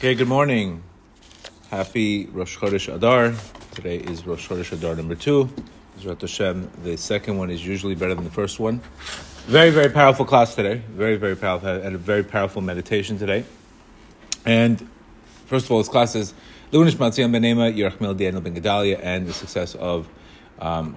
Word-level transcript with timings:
Okay, 0.00 0.14
good 0.14 0.28
morning. 0.28 0.82
Happy 1.68 2.24
Rosh 2.24 2.56
Chodesh 2.56 2.90
Adar. 2.90 3.34
Today 3.72 3.98
is 3.98 4.26
Rosh 4.26 4.48
Chodesh 4.48 4.72
Adar 4.72 4.96
number 4.96 5.14
two. 5.14 5.50
Hashem. 6.02 6.70
The 6.82 6.96
second 6.96 7.36
one 7.36 7.50
is 7.50 7.66
usually 7.66 7.94
better 7.94 8.14
than 8.14 8.24
the 8.24 8.30
first 8.30 8.58
one. 8.58 8.80
Very, 9.44 9.68
very 9.68 9.90
powerful 9.90 10.24
class 10.24 10.54
today. 10.54 10.80
Very, 10.88 11.16
very 11.16 11.36
powerful. 11.36 11.68
And 11.68 11.94
a 11.94 11.98
very 11.98 12.24
powerful 12.24 12.62
meditation 12.62 13.18
today. 13.18 13.44
And 14.46 14.88
first 15.44 15.66
of 15.66 15.72
all, 15.72 15.76
this 15.76 15.90
class 15.90 16.14
is 16.14 16.32
Lunish 16.72 16.96
Matzion 16.96 17.30
Benema, 17.30 17.70
Yerachmel 17.70 18.16
Daniel 18.16 18.40
Ben 18.40 18.54
Gedalia, 18.54 18.98
and 19.02 19.26
the 19.26 19.34
success 19.34 19.74
of 19.74 20.08
um, 20.60 20.96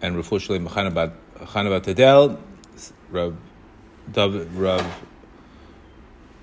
and 0.00 0.14
Raful 0.14 0.40
Shalem 0.40 0.68
Chanabat 0.68 1.14
Tadel, 1.40 2.38
Rav, 3.10 4.56
Rav 4.56 5.04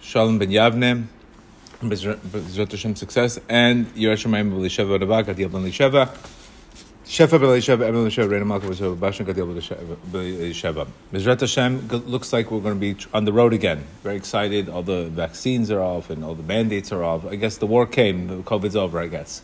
Shalom 0.02 0.38
Ben 0.38 0.50
Yavne, 0.50 1.08
Bezrat 1.90 2.72
Hashem 2.72 2.96
success, 2.96 3.40
and 3.50 3.88
Yeresh 3.96 4.26
Shemayim 4.26 4.52
B'Lisheva 4.52 5.00
Rabak, 5.00 5.26
Gadil 5.26 5.52
Ben 5.52 5.64
Lisheva, 5.64 6.08
Shefa 7.06 7.40
B'Lisheva, 7.40 7.90
Emel 7.90 8.08
Lisheva, 8.08 8.30
Reina 8.30 8.46
Malka 8.46 8.68
B'Lisheva, 8.68 9.00
Bashan 9.00 9.26
Gadil 9.26 9.48
B'Lisheva. 10.12 10.88
Bezrat 11.12 11.40
Hashem 11.40 11.88
looks 12.08 12.32
like 12.32 12.50
we're 12.50 12.60
going 12.62 12.80
to 12.80 12.80
be 12.80 12.96
on 13.14 13.26
the 13.26 13.34
road 13.34 13.54
again. 13.54 13.84
Very 14.04 14.16
excited. 14.16 14.70
All 14.70 14.84
the 14.84 15.10
vaccines 15.10 15.70
are 15.70 15.82
off 15.82 16.10
and 16.10 16.24
all 16.24 16.34
the 16.34 16.44
mandates 16.44 16.92
are 16.92 17.04
off. 17.04 17.26
I 17.26 17.36
guess 17.36 17.58
the 17.58 17.68
war 17.68 17.86
came. 17.86 18.28
The 18.28 18.36
COVID's 18.38 18.76
over. 18.76 19.00
I 19.00 19.08
guess. 19.08 19.42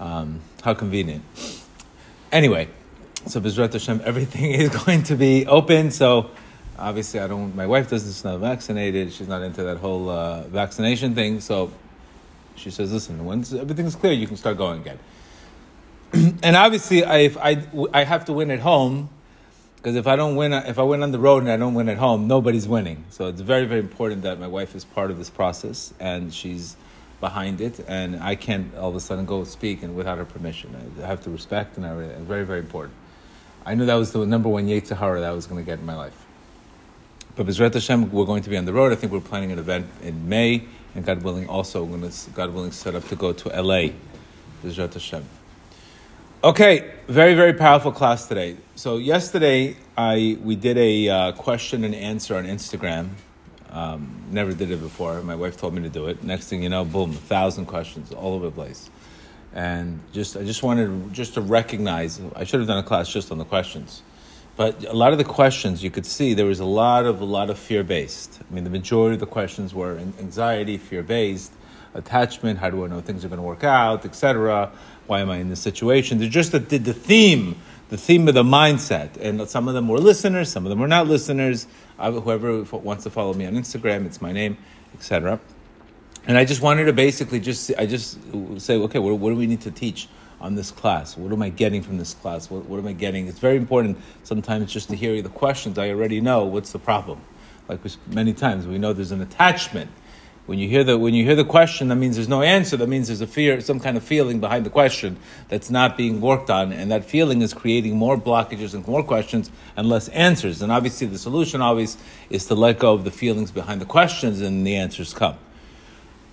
Um, 0.00 0.40
how 0.62 0.74
convenient. 0.74 1.22
Anyway, 2.32 2.68
so 3.26 3.40
Bezrat 3.40 3.72
Hashem, 3.72 4.00
everything 4.04 4.52
is 4.52 4.68
going 4.84 5.02
to 5.04 5.16
be 5.16 5.46
open. 5.46 5.90
So 5.90 6.30
obviously, 6.78 7.20
I 7.20 7.26
don't. 7.26 7.54
My 7.54 7.66
wife 7.66 7.90
doesn't. 7.90 8.08
She's 8.08 8.24
not 8.24 8.40
vaccinated. 8.40 9.12
She's 9.12 9.28
not 9.28 9.42
into 9.42 9.62
that 9.64 9.78
whole 9.78 10.08
uh, 10.08 10.42
vaccination 10.42 11.14
thing. 11.14 11.40
So 11.40 11.72
she 12.56 12.70
says, 12.70 12.92
"Listen, 12.92 13.24
once 13.24 13.52
everything's 13.52 13.96
clear, 13.96 14.12
you 14.12 14.26
can 14.26 14.36
start 14.36 14.56
going 14.56 14.80
again." 14.80 14.98
and 16.42 16.56
obviously, 16.56 17.04
I, 17.04 17.18
if 17.18 17.36
I 17.36 17.66
I 17.92 18.04
have 18.04 18.24
to 18.26 18.32
win 18.32 18.50
at 18.50 18.60
home 18.60 19.10
because 19.76 19.94
if 19.94 20.06
I 20.06 20.16
don't 20.16 20.34
win, 20.34 20.52
if 20.52 20.78
I 20.78 20.82
win 20.82 21.02
on 21.02 21.12
the 21.12 21.18
road 21.18 21.44
and 21.44 21.52
I 21.52 21.56
don't 21.56 21.74
win 21.74 21.88
at 21.88 21.98
home, 21.98 22.26
nobody's 22.26 22.66
winning. 22.66 23.04
So 23.10 23.28
it's 23.28 23.40
very 23.40 23.66
very 23.66 23.80
important 23.80 24.22
that 24.22 24.40
my 24.40 24.48
wife 24.48 24.74
is 24.74 24.84
part 24.84 25.10
of 25.10 25.18
this 25.18 25.30
process 25.30 25.94
and 26.00 26.34
she's 26.34 26.76
behind 27.20 27.60
it, 27.60 27.78
and 27.86 28.22
I 28.22 28.34
can't 28.34 28.74
all 28.76 28.90
of 28.90 28.96
a 28.96 29.00
sudden 29.00 29.26
go 29.26 29.44
speak 29.44 29.82
and 29.82 29.94
without 29.94 30.18
her 30.18 30.24
permission. 30.24 30.74
I 31.02 31.06
have 31.06 31.22
to 31.22 31.30
respect 31.30 31.76
and 31.76 31.86
everything. 31.86 32.24
Very 32.24 32.44
very 32.44 32.60
important. 32.60 32.94
I 33.64 33.74
knew 33.74 33.86
that 33.86 33.94
was 33.94 34.12
the 34.12 34.24
number 34.26 34.48
one 34.48 34.66
Yetzirah 34.66 35.20
that 35.20 35.30
I 35.30 35.32
was 35.32 35.46
going 35.46 35.64
to 35.64 35.66
get 35.66 35.78
in 35.78 35.86
my 35.86 35.96
life. 35.96 36.25
But 37.36 37.46
Bezrat 37.46 37.74
Hashem, 37.74 38.10
we're 38.12 38.24
going 38.24 38.42
to 38.44 38.48
be 38.48 38.56
on 38.56 38.64
the 38.64 38.72
road. 38.72 38.92
I 38.92 38.94
think 38.94 39.12
we're 39.12 39.20
planning 39.20 39.52
an 39.52 39.58
event 39.58 39.86
in 40.02 40.26
May, 40.26 40.64
and 40.94 41.04
God 41.04 41.22
willing, 41.22 41.46
also 41.48 41.84
we're 41.84 41.98
going 41.98 42.10
to, 42.10 42.30
God 42.30 42.54
willing, 42.54 42.72
set 42.72 42.94
up 42.94 43.06
to 43.08 43.16
go 43.16 43.34
to 43.34 43.48
LA. 43.62 43.90
Bezrat 44.64 44.94
Hashem. 44.94 45.22
Okay, 46.42 46.94
very 47.08 47.34
very 47.34 47.52
powerful 47.52 47.92
class 47.92 48.26
today. 48.26 48.56
So 48.74 48.96
yesterday, 48.96 49.76
I 49.98 50.38
we 50.42 50.56
did 50.56 50.78
a 50.78 51.08
uh, 51.08 51.32
question 51.32 51.84
and 51.84 51.94
answer 51.94 52.36
on 52.36 52.46
Instagram. 52.46 53.10
Um, 53.68 54.22
never 54.30 54.54
did 54.54 54.70
it 54.70 54.80
before. 54.80 55.20
My 55.22 55.34
wife 55.34 55.58
told 55.58 55.74
me 55.74 55.82
to 55.82 55.90
do 55.90 56.06
it. 56.06 56.24
Next 56.24 56.48
thing 56.48 56.62
you 56.62 56.70
know, 56.70 56.86
boom, 56.86 57.10
a 57.10 57.14
thousand 57.14 57.66
questions 57.66 58.12
all 58.12 58.32
over 58.32 58.46
the 58.46 58.52
place. 58.52 58.88
And 59.52 60.00
just 60.14 60.38
I 60.38 60.44
just 60.44 60.62
wanted 60.62 61.12
just 61.12 61.34
to 61.34 61.42
recognize. 61.42 62.18
I 62.34 62.44
should 62.44 62.60
have 62.60 62.68
done 62.68 62.78
a 62.78 62.82
class 62.82 63.10
just 63.10 63.30
on 63.30 63.36
the 63.36 63.44
questions 63.44 64.00
but 64.56 64.84
a 64.84 64.94
lot 64.94 65.12
of 65.12 65.18
the 65.18 65.24
questions 65.24 65.84
you 65.84 65.90
could 65.90 66.06
see 66.06 66.32
there 66.32 66.46
was 66.46 66.60
a 66.60 66.64
lot 66.64 67.04
of 67.04 67.20
a 67.20 67.24
lot 67.24 67.50
of 67.50 67.58
fear 67.58 67.84
based. 67.84 68.40
I 68.40 68.54
mean, 68.54 68.64
the 68.64 68.70
majority 68.70 69.14
of 69.14 69.20
the 69.20 69.26
questions 69.26 69.74
were 69.74 69.98
anxiety, 69.98 70.78
fear 70.78 71.02
based, 71.02 71.52
attachment. 71.94 72.58
How 72.58 72.70
do 72.70 72.84
I 72.84 72.88
know 72.88 73.00
things 73.00 73.24
are 73.24 73.28
going 73.28 73.38
to 73.38 73.46
work 73.46 73.64
out, 73.64 74.04
etc. 74.06 74.72
Why 75.06 75.20
am 75.20 75.30
I 75.30 75.36
in 75.36 75.50
this 75.50 75.60
situation? 75.60 76.18
They're 76.18 76.28
just 76.28 76.52
the, 76.52 76.58
the, 76.58 76.78
the 76.78 76.94
theme, 76.94 77.60
the 77.90 77.98
theme 77.98 78.28
of 78.28 78.34
the 78.34 78.42
mindset. 78.42 79.16
And 79.20 79.46
some 79.48 79.68
of 79.68 79.74
them 79.74 79.88
were 79.88 79.98
listeners, 79.98 80.50
some 80.50 80.64
of 80.64 80.70
them 80.70 80.78
were 80.78 80.88
not 80.88 81.06
listeners. 81.06 81.66
I, 81.98 82.10
whoever 82.10 82.62
wants 82.62 83.04
to 83.04 83.10
follow 83.10 83.34
me 83.34 83.46
on 83.46 83.54
Instagram, 83.54 84.06
it's 84.06 84.22
my 84.22 84.32
name, 84.32 84.56
etc. 84.94 85.38
And 86.26 86.36
I 86.38 86.44
just 86.44 86.62
wanted 86.62 86.86
to 86.86 86.92
basically 86.92 87.40
just 87.40 87.72
I 87.78 87.84
just 87.86 88.18
say, 88.58 88.76
okay, 88.76 88.98
what, 88.98 89.18
what 89.18 89.30
do 89.30 89.36
we 89.36 89.46
need 89.46 89.60
to 89.62 89.70
teach? 89.70 90.08
On 90.40 90.54
this 90.54 90.70
class? 90.70 91.16
What 91.16 91.32
am 91.32 91.42
I 91.42 91.48
getting 91.48 91.82
from 91.82 91.98
this 91.98 92.14
class? 92.14 92.50
What, 92.50 92.66
what 92.66 92.78
am 92.78 92.86
I 92.86 92.92
getting? 92.92 93.26
It's 93.26 93.38
very 93.38 93.56
important 93.56 93.98
sometimes 94.22 94.72
just 94.72 94.88
to 94.90 94.96
hear 94.96 95.20
the 95.22 95.28
questions. 95.28 95.78
I 95.78 95.90
already 95.90 96.20
know 96.20 96.44
what's 96.44 96.72
the 96.72 96.78
problem. 96.78 97.20
Like 97.68 97.80
many 98.08 98.32
times, 98.32 98.66
we 98.66 98.78
know 98.78 98.92
there's 98.92 99.12
an 99.12 99.22
attachment. 99.22 99.90
When 100.46 100.60
you 100.60 100.68
hear 100.68 100.84
the 100.84 100.96
when 100.96 101.12
you 101.12 101.24
hear 101.24 101.34
the 101.34 101.44
question, 101.44 101.88
that 101.88 101.96
means 101.96 102.14
there's 102.14 102.28
no 102.28 102.42
answer. 102.42 102.76
That 102.76 102.88
means 102.88 103.08
there's 103.08 103.20
a 103.20 103.26
fear, 103.26 103.60
some 103.60 103.80
kind 103.80 103.96
of 103.96 104.04
feeling 104.04 104.38
behind 104.38 104.64
the 104.64 104.70
question 104.70 105.16
that's 105.48 105.70
not 105.70 105.96
being 105.96 106.20
worked 106.20 106.50
on, 106.50 106.72
and 106.72 106.92
that 106.92 107.04
feeling 107.04 107.42
is 107.42 107.52
creating 107.52 107.96
more 107.96 108.16
blockages 108.16 108.72
and 108.72 108.86
more 108.86 109.02
questions 109.02 109.50
and 109.76 109.88
less 109.88 110.06
answers. 110.10 110.62
And 110.62 110.70
obviously, 110.70 111.08
the 111.08 111.18
solution 111.18 111.60
always 111.60 111.98
is 112.30 112.46
to 112.46 112.54
let 112.54 112.78
go 112.78 112.94
of 112.94 113.02
the 113.02 113.10
feelings 113.10 113.50
behind 113.50 113.80
the 113.80 113.86
questions, 113.86 114.40
and 114.40 114.64
the 114.64 114.76
answers 114.76 115.12
come. 115.12 115.36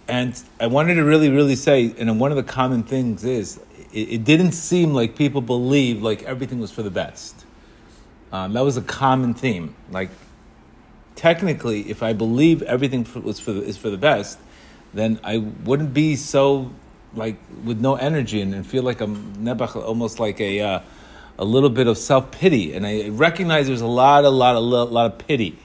And 0.07 0.41
I 0.59 0.67
wanted 0.67 0.95
to 0.95 1.03
really, 1.03 1.29
really 1.29 1.55
say, 1.55 1.93
and 1.97 2.19
one 2.19 2.31
of 2.31 2.37
the 2.37 2.43
common 2.43 2.83
things 2.83 3.23
is 3.23 3.59
it, 3.93 4.09
it 4.09 4.23
didn't 4.23 4.51
seem 4.51 4.93
like 4.93 5.15
people 5.15 5.41
believed 5.41 6.01
like 6.01 6.23
everything 6.23 6.59
was 6.59 6.71
for 6.71 6.83
the 6.83 6.91
best. 6.91 7.45
Um, 8.31 8.53
that 8.53 8.61
was 8.61 8.77
a 8.77 8.81
common 8.81 9.33
theme. 9.33 9.75
Like, 9.91 10.09
technically, 11.15 11.89
if 11.89 12.03
I 12.03 12.13
believe 12.13 12.61
everything 12.63 13.05
for, 13.05 13.19
was 13.19 13.39
for 13.39 13.53
the, 13.53 13.61
is 13.61 13.77
for 13.77 13.89
the 13.89 13.97
best, 13.97 14.39
then 14.93 15.19
I 15.23 15.37
wouldn't 15.37 15.93
be 15.93 16.15
so 16.15 16.71
like 17.15 17.37
with 17.63 17.79
no 17.79 17.95
energy 17.95 18.41
and, 18.41 18.53
and 18.53 18.65
feel 18.65 18.83
like 18.83 18.99
I'm 18.99 19.35
nebach, 19.37 19.75
almost 19.75 20.19
like 20.19 20.41
a 20.41 20.61
uh, 20.61 20.79
a 21.37 21.45
little 21.45 21.69
bit 21.69 21.87
of 21.87 21.97
self 21.97 22.31
pity. 22.31 22.73
And 22.73 22.85
I 22.85 23.09
recognize 23.09 23.67
there's 23.67 23.81
a 23.81 23.87
lot, 23.87 24.25
a 24.25 24.29
lot, 24.29 24.55
a 24.55 24.59
lot, 24.59 24.87
a 24.87 24.91
lot 24.91 25.13
of 25.13 25.17
pity. 25.19 25.57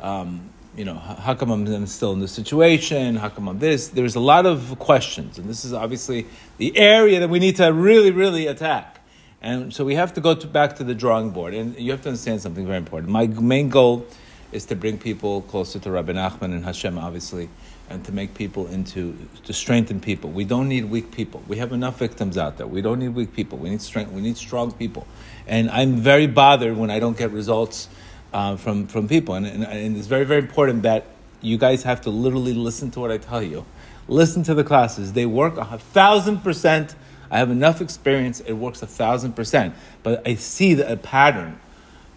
Um, 0.00 0.51
you 0.76 0.84
know, 0.84 0.94
how 0.94 1.34
come 1.34 1.50
I'm 1.50 1.86
still 1.86 2.12
in 2.12 2.20
this 2.20 2.32
situation? 2.32 3.16
How 3.16 3.28
come 3.28 3.48
I'm 3.48 3.58
this? 3.58 3.88
There's 3.88 4.14
a 4.14 4.20
lot 4.20 4.46
of 4.46 4.78
questions, 4.78 5.38
and 5.38 5.48
this 5.48 5.64
is 5.64 5.72
obviously 5.72 6.26
the 6.56 6.76
area 6.78 7.20
that 7.20 7.28
we 7.28 7.38
need 7.38 7.56
to 7.56 7.72
really, 7.72 8.10
really 8.10 8.46
attack. 8.46 9.00
And 9.42 9.74
so 9.74 9.84
we 9.84 9.96
have 9.96 10.14
to 10.14 10.20
go 10.20 10.34
to, 10.34 10.46
back 10.46 10.76
to 10.76 10.84
the 10.84 10.94
drawing 10.94 11.30
board, 11.30 11.52
and 11.52 11.76
you 11.76 11.90
have 11.90 12.02
to 12.02 12.08
understand 12.08 12.40
something 12.40 12.64
very 12.64 12.78
important. 12.78 13.12
My 13.12 13.26
main 13.26 13.68
goal 13.68 14.06
is 14.50 14.64
to 14.66 14.76
bring 14.76 14.98
people 14.98 15.42
closer 15.42 15.78
to 15.78 15.90
Rabbi 15.90 16.12
Nachman 16.12 16.54
and 16.54 16.64
Hashem, 16.64 16.96
obviously, 16.96 17.50
and 17.90 18.04
to 18.04 18.12
make 18.12 18.34
people 18.34 18.66
into 18.68 19.16
to 19.44 19.52
strengthen 19.52 20.00
people. 20.00 20.30
We 20.30 20.44
don't 20.44 20.68
need 20.68 20.86
weak 20.86 21.10
people. 21.10 21.42
We 21.48 21.58
have 21.58 21.72
enough 21.72 21.98
victims 21.98 22.38
out 22.38 22.56
there. 22.56 22.66
We 22.66 22.80
don't 22.80 22.98
need 22.98 23.08
weak 23.08 23.34
people. 23.34 23.58
We 23.58 23.68
need 23.68 23.82
strength. 23.82 24.12
We 24.12 24.22
need 24.22 24.36
strong 24.38 24.72
people. 24.72 25.06
And 25.46 25.68
I'm 25.70 25.96
very 25.96 26.26
bothered 26.26 26.76
when 26.76 26.90
I 26.90 26.98
don't 26.98 27.16
get 27.18 27.30
results 27.30 27.88
uh, 28.32 28.56
from 28.56 28.86
from 28.86 29.08
people, 29.08 29.34
and, 29.34 29.46
and, 29.46 29.64
and 29.64 29.96
it's 29.96 30.06
very 30.06 30.24
very 30.24 30.40
important 30.40 30.82
that 30.82 31.06
you 31.40 31.58
guys 31.58 31.82
have 31.82 32.00
to 32.02 32.10
literally 32.10 32.54
listen 32.54 32.90
to 32.92 33.00
what 33.00 33.10
I 33.10 33.18
tell 33.18 33.42
you. 33.42 33.64
Listen 34.08 34.42
to 34.44 34.54
the 34.54 34.64
classes; 34.64 35.12
they 35.12 35.26
work 35.26 35.56
a 35.56 35.78
thousand 35.78 36.40
percent. 36.40 36.94
I 37.30 37.38
have 37.38 37.50
enough 37.50 37.80
experience; 37.80 38.40
it 38.40 38.54
works 38.54 38.82
a 38.82 38.86
thousand 38.86 39.34
percent. 39.34 39.74
But 40.02 40.26
I 40.26 40.34
see 40.34 40.74
the, 40.74 40.92
a 40.92 40.96
pattern. 40.96 41.60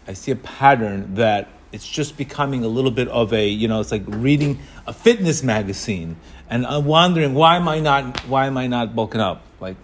I 0.07 0.13
see 0.13 0.31
a 0.31 0.35
pattern 0.35 1.15
that 1.15 1.49
it's 1.75 1.87
just 1.87 2.15
becoming 2.15 2.63
a 2.63 2.67
little 2.67 2.89
bit 2.89 3.09
of 3.09 3.33
a 3.33 3.47
you 3.47 3.67
know 3.67 3.81
it's 3.81 3.91
like 3.91 4.03
reading 4.07 4.59
a 4.87 4.93
fitness 4.93 5.43
magazine 5.43 6.15
and 6.49 6.65
I'm 6.65 6.85
wondering 6.85 7.33
why 7.33 7.57
am 7.57 7.67
I 7.67 7.81
not 7.81 8.19
why 8.21 8.45
am 8.47 8.57
I 8.57 8.67
not 8.67 8.95
bulking 8.95 9.19
up 9.19 9.41
like 9.59 9.75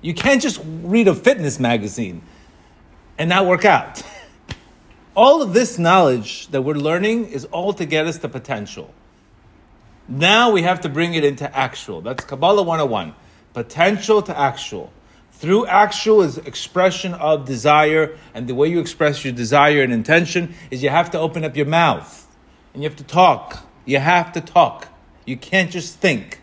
you 0.00 0.14
can't 0.14 0.42
just 0.42 0.60
read 0.64 1.06
a 1.06 1.14
fitness 1.14 1.60
magazine 1.60 2.22
and 3.18 3.28
not 3.28 3.46
work 3.46 3.64
out 3.64 4.02
all 5.14 5.42
of 5.42 5.52
this 5.52 5.78
knowledge 5.78 6.48
that 6.48 6.62
we're 6.62 6.74
learning 6.74 7.26
is 7.26 7.44
all 7.46 7.72
to 7.74 7.84
get 7.84 8.06
us 8.06 8.18
to 8.18 8.28
potential. 8.28 8.92
Now 10.08 10.50
we 10.50 10.62
have 10.62 10.80
to 10.80 10.88
bring 10.88 11.14
it 11.14 11.24
into 11.24 11.54
actual. 11.56 12.00
That's 12.00 12.24
Kabbalah 12.24 12.62
101. 12.62 13.14
Potential 13.52 14.22
to 14.22 14.38
actual. 14.38 14.92
Through 15.32 15.66
actual 15.66 16.22
is 16.22 16.38
expression 16.38 17.14
of 17.14 17.44
desire, 17.44 18.16
and 18.32 18.48
the 18.48 18.54
way 18.54 18.68
you 18.68 18.80
express 18.80 19.24
your 19.24 19.32
desire 19.32 19.82
and 19.82 19.92
intention 19.92 20.54
is 20.70 20.82
you 20.82 20.88
have 20.88 21.10
to 21.10 21.18
open 21.18 21.44
up 21.44 21.56
your 21.56 21.66
mouth 21.66 22.26
and 22.72 22.82
you 22.82 22.88
have 22.88 22.98
to 22.98 23.04
talk. 23.04 23.66
You 23.84 23.98
have 23.98 24.32
to 24.32 24.40
talk. 24.40 24.88
You 25.26 25.36
can't 25.36 25.70
just 25.70 25.98
think. 25.98 26.40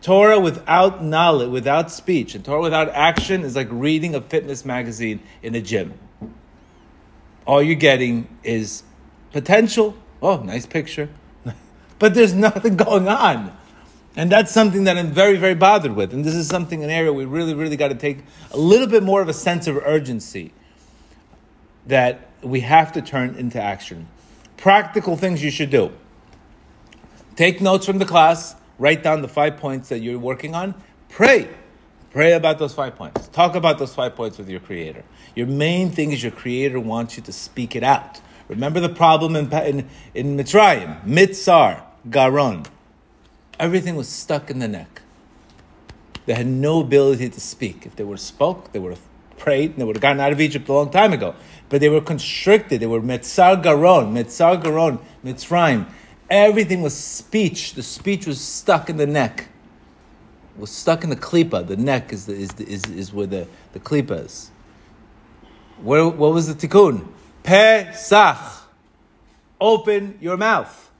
Torah 0.00 0.40
without 0.40 1.04
knowledge, 1.04 1.50
without 1.50 1.90
speech, 1.90 2.34
and 2.34 2.44
Torah 2.44 2.62
without 2.62 2.88
action 2.88 3.42
is 3.42 3.54
like 3.54 3.68
reading 3.70 4.16
a 4.16 4.20
fitness 4.20 4.64
magazine 4.64 5.20
in 5.42 5.54
a 5.54 5.60
gym 5.60 5.98
all 7.46 7.62
you're 7.62 7.74
getting 7.74 8.28
is 8.42 8.82
potential. 9.32 9.96
Oh, 10.20 10.38
nice 10.38 10.66
picture. 10.66 11.08
but 11.98 12.14
there's 12.14 12.34
nothing 12.34 12.76
going 12.76 13.08
on. 13.08 13.56
And 14.14 14.30
that's 14.30 14.52
something 14.52 14.84
that 14.84 14.98
I'm 14.98 15.10
very, 15.10 15.36
very 15.36 15.54
bothered 15.54 15.96
with. 15.96 16.12
And 16.12 16.24
this 16.24 16.34
is 16.34 16.46
something, 16.46 16.84
an 16.84 16.90
area 16.90 17.12
we 17.12 17.24
really, 17.24 17.54
really 17.54 17.76
got 17.76 17.88
to 17.88 17.94
take 17.94 18.18
a 18.50 18.58
little 18.58 18.86
bit 18.86 19.02
more 19.02 19.22
of 19.22 19.28
a 19.28 19.34
sense 19.34 19.66
of 19.66 19.76
urgency 19.78 20.52
that 21.86 22.28
we 22.42 22.60
have 22.60 22.92
to 22.92 23.02
turn 23.02 23.34
into 23.36 23.60
action. 23.60 24.08
Practical 24.58 25.16
things 25.16 25.42
you 25.42 25.50
should 25.50 25.70
do. 25.70 25.92
Take 27.36 27.62
notes 27.62 27.86
from 27.86 27.98
the 27.98 28.04
class, 28.04 28.54
Write 28.82 29.04
down 29.04 29.22
the 29.22 29.28
five 29.28 29.58
points 29.58 29.90
that 29.90 30.00
you're 30.00 30.18
working 30.18 30.56
on. 30.56 30.74
Pray. 31.08 31.48
Pray 32.12 32.32
about 32.32 32.58
those 32.58 32.74
five 32.74 32.94
points. 32.94 33.28
Talk 33.28 33.54
about 33.54 33.78
those 33.78 33.94
five 33.94 34.14
points 34.14 34.36
with 34.36 34.48
your 34.50 34.60
creator. 34.60 35.02
Your 35.34 35.46
main 35.46 35.90
thing 35.90 36.12
is 36.12 36.22
your 36.22 36.32
creator 36.32 36.78
wants 36.78 37.16
you 37.16 37.22
to 37.22 37.32
speak 37.32 37.74
it 37.74 37.82
out. 37.82 38.20
Remember 38.48 38.80
the 38.80 38.90
problem 38.90 39.34
in, 39.34 39.50
in, 39.50 39.88
in 40.12 40.36
Mitzrayim, 40.36 41.02
Mitzar, 41.06 41.82
Garon. 42.10 42.66
Everything 43.58 43.96
was 43.96 44.10
stuck 44.10 44.50
in 44.50 44.58
the 44.58 44.68
neck. 44.68 45.00
They 46.26 46.34
had 46.34 46.46
no 46.46 46.80
ability 46.80 47.30
to 47.30 47.40
speak. 47.40 47.86
If 47.86 47.96
they 47.96 48.04
have 48.04 48.20
spoke, 48.20 48.72
they 48.72 48.78
would 48.78 48.92
have 48.92 49.02
prayed, 49.38 49.70
and 49.70 49.80
they 49.80 49.84
would 49.84 49.96
have 49.96 50.02
gotten 50.02 50.20
out 50.20 50.32
of 50.32 50.40
Egypt 50.40 50.68
a 50.68 50.72
long 50.72 50.90
time 50.90 51.14
ago. 51.14 51.34
But 51.70 51.80
they 51.80 51.88
were 51.88 52.02
constricted. 52.02 52.80
They 52.80 52.86
were 52.86 53.00
Mitzar 53.00 53.62
Garon, 53.62 54.12
Mitzar 54.12 54.62
Garon, 54.62 55.00
Mitzrayim. 55.24 55.88
Everything 56.28 56.82
was 56.82 56.94
speech. 56.94 57.72
The 57.72 57.82
speech 57.82 58.26
was 58.26 58.38
stuck 58.38 58.90
in 58.90 58.98
the 58.98 59.06
neck. 59.06 59.48
Was 60.56 60.70
stuck 60.70 61.02
in 61.04 61.10
the 61.10 61.16
klipa. 61.16 61.66
The 61.66 61.76
neck 61.76 62.12
is, 62.12 62.26
the, 62.26 62.34
is, 62.34 62.50
the, 62.50 62.68
is, 62.68 62.84
is 62.86 63.12
where 63.12 63.26
the, 63.26 63.46
the 63.72 63.80
klipa 63.80 64.24
is. 64.26 64.50
Where, 65.80 66.06
what 66.06 66.34
was 66.34 66.54
the 66.54 66.68
tikkun? 66.68 67.08
Pesach. 67.42 68.36
Open 69.60 70.18
your 70.20 70.36
mouth. 70.36 70.90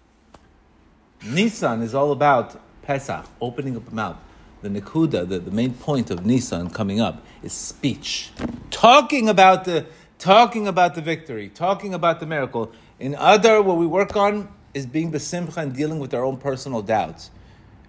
Nissan 1.22 1.82
is 1.82 1.94
all 1.94 2.12
about 2.12 2.60
Pesach, 2.82 3.24
opening 3.40 3.76
up 3.76 3.84
the 3.84 3.94
mouth. 3.94 4.16
The 4.62 4.68
Nikuda, 4.68 5.28
the, 5.28 5.38
the 5.38 5.50
main 5.50 5.74
point 5.74 6.10
of 6.10 6.20
Nissan 6.20 6.72
coming 6.72 7.00
up, 7.00 7.24
is 7.42 7.52
speech. 7.52 8.30
Talking 8.70 9.28
about 9.28 9.64
the 9.64 9.86
talking 10.18 10.68
about 10.68 10.94
the 10.94 11.00
victory, 11.00 11.48
talking 11.48 11.94
about 11.94 12.20
the 12.20 12.26
miracle. 12.26 12.72
In 13.00 13.16
other, 13.16 13.60
what 13.60 13.76
we 13.76 13.86
work 13.86 14.14
on 14.14 14.48
is 14.72 14.86
being 14.86 15.10
besimcha 15.10 15.56
and 15.56 15.74
dealing 15.74 15.98
with 15.98 16.14
our 16.14 16.24
own 16.24 16.36
personal 16.36 16.80
doubts, 16.80 17.30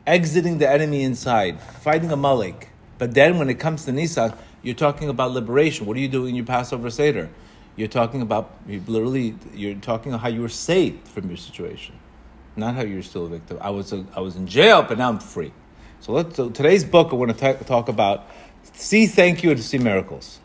exiting 0.06 0.58
the 0.58 0.70
enemy 0.70 1.04
inside, 1.04 1.62
fighting 1.62 2.12
Amalek. 2.12 2.70
But 2.98 3.14
then 3.14 3.38
when 3.38 3.50
it 3.50 3.56
comes 3.56 3.86
to 3.86 3.92
Nissan, 3.92 4.38
you're 4.62 4.76
talking 4.76 5.10
about 5.10 5.32
liberation. 5.32 5.86
What 5.86 5.98
are 5.98 6.00
you 6.00 6.08
doing 6.08 6.30
in 6.30 6.36
your 6.36 6.46
Passover 6.46 6.90
Seder? 6.90 7.30
You're 7.76 7.88
talking 7.88 8.22
about, 8.22 8.52
you 8.68 8.82
literally, 8.86 9.36
you're 9.54 9.76
talking 9.76 10.14
about 10.14 10.22
how 10.22 10.30
you 10.30 10.42
were 10.42 10.50
saved 10.50 11.08
from 11.08 11.28
your 11.28 11.38
situation, 11.38 11.96
not 12.56 12.76
how 12.76 12.84
you're 12.84 13.02
still 13.02 13.26
a 13.26 13.30
victim. 13.30 13.58
I 13.62 13.72
was, 13.72 13.92
a, 13.92 14.06
I 14.16 14.20
was 14.20 14.36
in 14.36 14.48
jail, 14.48 14.84
but 14.84 14.98
now 14.98 15.10
I'm 15.10 15.20
free. 15.20 15.52
So, 16.00 16.12
let's, 16.12 16.36
so 16.36 16.50
today's 16.50 16.84
book, 16.84 17.12
I 17.12 17.16
want 17.16 17.38
to 17.38 17.54
talk 17.64 17.90
about 17.90 18.28
see 18.74 19.08
thank 19.08 19.44
you 19.44 19.52
and 19.52 19.60
see 19.60 19.78
miracles. 19.78 20.40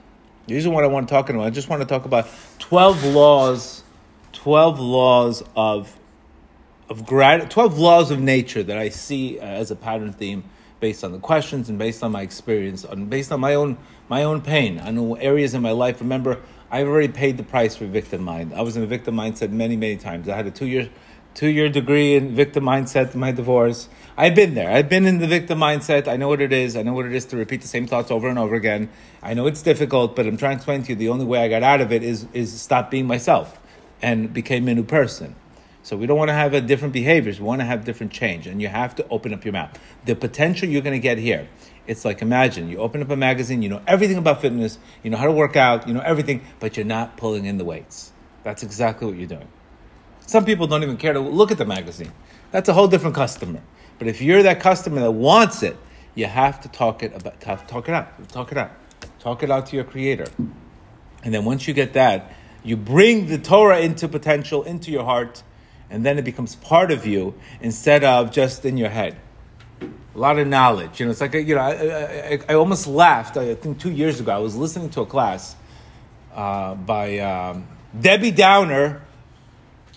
These 0.46 0.66
are 0.66 0.70
what 0.70 0.84
I 0.84 0.86
want 0.86 1.08
to 1.08 1.14
talk 1.14 1.28
about. 1.28 1.42
I 1.42 1.50
just 1.50 1.68
want 1.68 1.82
to 1.82 1.86
talk 1.86 2.04
about 2.04 2.28
12 2.58 3.04
laws, 3.04 3.82
12 4.32 4.80
laws 4.80 5.42
of, 5.54 5.94
of 6.88 7.04
grat- 7.04 7.50
12 7.50 7.78
laws 7.78 8.10
of 8.10 8.20
nature 8.20 8.62
that 8.62 8.78
I 8.78 8.88
see 8.88 9.38
uh, 9.38 9.44
as 9.44 9.70
a 9.70 9.76
pattern 9.76 10.12
theme 10.12 10.44
based 10.80 11.04
on 11.04 11.12
the 11.12 11.18
questions 11.18 11.68
and 11.68 11.78
based 11.78 12.02
on 12.02 12.12
my 12.12 12.22
experience, 12.22 12.84
and 12.84 13.10
based 13.10 13.32
on 13.32 13.40
my 13.40 13.54
own, 13.54 13.76
my 14.08 14.22
own 14.22 14.40
pain. 14.40 14.80
I 14.82 14.90
know 14.90 15.14
areas 15.14 15.54
in 15.54 15.62
my 15.62 15.72
life. 15.72 16.00
Remember, 16.00 16.40
I've 16.70 16.86
already 16.86 17.12
paid 17.12 17.36
the 17.36 17.42
price 17.42 17.76
for 17.76 17.86
victim 17.86 18.22
mind. 18.22 18.54
I 18.54 18.62
was 18.62 18.76
in 18.76 18.82
a 18.82 18.86
victim 18.86 19.16
mindset 19.16 19.50
many, 19.50 19.76
many 19.76 19.96
times. 19.96 20.28
I 20.28 20.36
had 20.36 20.46
a 20.46 20.50
two 20.50 20.66
year, 20.66 20.88
two 21.34 21.48
year 21.48 21.68
degree 21.68 22.14
in 22.14 22.34
victim 22.34 22.64
mindset 22.64 23.12
in 23.14 23.20
my 23.20 23.32
divorce. 23.32 23.88
I've 24.16 24.34
been 24.34 24.54
there. 24.54 24.70
I've 24.70 24.88
been 24.88 25.06
in 25.06 25.18
the 25.18 25.26
victim 25.26 25.58
mindset. 25.58 26.06
I 26.08 26.16
know 26.16 26.28
what 26.28 26.40
it 26.40 26.52
is. 26.52 26.76
I 26.76 26.82
know 26.82 26.92
what 26.92 27.06
it 27.06 27.12
is 27.12 27.24
to 27.26 27.36
repeat 27.36 27.62
the 27.62 27.68
same 27.68 27.86
thoughts 27.86 28.10
over 28.10 28.28
and 28.28 28.38
over 28.38 28.54
again. 28.54 28.88
I 29.22 29.34
know 29.34 29.46
it's 29.46 29.62
difficult, 29.62 30.14
but 30.14 30.26
I'm 30.26 30.36
trying 30.36 30.52
to 30.52 30.56
explain 30.58 30.82
to 30.84 30.90
you 30.90 30.96
the 30.96 31.08
only 31.08 31.24
way 31.24 31.40
I 31.42 31.48
got 31.48 31.62
out 31.62 31.80
of 31.80 31.92
it 31.92 32.02
is, 32.02 32.26
is 32.32 32.60
stop 32.60 32.90
being 32.90 33.06
myself 33.06 33.58
and 34.00 34.32
became 34.32 34.68
a 34.68 34.74
new 34.74 34.84
person. 34.84 35.34
So 35.82 35.96
we 35.96 36.06
don't 36.06 36.18
want 36.18 36.28
to 36.28 36.34
have 36.34 36.54
a 36.54 36.60
different 36.60 36.92
behaviors. 36.92 37.40
We 37.40 37.46
want 37.46 37.60
to 37.60 37.64
have 37.64 37.84
different 37.84 38.12
change, 38.12 38.46
and 38.46 38.60
you 38.60 38.68
have 38.68 38.94
to 38.96 39.08
open 39.08 39.32
up 39.32 39.44
your 39.44 39.52
mouth. 39.52 39.78
The 40.04 40.14
potential 40.14 40.68
you're 40.68 40.82
going 40.82 40.96
to 40.96 41.02
get 41.02 41.18
here. 41.18 41.48
It's 41.86 42.04
like 42.04 42.20
imagine 42.20 42.68
you 42.68 42.78
open 42.78 43.00
up 43.00 43.08
a 43.08 43.16
magazine, 43.16 43.62
you 43.62 43.70
know 43.70 43.80
everything 43.86 44.18
about 44.18 44.42
fitness, 44.42 44.78
you 45.02 45.10
know 45.10 45.16
how 45.16 45.24
to 45.24 45.32
work 45.32 45.56
out, 45.56 45.88
you 45.88 45.94
know 45.94 46.00
everything, 46.00 46.42
but 46.60 46.76
you're 46.76 46.84
not 46.84 47.16
pulling 47.16 47.46
in 47.46 47.56
the 47.56 47.64
weights. 47.64 48.12
That's 48.42 48.62
exactly 48.62 49.06
what 49.06 49.16
you're 49.16 49.26
doing. 49.26 49.48
Some 50.26 50.44
people 50.44 50.66
don't 50.66 50.82
even 50.82 50.98
care 50.98 51.14
to 51.14 51.20
look 51.20 51.50
at 51.50 51.56
the 51.56 51.64
magazine. 51.64 52.12
That's 52.50 52.68
a 52.68 52.74
whole 52.74 52.88
different 52.88 53.16
customer. 53.16 53.62
But 53.98 54.08
if 54.08 54.20
you're 54.20 54.42
that 54.42 54.60
customer 54.60 55.00
that 55.00 55.12
wants 55.12 55.62
it, 55.62 55.78
you 56.14 56.26
have 56.26 56.60
to 56.60 56.68
talk 56.68 57.02
it 57.02 57.14
about 57.14 57.40
talk 57.40 57.88
it 57.88 57.94
out. 57.94 58.28
Talk 58.28 58.52
it 58.52 58.58
out. 58.58 58.70
Talk 59.18 59.42
it 59.42 59.50
out 59.50 59.66
to 59.66 59.76
your 59.76 59.84
creator. 59.84 60.26
And 61.24 61.32
then 61.32 61.44
once 61.44 61.66
you 61.66 61.74
get 61.74 61.94
that, 61.94 62.34
you 62.62 62.76
bring 62.76 63.28
the 63.28 63.38
Torah 63.38 63.80
into 63.80 64.08
potential, 64.08 64.62
into 64.62 64.90
your 64.90 65.04
heart, 65.04 65.42
and 65.90 66.04
then 66.04 66.18
it 66.18 66.24
becomes 66.24 66.56
part 66.56 66.90
of 66.90 67.06
you 67.06 67.34
instead 67.60 68.04
of 68.04 68.30
just 68.30 68.64
in 68.64 68.76
your 68.76 68.90
head. 68.90 69.16
A 69.80 70.18
lot 70.18 70.38
of 70.38 70.48
knowledge. 70.48 71.00
You 71.00 71.06
know, 71.06 71.12
it's 71.12 71.20
like, 71.20 71.34
you 71.34 71.54
know, 71.54 71.60
I, 71.60 72.32
I, 72.32 72.40
I 72.48 72.54
almost 72.54 72.86
laughed. 72.86 73.36
I 73.36 73.54
think 73.54 73.78
two 73.78 73.92
years 73.92 74.20
ago, 74.20 74.32
I 74.32 74.38
was 74.38 74.56
listening 74.56 74.90
to 74.90 75.02
a 75.02 75.06
class 75.06 75.54
uh, 76.34 76.74
by 76.74 77.18
um, 77.18 77.66
Debbie 77.98 78.32
Downer 78.32 79.02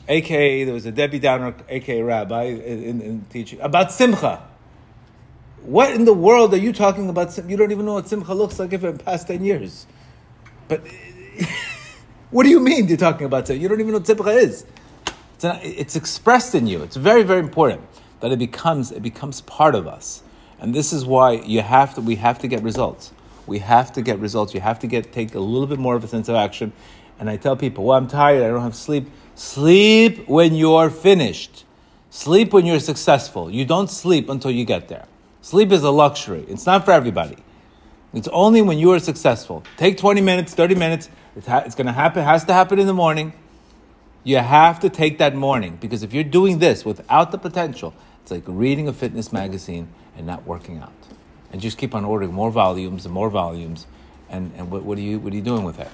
aka 0.07 0.63
there 0.63 0.73
was 0.73 0.85
a 0.85 0.91
Debbie 0.91 1.19
Downer, 1.19 1.55
aka 1.69 2.01
Rabbi, 2.01 2.43
in, 2.43 3.01
in 3.01 3.25
teaching 3.29 3.59
about 3.61 3.91
Simcha. 3.91 4.47
What 5.63 5.93
in 5.93 6.05
the 6.05 6.13
world 6.13 6.53
are 6.53 6.57
you 6.57 6.73
talking 6.73 7.09
about? 7.09 7.37
You 7.47 7.55
don't 7.55 7.71
even 7.71 7.85
know 7.85 7.93
what 7.93 8.07
Simcha 8.07 8.33
looks 8.33 8.59
like 8.59 8.73
if 8.73 8.83
it 8.83 9.05
past 9.05 9.27
ten 9.27 9.43
years. 9.43 9.85
But 10.67 10.81
what 12.31 12.43
do 12.43 12.49
you 12.49 12.59
mean 12.59 12.87
you're 12.87 12.97
talking 12.97 13.25
about 13.25 13.47
Simcha? 13.47 13.61
You 13.61 13.69
don't 13.69 13.79
even 13.79 13.91
know 13.91 13.99
what 13.99 14.07
Simcha 14.07 14.29
is. 14.29 14.65
It's, 15.43 15.65
it's 15.79 15.95
expressed 15.95 16.55
in 16.55 16.67
you. 16.67 16.83
It's 16.83 16.95
very 16.95 17.23
very 17.23 17.39
important 17.39 17.81
that 18.19 18.31
it 18.31 18.39
becomes 18.39 18.91
it 18.91 19.01
becomes 19.01 19.41
part 19.41 19.75
of 19.75 19.87
us, 19.87 20.23
and 20.59 20.73
this 20.73 20.93
is 20.93 21.05
why 21.05 21.33
you 21.33 21.61
have 21.61 21.95
to 21.95 22.01
we 22.01 22.15
have 22.15 22.39
to 22.39 22.47
get 22.47 22.63
results. 22.63 23.13
We 23.47 23.59
have 23.59 23.91
to 23.93 24.01
get 24.01 24.19
results. 24.19 24.53
You 24.53 24.61
have 24.61 24.79
to 24.79 24.87
get 24.87 25.11
take 25.11 25.35
a 25.35 25.39
little 25.39 25.67
bit 25.67 25.79
more 25.79 25.95
of 25.95 26.03
a 26.03 26.07
sense 26.07 26.29
of 26.29 26.35
action. 26.35 26.73
And 27.19 27.29
I 27.29 27.37
tell 27.37 27.55
people, 27.55 27.83
well, 27.83 27.97
I'm 27.97 28.07
tired. 28.07 28.43
I 28.43 28.47
don't 28.47 28.63
have 28.63 28.75
sleep 28.75 29.07
Sleep 29.35 30.27
when 30.27 30.53
you're 30.53 30.89
finished. 30.89 31.65
Sleep 32.11 32.53
when 32.53 32.65
you're 32.65 32.79
successful. 32.79 33.49
You 33.49 33.65
don't 33.65 33.89
sleep 33.89 34.29
until 34.29 34.51
you 34.51 34.65
get 34.65 34.87
there. 34.87 35.05
Sleep 35.41 35.71
is 35.71 35.83
a 35.83 35.89
luxury. 35.89 36.45
It's 36.47 36.65
not 36.65 36.85
for 36.85 36.91
everybody. 36.91 37.37
It's 38.13 38.27
only 38.27 38.61
when 38.61 38.77
you 38.77 38.91
are 38.91 38.99
successful. 38.99 39.63
Take 39.77 39.97
20 39.97 40.21
minutes, 40.21 40.53
30 40.53 40.75
minutes. 40.75 41.09
It's, 41.35 41.47
ha- 41.47 41.63
it's 41.65 41.75
going 41.75 41.87
to 41.87 41.93
happen, 41.93 42.21
It 42.21 42.25
has 42.25 42.43
to 42.45 42.53
happen 42.53 42.77
in 42.77 42.85
the 42.85 42.93
morning. 42.93 43.33
You 44.23 44.37
have 44.37 44.79
to 44.81 44.89
take 44.89 45.17
that 45.17 45.35
morning 45.35 45.77
because 45.81 46.03
if 46.03 46.13
you're 46.13 46.23
doing 46.23 46.59
this 46.59 46.85
without 46.85 47.31
the 47.31 47.37
potential, 47.37 47.93
it's 48.21 48.31
like 48.31 48.43
reading 48.45 48.87
a 48.87 48.93
fitness 48.93 49.33
magazine 49.33 49.87
and 50.15 50.27
not 50.27 50.45
working 50.45 50.77
out. 50.77 50.93
And 51.51 51.61
just 51.61 51.77
keep 51.77 51.95
on 51.95 52.05
ordering 52.05 52.33
more 52.33 52.51
volumes 52.51 53.05
and 53.05 53.13
more 53.13 53.29
volumes. 53.29 53.87
And, 54.29 54.51
and 54.55 54.71
what, 54.71 54.83
what, 54.83 54.97
are 54.97 55.01
you, 55.01 55.19
what 55.19 55.33
are 55.33 55.35
you 55.35 55.41
doing 55.41 55.63
with 55.63 55.77
that? 55.77 55.91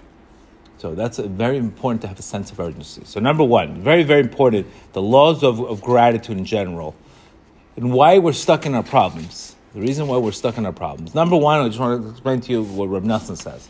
So 0.78 0.94
that's 0.94 1.18
very 1.18 1.58
important 1.58 2.02
to 2.02 2.08
have 2.08 2.20
a 2.20 2.24
sense 2.24 2.52
of 2.52 2.60
urgency. 2.60 3.02
So 3.06 3.20
number 3.20 3.44
one, 3.44 3.82
very, 3.82 4.04
very 4.04 4.22
important, 4.22 4.68
the 4.94 5.02
laws 5.02 5.44
of, 5.44 5.60
of 5.60 5.82
gratitude 5.82 6.38
in 6.38 6.46
general 6.46 6.96
and 7.76 7.92
why 7.94 8.18
we're 8.20 8.34
stuck 8.34 8.66
in 8.66 8.76
our 8.76 8.84
problems. 8.84 9.56
The 9.74 9.82
reason 9.82 10.08
why 10.08 10.18
we're 10.18 10.32
stuck 10.32 10.58
in 10.58 10.66
our 10.66 10.74
problems. 10.74 11.16
Number 11.16 11.38
one, 11.38 11.62
I 11.62 11.68
just 11.68 11.80
want 11.80 12.04
to 12.04 12.10
explain 12.10 12.42
to 12.42 12.52
you 12.52 12.64
what 12.64 12.88
Rab 12.88 13.04
Nosson 13.04 13.38
says. 13.38 13.68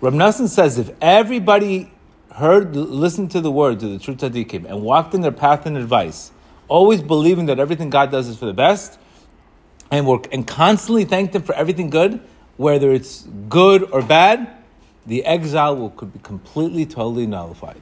Rab 0.00 0.14
Nosson 0.14 0.48
says 0.48 0.78
if 0.78 0.90
everybody 1.00 1.90
heard, 2.32 2.74
listened 2.76 3.30
to 3.32 3.40
the 3.40 3.50
words 3.50 3.82
of 3.82 3.90
the 3.90 3.98
true 3.98 4.14
tzaddikim 4.14 4.64
and 4.64 4.82
walked 4.82 5.14
in 5.14 5.20
their 5.20 5.32
path 5.32 5.66
and 5.66 5.76
advice, 5.76 6.30
always 6.68 7.02
believing 7.02 7.46
that 7.46 7.58
everything 7.58 7.90
God 7.90 8.10
does 8.10 8.28
is 8.28 8.38
for 8.38 8.46
the 8.46 8.52
best, 8.52 8.98
and 9.90 10.06
work 10.06 10.32
and 10.32 10.46
constantly 10.46 11.04
thank 11.04 11.34
Him 11.34 11.42
for 11.42 11.54
everything 11.54 11.90
good, 11.90 12.20
whether 12.56 12.92
it's 12.92 13.22
good 13.48 13.84
or 13.90 14.02
bad, 14.02 14.54
the 15.06 15.24
exile 15.24 15.76
will, 15.76 15.90
could 15.90 16.12
be 16.12 16.18
completely, 16.18 16.84
totally 16.84 17.26
nullified, 17.26 17.80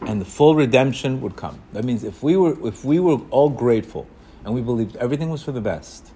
and 0.00 0.20
the 0.20 0.24
full 0.24 0.54
redemption 0.54 1.20
would 1.20 1.36
come. 1.36 1.60
That 1.72 1.84
means 1.84 2.02
if 2.04 2.22
we 2.22 2.36
were, 2.36 2.66
if 2.66 2.84
we 2.84 2.98
were 2.98 3.18
all 3.30 3.50
grateful 3.50 4.06
and 4.44 4.54
we 4.54 4.62
believed 4.62 4.96
everything 4.96 5.28
was 5.28 5.42
for 5.42 5.52
the 5.52 5.60
best, 5.60 6.12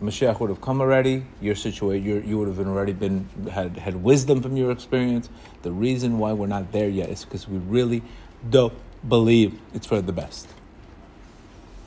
Mashiach 0.00 0.38
would 0.40 0.50
have 0.50 0.60
come 0.60 0.80
already. 0.80 1.24
Your 1.40 1.54
situation, 1.54 2.28
you 2.28 2.38
would 2.38 2.48
have 2.48 2.60
already 2.60 2.92
been 2.92 3.28
had 3.50 3.76
had 3.76 3.96
wisdom 3.96 4.42
from 4.42 4.56
your 4.56 4.70
experience. 4.70 5.28
The 5.64 5.72
reason 5.72 6.18
why 6.18 6.34
we're 6.34 6.46
not 6.46 6.72
there 6.72 6.90
yet 6.90 7.08
is 7.08 7.24
because 7.24 7.48
we 7.48 7.56
really 7.56 8.02
don't 8.50 8.74
believe 9.08 9.58
it's 9.72 9.86
for 9.86 10.02
the 10.02 10.12
best. 10.12 10.46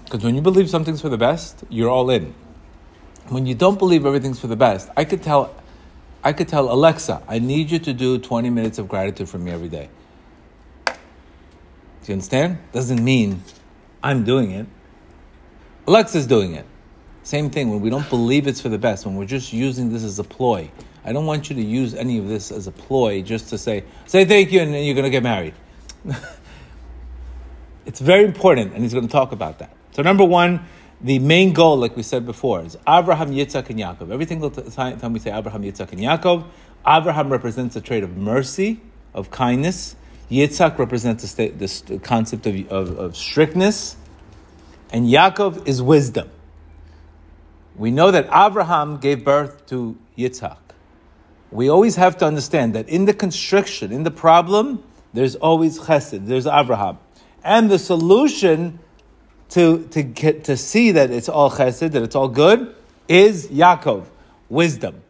Because 0.04 0.24
when 0.24 0.34
you 0.34 0.42
believe 0.42 0.68
something's 0.68 1.00
for 1.00 1.10
the 1.10 1.18
best, 1.18 1.64
you're 1.70 1.90
all 1.90 2.10
in. 2.10 2.34
When 3.30 3.46
you 3.46 3.54
don't 3.54 3.78
believe 3.78 4.04
everything's 4.04 4.40
for 4.40 4.48
the 4.48 4.56
best, 4.56 4.90
I 4.98 5.06
could 5.06 5.22
tell 5.22 5.56
I 6.24 6.34
could 6.34 6.48
tell 6.48 6.72
Alexa, 6.72 7.22
I 7.28 7.38
need 7.38 7.70
you 7.70 7.78
to 7.78 7.94
do 7.94 8.18
20 8.18 8.50
minutes 8.50 8.80
of 8.80 8.90
gratitude 8.90 9.30
for 9.30 9.38
me 9.38 9.52
every 9.52 9.70
day. 9.70 9.90
Do 10.88 10.94
you 12.08 12.14
understand? 12.14 12.58
Doesn't 12.74 13.04
mean 13.04 13.44
I'm 14.02 14.24
doing 14.24 14.50
it. 14.50 14.66
Alexa's 15.86 16.26
doing 16.26 16.56
it. 16.56 16.66
Same 17.28 17.50
thing 17.50 17.70
when 17.72 17.82
we 17.82 17.90
don't 17.90 18.10
believe 18.10 18.48
it's 18.48 18.62
for 18.62 18.70
the 18.70 18.78
best, 18.78 19.06
when 19.06 19.18
we're 19.18 19.26
just 19.26 19.52
using 19.52 19.92
this 19.92 20.06
as 20.06 20.18
a 20.18 20.24
ploy. 20.24 20.72
I 21.04 21.12
don't 21.12 21.26
want 21.26 21.50
you 21.50 21.58
to 21.58 21.62
use 21.62 21.94
any 21.94 22.20
of 22.20 22.30
this 22.30 22.54
as 22.54 22.68
a 22.68 22.72
ploy 22.72 23.22
just 23.22 23.50
to 23.50 23.58
say, 23.58 23.84
say 24.06 24.24
thank 24.24 24.54
you 24.54 24.62
and 24.62 24.74
then 24.74 24.86
you're 24.86 24.96
going 24.96 25.04
to 25.04 25.10
get 25.10 25.24
married. 25.24 25.54
it's 27.86 28.00
very 28.00 28.24
important, 28.24 28.72
and 28.74 28.82
he's 28.82 28.94
going 28.94 29.06
to 29.06 29.12
talk 29.12 29.34
about 29.34 29.60
that. 29.60 29.76
So, 29.92 30.04
number 30.04 30.24
one, 30.24 30.68
the 31.02 31.20
main 31.20 31.52
goal, 31.52 31.76
like 31.76 31.98
we 31.98 32.02
said 32.02 32.26
before, 32.26 32.62
is 32.62 32.78
Abraham, 32.88 33.32
Yitzhak, 33.32 33.70
and 33.70 33.78
Yaakov. 33.78 34.10
Every 34.10 34.26
single 34.26 34.50
time 34.50 35.12
we 35.12 35.20
say 35.20 35.38
Abraham, 35.38 35.64
Yitzhak, 35.64 35.92
and 35.92 36.00
Yaakov, 36.00 36.46
Abraham 36.88 37.30
represents 37.30 37.76
a 37.76 37.82
trait 37.82 38.06
of 38.06 38.16
mercy, 38.16 38.80
of 39.14 39.32
kindness. 39.32 39.98
Yitzhak 40.32 40.80
represents 40.80 41.24
the, 41.24 41.28
state, 41.28 41.60
the 41.60 42.00
concept 42.00 42.46
of, 42.46 42.72
of, 42.72 42.98
of 42.98 43.18
strictness. 43.18 43.98
And 44.92 45.08
Yaakov 45.08 45.68
is 45.68 45.82
wisdom. 45.82 46.30
We 47.78 47.92
know 47.92 48.12
that 48.12 48.26
Abraham 48.34 48.98
gave 48.98 49.24
birth 49.24 49.66
to 49.68 49.98
Yitzhak. 50.18 50.58
We 51.52 51.70
always 51.70 51.96
have 51.96 52.18
to 52.18 52.26
understand 52.26 52.74
that 52.76 52.90
in 52.90 53.06
the 53.06 53.14
constriction, 53.14 53.92
in 53.92 54.04
the 54.04 54.12
problem, 54.12 54.84
there's 55.14 55.36
always 55.36 55.80
chesed, 55.80 56.26
there's 56.28 56.48
Abraham. 56.48 56.98
And 57.44 57.70
the 57.70 57.80
solution 57.80 58.80
to, 59.50 59.88
to 59.92 60.04
get 60.04 60.44
to 60.46 60.58
see 60.58 60.92
that 60.92 61.12
it's 61.12 61.30
all 61.30 61.52
chesed, 61.52 61.92
that 61.92 62.02
it's 62.02 62.16
all 62.16 62.28
good, 62.28 62.76
is 63.08 63.48
Yaakov, 63.48 64.06
wisdom. 64.50 65.02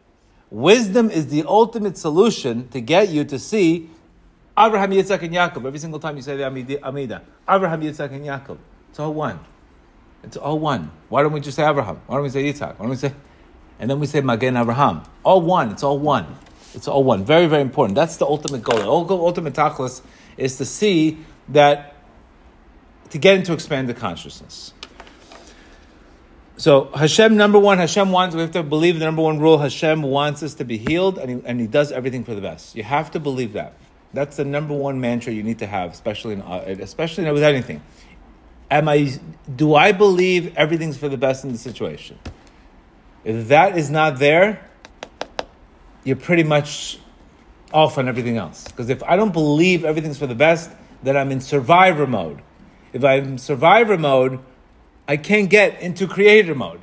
Wisdom 0.50 1.10
is 1.10 1.28
the 1.28 1.44
ultimate 1.46 1.98
solution 1.98 2.68
to 2.68 2.80
get 2.80 3.08
you 3.08 3.24
to 3.24 3.38
see 3.38 3.90
Abraham, 4.58 4.90
Yitzhak, 4.90 5.22
and 5.22 5.34
Yaakov. 5.34 5.66
Every 5.66 5.78
single 5.78 6.00
time 6.00 6.16
you 6.16 6.22
say 6.22 6.36
the 6.36 6.46
Amida, 6.46 7.22
Abraham, 7.48 7.80
Yitzhak, 7.80 8.12
and 8.12 8.24
Yaakov. 8.24 8.58
It's 8.90 9.00
all 9.00 9.14
one. 9.14 9.40
It's 10.22 10.36
all 10.36 10.58
one. 10.58 10.90
Why 11.08 11.22
don't 11.22 11.32
we 11.32 11.40
just 11.40 11.56
say 11.56 11.68
Abraham? 11.68 12.00
Why 12.06 12.16
don't 12.16 12.24
we 12.24 12.30
say 12.30 12.44
Yitzhak? 12.44 12.78
Why 12.78 12.84
don't 12.84 12.90
we 12.90 12.96
say, 12.96 13.12
and 13.78 13.90
then 13.90 14.00
we 14.00 14.06
say 14.06 14.20
Magen 14.20 14.56
Abraham? 14.56 15.02
All 15.22 15.40
one. 15.40 15.70
It's 15.70 15.82
all 15.82 15.98
one. 15.98 16.36
It's 16.74 16.88
all 16.88 17.04
one. 17.04 17.24
Very, 17.24 17.46
very 17.46 17.62
important. 17.62 17.94
That's 17.94 18.16
the 18.16 18.26
ultimate 18.26 18.62
goal. 18.62 19.04
The 19.04 19.14
ultimate 19.14 19.54
tachlis 19.54 20.02
is 20.36 20.58
to 20.58 20.64
see 20.64 21.18
that 21.48 21.94
to 23.10 23.18
get 23.18 23.36
into 23.36 23.52
expanded 23.52 23.96
consciousness. 23.96 24.74
So 26.58 26.90
Hashem, 26.92 27.36
number 27.36 27.58
one, 27.58 27.78
Hashem 27.78 28.10
wants, 28.10 28.34
we 28.34 28.42
have 28.42 28.50
to 28.50 28.64
believe 28.64 28.98
the 28.98 29.04
number 29.04 29.22
one 29.22 29.38
rule, 29.38 29.58
Hashem 29.58 30.02
wants 30.02 30.42
us 30.42 30.54
to 30.54 30.64
be 30.64 30.76
healed 30.76 31.16
and 31.16 31.30
he, 31.30 31.48
and 31.48 31.60
he 31.60 31.68
does 31.68 31.92
everything 31.92 32.24
for 32.24 32.34
the 32.34 32.40
best. 32.40 32.74
You 32.74 32.82
have 32.82 33.12
to 33.12 33.20
believe 33.20 33.52
that. 33.52 33.74
That's 34.12 34.36
the 34.36 34.44
number 34.44 34.74
one 34.74 35.00
mantra 35.00 35.32
you 35.32 35.44
need 35.44 35.60
to 35.60 35.66
have, 35.66 35.92
especially 35.92 36.32
in, 36.34 36.42
uh, 36.42 36.64
especially 36.80 37.30
with 37.30 37.44
anything. 37.44 37.80
Am 38.70 38.88
I, 38.88 39.18
do 39.54 39.74
I 39.74 39.92
believe 39.92 40.56
everything's 40.56 40.98
for 40.98 41.08
the 41.08 41.16
best 41.16 41.44
in 41.44 41.52
the 41.52 41.58
situation? 41.58 42.18
If 43.24 43.48
that 43.48 43.78
is 43.78 43.90
not 43.90 44.18
there, 44.18 44.64
you're 46.04 46.16
pretty 46.16 46.44
much 46.44 46.98
off 47.72 47.98
on 47.98 48.08
everything 48.08 48.36
else. 48.36 48.64
Because 48.64 48.88
if 48.88 49.02
I 49.02 49.16
don't 49.16 49.32
believe 49.32 49.84
everything's 49.84 50.18
for 50.18 50.26
the 50.26 50.34
best, 50.34 50.70
then 51.02 51.16
I'm 51.16 51.30
in 51.30 51.40
survivor 51.40 52.06
mode. 52.06 52.42
If 52.92 53.04
I'm 53.04 53.24
in 53.24 53.38
survivor 53.38 53.98
mode, 53.98 54.40
I 55.06 55.16
can't 55.16 55.48
get 55.48 55.80
into 55.80 56.06
creator 56.06 56.54
mode. 56.54 56.80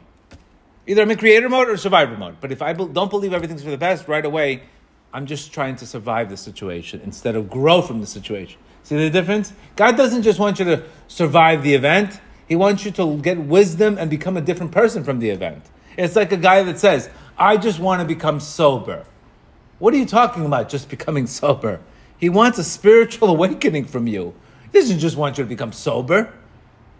Either 0.88 1.02
I'm 1.02 1.12
in 1.12 1.18
creator 1.18 1.50
mode 1.50 1.70
or 1.70 1.78
survivor 1.78 2.16
mode. 2.18 2.38
But 2.40 2.52
if 2.52 2.62
I 2.62 2.74
don't 2.74 3.10
believe 3.10 3.34
everything's 3.34 3.64
for 3.64 3.72
the 3.72 3.78
best 3.78 4.08
right 4.08 4.26
away, 4.26 4.64
I'm 5.14 5.26
just 5.26 5.54
trying 5.54 5.78
to 5.78 5.88
survive 5.88 6.30
the 6.30 6.38
situation 6.38 7.02
instead 7.04 7.36
of 7.36 7.50
grow 7.50 7.82
from 7.82 8.02
the 8.02 8.08
situation. 8.08 8.60
See 8.86 8.96
the 8.98 9.10
difference? 9.10 9.52
God 9.76 9.98
doesn't 9.98 10.22
just 10.22 10.38
want 10.38 10.60
you 10.60 10.66
to 10.66 10.84
survive 11.08 11.64
the 11.64 11.74
event. 11.74 12.20
He 12.48 12.56
wants 12.56 12.86
you 12.86 12.92
to 12.92 13.18
get 13.18 13.40
wisdom 13.40 13.98
and 13.98 14.12
become 14.12 14.38
a 14.38 14.42
different 14.42 14.72
person 14.72 15.04
from 15.04 15.18
the 15.18 15.32
event. 15.32 15.64
It's 15.98 16.16
like 16.16 16.32
a 16.32 16.38
guy 16.38 16.62
that 16.62 16.78
says, 16.78 17.10
I 17.36 17.58
just 17.58 17.80
want 17.80 18.02
to 18.02 18.08
become 18.08 18.40
sober. 18.40 19.08
What 19.80 19.96
are 19.96 19.98
you 19.98 20.06
talking 20.06 20.46
about, 20.46 20.70
just 20.70 20.88
becoming 20.88 21.26
sober? 21.26 21.82
He 22.20 22.30
wants 22.30 22.60
a 22.60 22.64
spiritual 22.64 23.30
awakening 23.32 23.86
from 23.86 24.06
you. 24.06 24.36
He 24.72 24.80
doesn't 24.80 25.00
just 25.00 25.18
want 25.18 25.40
you 25.40 25.44
to 25.44 25.50
become 25.50 25.72
sober. 25.72 26.32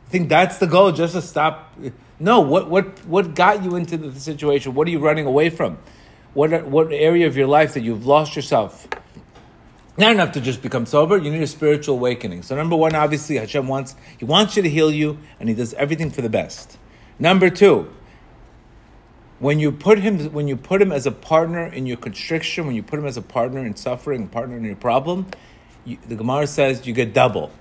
I 0.08 0.10
think 0.10 0.28
that's 0.28 0.58
the 0.58 0.66
goal, 0.66 0.92
just 0.92 1.14
to 1.14 1.22
stop. 1.22 1.72
No, 2.20 2.40
what, 2.40 2.68
what, 2.68 3.06
what 3.06 3.36
got 3.36 3.64
you 3.64 3.76
into 3.76 3.96
the 3.96 4.20
situation? 4.20 4.74
What 4.74 4.88
are 4.88 4.92
you 4.92 5.00
running 5.00 5.28
away 5.28 5.52
from? 5.52 5.78
What, 6.34 6.66
what 6.66 6.92
area 6.92 7.28
of 7.28 7.38
your 7.38 7.48
life 7.48 7.76
that 7.76 7.82
you've 7.82 8.08
lost 8.08 8.36
yourself? 8.36 8.88
Not 9.98 10.12
enough 10.12 10.34
to 10.34 10.42
just 10.42 10.62
become 10.62 10.86
sober, 10.86 11.18
you 11.18 11.32
need 11.32 11.42
a 11.42 11.48
spiritual 11.48 11.96
awakening. 11.96 12.44
So, 12.44 12.56
number 12.56 12.76
one, 12.76 12.96
obviously, 12.96 13.38
Hashem 13.38 13.68
wants, 13.68 13.96
He 14.18 14.26
wants 14.26 14.58
you 14.58 14.64
to 14.64 14.70
heal 14.70 14.92
you, 14.92 15.18
and 15.40 15.48
He 15.48 15.56
does 15.56 15.74
everything 15.76 16.12
for 16.12 16.22
the 16.22 16.30
best. 16.30 16.78
Number 17.18 17.50
two, 17.50 17.90
when 19.40 19.60
you 19.60 19.72
put 19.72 20.00
him 20.00 20.32
when 20.32 20.48
you 20.48 20.56
put 20.56 20.82
him 20.82 20.92
as 20.92 21.06
a 21.06 21.12
partner 21.12 21.66
in 21.66 21.86
your 21.86 21.98
constriction, 21.98 22.66
when 22.66 22.76
you 22.76 22.84
put 22.84 23.00
him 23.00 23.06
as 23.06 23.18
a 23.18 23.22
partner 23.22 23.66
in 23.66 23.76
suffering, 23.76 24.28
partner 24.28 24.58
in 24.58 24.64
your 24.64 24.76
problem, 24.76 25.28
you, 25.84 25.98
the 26.08 26.16
Gemara 26.16 26.48
says 26.48 26.88
you 26.88 26.94
get 26.94 27.14
double. 27.14 27.52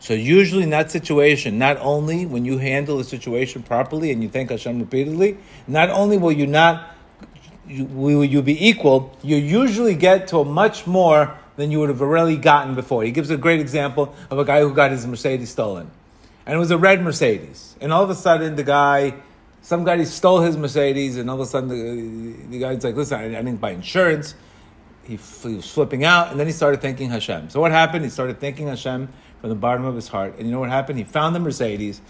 So 0.00 0.12
usually 0.12 0.64
in 0.64 0.70
that 0.70 0.90
situation, 0.90 1.58
not 1.58 1.78
only 1.78 2.26
when 2.26 2.44
you 2.44 2.58
handle 2.58 2.98
the 2.98 3.04
situation 3.04 3.62
properly 3.62 4.10
and 4.10 4.22
you 4.22 4.28
thank 4.28 4.50
Hashem 4.50 4.78
repeatedly, 4.78 5.38
not 5.66 5.88
only 5.88 6.18
will 6.18 6.32
you 6.32 6.46
not 6.46 6.94
you, 7.66 7.86
will 7.86 8.24
you 8.24 8.42
be 8.42 8.68
equal, 8.68 9.16
you 9.22 9.36
usually 9.36 9.94
get 9.94 10.28
to 10.28 10.40
a 10.40 10.44
much 10.44 10.86
more 10.86 11.38
than 11.56 11.70
you 11.70 11.80
would 11.80 11.88
have 11.88 12.00
really 12.00 12.36
gotten 12.36 12.74
before. 12.74 13.04
He 13.04 13.10
gives 13.10 13.30
a 13.30 13.36
great 13.36 13.60
example 13.60 14.14
of 14.30 14.38
a 14.38 14.44
guy 14.44 14.60
who 14.60 14.74
got 14.74 14.90
his 14.90 15.06
Mercedes 15.06 15.50
stolen. 15.50 15.90
And 16.46 16.56
it 16.56 16.58
was 16.58 16.70
a 16.70 16.78
red 16.78 17.02
Mercedes. 17.02 17.76
And 17.80 17.92
all 17.92 18.02
of 18.02 18.10
a 18.10 18.14
sudden 18.14 18.56
the 18.56 18.64
guy 18.64 19.14
some 19.64 19.82
guy 19.82 20.04
stole 20.04 20.42
his 20.42 20.58
Mercedes, 20.58 21.16
and 21.16 21.30
all 21.30 21.36
of 21.36 21.40
a 21.40 21.46
sudden 21.46 21.70
the, 21.70 22.48
the 22.50 22.58
guy's 22.58 22.84
like, 22.84 22.94
"Listen, 22.94 23.18
I, 23.18 23.24
I 23.24 23.42
didn't 23.42 23.62
buy 23.62 23.70
insurance." 23.70 24.34
He, 25.04 25.16
he, 25.16 25.54
was 25.54 25.70
flipping 25.70 26.04
out, 26.04 26.30
and 26.30 26.38
then 26.38 26.46
he 26.46 26.52
started 26.52 26.82
thanking 26.82 27.08
Hashem. 27.08 27.48
So 27.48 27.62
what 27.62 27.72
happened? 27.72 28.04
He 28.04 28.10
started 28.10 28.40
thanking 28.40 28.68
Hashem 28.68 29.08
from 29.40 29.48
the 29.48 29.56
bottom 29.56 29.86
of 29.86 29.94
his 29.94 30.06
heart, 30.06 30.34
and 30.36 30.46
you 30.46 30.52
know 30.52 30.60
what 30.60 30.68
happened? 30.68 30.98
He 30.98 31.04
found 31.04 31.34
the 31.34 31.40
Mercedes, 31.40 32.02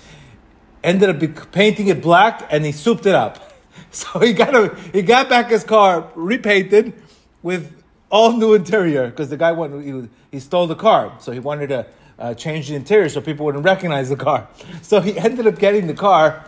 ended 0.83 1.11
up 1.11 1.53
painting 1.53 1.87
it 1.87 2.03
black, 2.03 2.45
and 2.51 2.65
he 2.65 2.73
souped 2.73 3.07
it 3.07 3.15
up. 3.15 3.53
So 3.91 4.19
he 4.19 4.33
got 4.33 4.57
a, 4.57 4.75
he 4.93 5.03
got 5.03 5.29
back 5.29 5.51
his 5.51 5.63
car 5.63 6.11
repainted 6.17 6.95
with 7.43 7.84
all 8.11 8.37
new 8.37 8.55
interior 8.55 9.09
because 9.09 9.31
the 9.31 9.37
guy 9.37 9.53
went 9.53 9.85
he, 9.85 10.09
he 10.31 10.41
stole 10.41 10.67
the 10.67 10.75
car, 10.75 11.13
so 11.21 11.33
he 11.33 11.41
wanted 11.41 11.69
to 11.69 11.87
uh, 12.19 12.35
change 12.35 12.69
the 12.69 12.75
interior 12.75 13.09
so 13.09 13.21
people 13.21 13.47
wouldn't 13.47 13.65
recognize 13.65 14.09
the 14.09 14.17
car. 14.17 14.49
So 14.83 15.01
he 15.01 15.17
ended 15.19 15.47
up 15.47 15.59
getting 15.59 15.87
the 15.87 15.95
car 15.95 16.45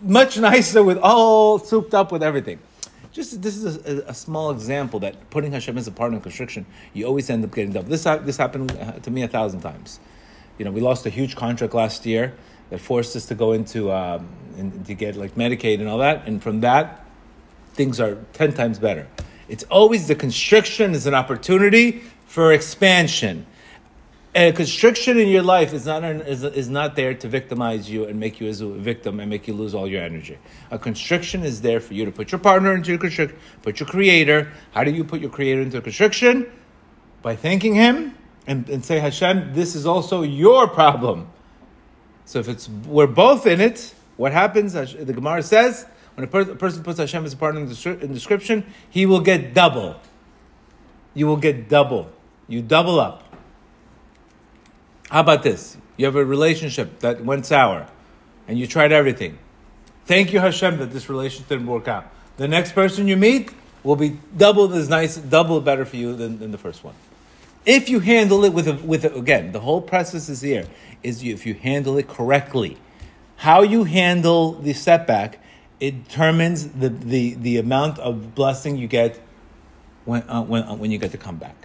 much 0.00 0.38
nicer 0.38 0.82
with 0.82 0.98
all 0.98 1.58
souped 1.58 1.94
up 1.94 2.12
with 2.12 2.22
everything. 2.22 2.58
Just 3.12 3.42
this 3.42 3.56
is 3.56 3.76
a, 3.86 4.04
a, 4.08 4.14
small 4.14 4.50
example 4.50 5.00
that 5.00 5.28
putting 5.30 5.52
Hashem 5.52 5.76
as 5.76 5.86
a 5.86 5.92
partner 5.92 6.16
in 6.16 6.22
constriction, 6.22 6.64
you 6.94 7.04
always 7.04 7.28
end 7.28 7.44
up 7.44 7.54
getting 7.54 7.72
double. 7.72 7.90
This 7.90 8.04
this 8.04 8.38
happened 8.38 8.72
uh, 8.72 8.92
to 8.92 9.10
me 9.10 9.22
a 9.22 9.28
thousand 9.28 9.60
times. 9.60 10.00
You 10.58 10.64
know, 10.64 10.70
we 10.70 10.80
lost 10.80 11.04
a 11.04 11.10
huge 11.10 11.36
contract 11.36 11.74
last 11.74 12.06
year 12.06 12.34
that 12.70 12.80
forced 12.80 13.14
us 13.14 13.26
to 13.26 13.34
go 13.34 13.52
into 13.52 13.92
um, 13.92 14.28
in, 14.56 14.84
to 14.84 14.94
get 14.94 15.16
like 15.16 15.34
Medicaid 15.34 15.80
and 15.80 15.88
all 15.88 15.98
that, 15.98 16.26
and 16.26 16.42
from 16.42 16.60
that, 16.62 17.04
things 17.74 18.00
are 18.00 18.16
ten 18.32 18.54
times 18.54 18.78
better. 18.78 19.06
It's 19.48 19.64
always 19.64 20.08
the 20.08 20.14
constriction 20.14 20.92
is 20.92 21.06
an 21.06 21.14
opportunity 21.14 22.02
for 22.26 22.52
expansion 22.52 23.46
And 24.34 24.54
a 24.54 24.56
constriction 24.56 25.18
in 25.18 25.28
your 25.28 25.42
life 25.42 25.74
is 25.74 25.84
not, 25.84 26.04
an, 26.04 26.22
is, 26.22 26.42
is 26.42 26.70
not 26.70 26.96
there 26.96 27.12
to 27.12 27.28
victimize 27.28 27.90
you 27.90 28.06
and 28.06 28.18
make 28.18 28.40
you 28.40 28.48
as 28.48 28.62
a 28.62 28.66
victim 28.66 29.20
and 29.20 29.28
make 29.28 29.46
you 29.46 29.52
lose 29.52 29.74
all 29.74 29.86
your 29.86 30.02
energy. 30.02 30.38
A 30.70 30.78
constriction 30.78 31.44
is 31.44 31.60
there 31.60 31.80
for 31.80 31.92
you 31.92 32.06
to 32.06 32.10
put 32.10 32.32
your 32.32 32.38
partner 32.38 32.74
into 32.74 32.90
your 32.90 32.98
constriction, 32.98 33.38
put 33.60 33.78
your 33.78 33.86
creator. 33.86 34.50
How 34.70 34.84
do 34.84 34.90
you 34.90 35.04
put 35.04 35.20
your 35.20 35.28
creator 35.28 35.60
into 35.60 35.76
a 35.76 35.82
constriction? 35.82 36.50
By 37.20 37.36
thanking 37.36 37.74
him 37.74 38.16
and, 38.46 38.66
and 38.70 38.82
say, 38.82 39.00
Hashem, 39.00 39.52
this 39.52 39.74
is 39.74 39.84
also 39.84 40.22
your 40.22 40.66
problem. 40.66 41.30
So 42.24 42.38
if 42.38 42.48
it's 42.48 42.70
we're 42.86 43.06
both 43.06 43.46
in 43.46 43.60
it, 43.60 43.94
what 44.16 44.32
happens? 44.32 44.72
The 44.72 45.12
Gemara 45.12 45.42
says, 45.42 45.84
when 46.14 46.24
a, 46.24 46.26
per- 46.26 46.52
a 46.52 46.56
person 46.56 46.82
puts 46.82 46.98
Hashem 46.98 47.24
as 47.24 47.32
a 47.32 47.36
partner 47.36 47.60
in 47.60 47.68
the, 47.68 47.90
in 47.90 48.00
the 48.00 48.14
description, 48.14 48.64
he 48.90 49.06
will 49.06 49.20
get 49.20 49.54
double. 49.54 50.00
You 51.14 51.26
will 51.26 51.36
get 51.36 51.68
double. 51.68 52.10
You 52.48 52.62
double 52.62 53.00
up. 53.00 53.22
How 55.10 55.20
about 55.20 55.42
this? 55.42 55.76
You 55.96 56.06
have 56.06 56.16
a 56.16 56.24
relationship 56.24 57.00
that 57.00 57.24
went 57.24 57.46
sour 57.46 57.86
and 58.48 58.58
you 58.58 58.66
tried 58.66 58.92
everything. 58.92 59.38
Thank 60.04 60.32
you, 60.32 60.40
Hashem, 60.40 60.78
that 60.78 60.90
this 60.90 61.08
relationship 61.08 61.48
didn't 61.48 61.66
work 61.66 61.86
out. 61.88 62.10
The 62.36 62.48
next 62.48 62.72
person 62.72 63.06
you 63.06 63.16
meet 63.16 63.50
will 63.82 63.96
be 63.96 64.18
double 64.36 64.72
as 64.72 64.88
nice, 64.88 65.16
double 65.16 65.60
better 65.60 65.84
for 65.84 65.96
you 65.96 66.14
than, 66.16 66.38
than 66.38 66.50
the 66.50 66.58
first 66.58 66.82
one. 66.82 66.94
If 67.64 67.88
you 67.88 68.00
handle 68.00 68.44
it 68.44 68.52
with 68.52 68.66
a, 68.66 68.74
with 68.74 69.04
a, 69.04 69.14
again, 69.14 69.52
the 69.52 69.60
whole 69.60 69.80
process 69.80 70.28
is 70.28 70.40
here 70.40 70.66
is 71.02 71.22
you, 71.22 71.34
if 71.34 71.46
you 71.46 71.54
handle 71.54 71.96
it 71.98 72.08
correctly. 72.08 72.76
How 73.36 73.62
you 73.62 73.84
handle 73.84 74.52
the 74.52 74.72
setback 74.72 75.38
it 75.82 76.04
determines 76.04 76.68
the, 76.68 76.90
the, 76.90 77.34
the 77.34 77.58
amount 77.58 77.98
of 77.98 78.36
blessing 78.36 78.76
you 78.76 78.86
get 78.86 79.20
when, 80.04 80.22
uh, 80.28 80.40
when, 80.40 80.62
uh, 80.62 80.76
when 80.76 80.92
you 80.92 80.98
get 80.98 81.10
to 81.10 81.18
come 81.18 81.36
back. 81.36 81.56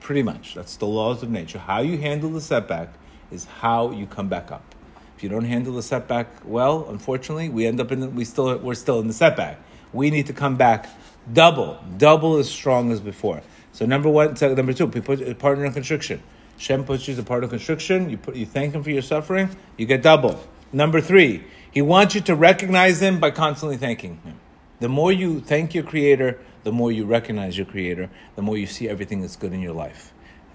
Pretty 0.00 0.24
much. 0.24 0.54
That's 0.56 0.74
the 0.76 0.86
laws 0.86 1.22
of 1.22 1.30
nature. 1.30 1.60
How 1.60 1.80
you 1.80 1.96
handle 1.96 2.30
the 2.30 2.40
setback 2.40 2.92
is 3.30 3.44
how 3.44 3.92
you 3.92 4.06
come 4.06 4.28
back 4.28 4.50
up. 4.50 4.74
If 5.16 5.22
you 5.22 5.28
don't 5.28 5.44
handle 5.44 5.72
the 5.72 5.84
setback 5.84 6.26
well, 6.44 6.88
unfortunately, 6.88 7.48
we 7.48 7.64
end 7.64 7.80
up 7.80 7.92
in 7.92 8.00
the, 8.00 8.08
we 8.08 8.24
still 8.24 8.58
we're 8.58 8.74
still 8.74 8.98
in 8.98 9.06
the 9.06 9.14
setback. 9.14 9.60
We 9.92 10.10
need 10.10 10.26
to 10.26 10.32
come 10.32 10.56
back 10.56 10.88
double, 11.32 11.78
double 11.96 12.38
as 12.38 12.50
strong 12.50 12.90
as 12.90 12.98
before. 12.98 13.40
So 13.70 13.86
number 13.86 14.08
one, 14.08 14.34
number 14.40 14.72
two, 14.72 14.88
put 14.88 15.20
a 15.20 15.32
partner 15.36 15.64
in 15.64 15.72
constriction. 15.72 16.20
Shem 16.56 16.82
puts 16.82 17.06
you 17.06 17.12
as 17.12 17.20
a 17.20 17.22
part 17.22 17.44
of 17.44 17.50
constriction. 17.50 18.10
You 18.10 18.16
put 18.16 18.34
you 18.34 18.46
thank 18.46 18.74
him 18.74 18.82
for 18.82 18.90
your 18.90 19.02
suffering. 19.02 19.48
You 19.76 19.86
get 19.86 20.02
double. 20.02 20.42
Number 20.72 21.00
three, 21.00 21.44
He 21.74 21.82
wants 21.82 22.14
you 22.14 22.20
to 22.22 22.36
recognize 22.36 23.02
Him 23.02 23.18
by 23.18 23.32
constantly 23.32 23.76
thanking 23.76 24.20
Him. 24.24 24.38
The 24.78 24.88
more 24.88 25.10
you 25.10 25.40
thank 25.40 25.74
your 25.74 25.82
Creator, 25.82 26.38
the 26.62 26.70
more 26.70 26.92
you 26.92 27.04
recognize 27.04 27.58
your 27.58 27.66
Creator, 27.66 28.08
the 28.36 28.42
more 28.42 28.56
you 28.56 28.66
see 28.66 28.88
everything 28.88 29.20
that's 29.20 29.34
good 29.34 29.52
in 29.52 29.60
your 29.60 29.72
life. 29.72 30.12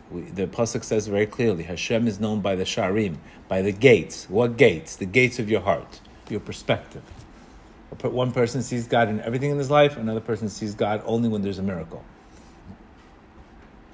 We, 0.09 0.21
the 0.21 0.47
pasuk 0.47 0.85
says 0.85 1.07
very 1.07 1.25
clearly, 1.25 1.63
Hashem 1.63 2.07
is 2.07 2.21
known 2.21 2.39
by 2.39 2.55
the 2.55 2.63
sharim, 2.63 3.17
by 3.49 3.61
the 3.61 3.73
gates. 3.73 4.29
What 4.29 4.55
gates? 4.55 4.95
The 4.95 5.05
gates 5.05 5.39
of 5.39 5.49
your 5.49 5.59
heart, 5.59 5.99
your 6.29 6.39
perspective. 6.39 7.03
One 8.01 8.31
person 8.31 8.63
sees 8.63 8.88
God 8.88 9.09
in 9.09 9.19
everything 9.19 9.51
in 9.51 9.57
his 9.57 9.69
life. 9.69 9.97
Another 9.97 10.21
person 10.21 10.47
sees 10.47 10.73
God 10.73 11.03
only 11.05 11.27
when 11.27 11.41
there's 11.41 11.59
a 11.59 11.63
miracle. 11.63 12.03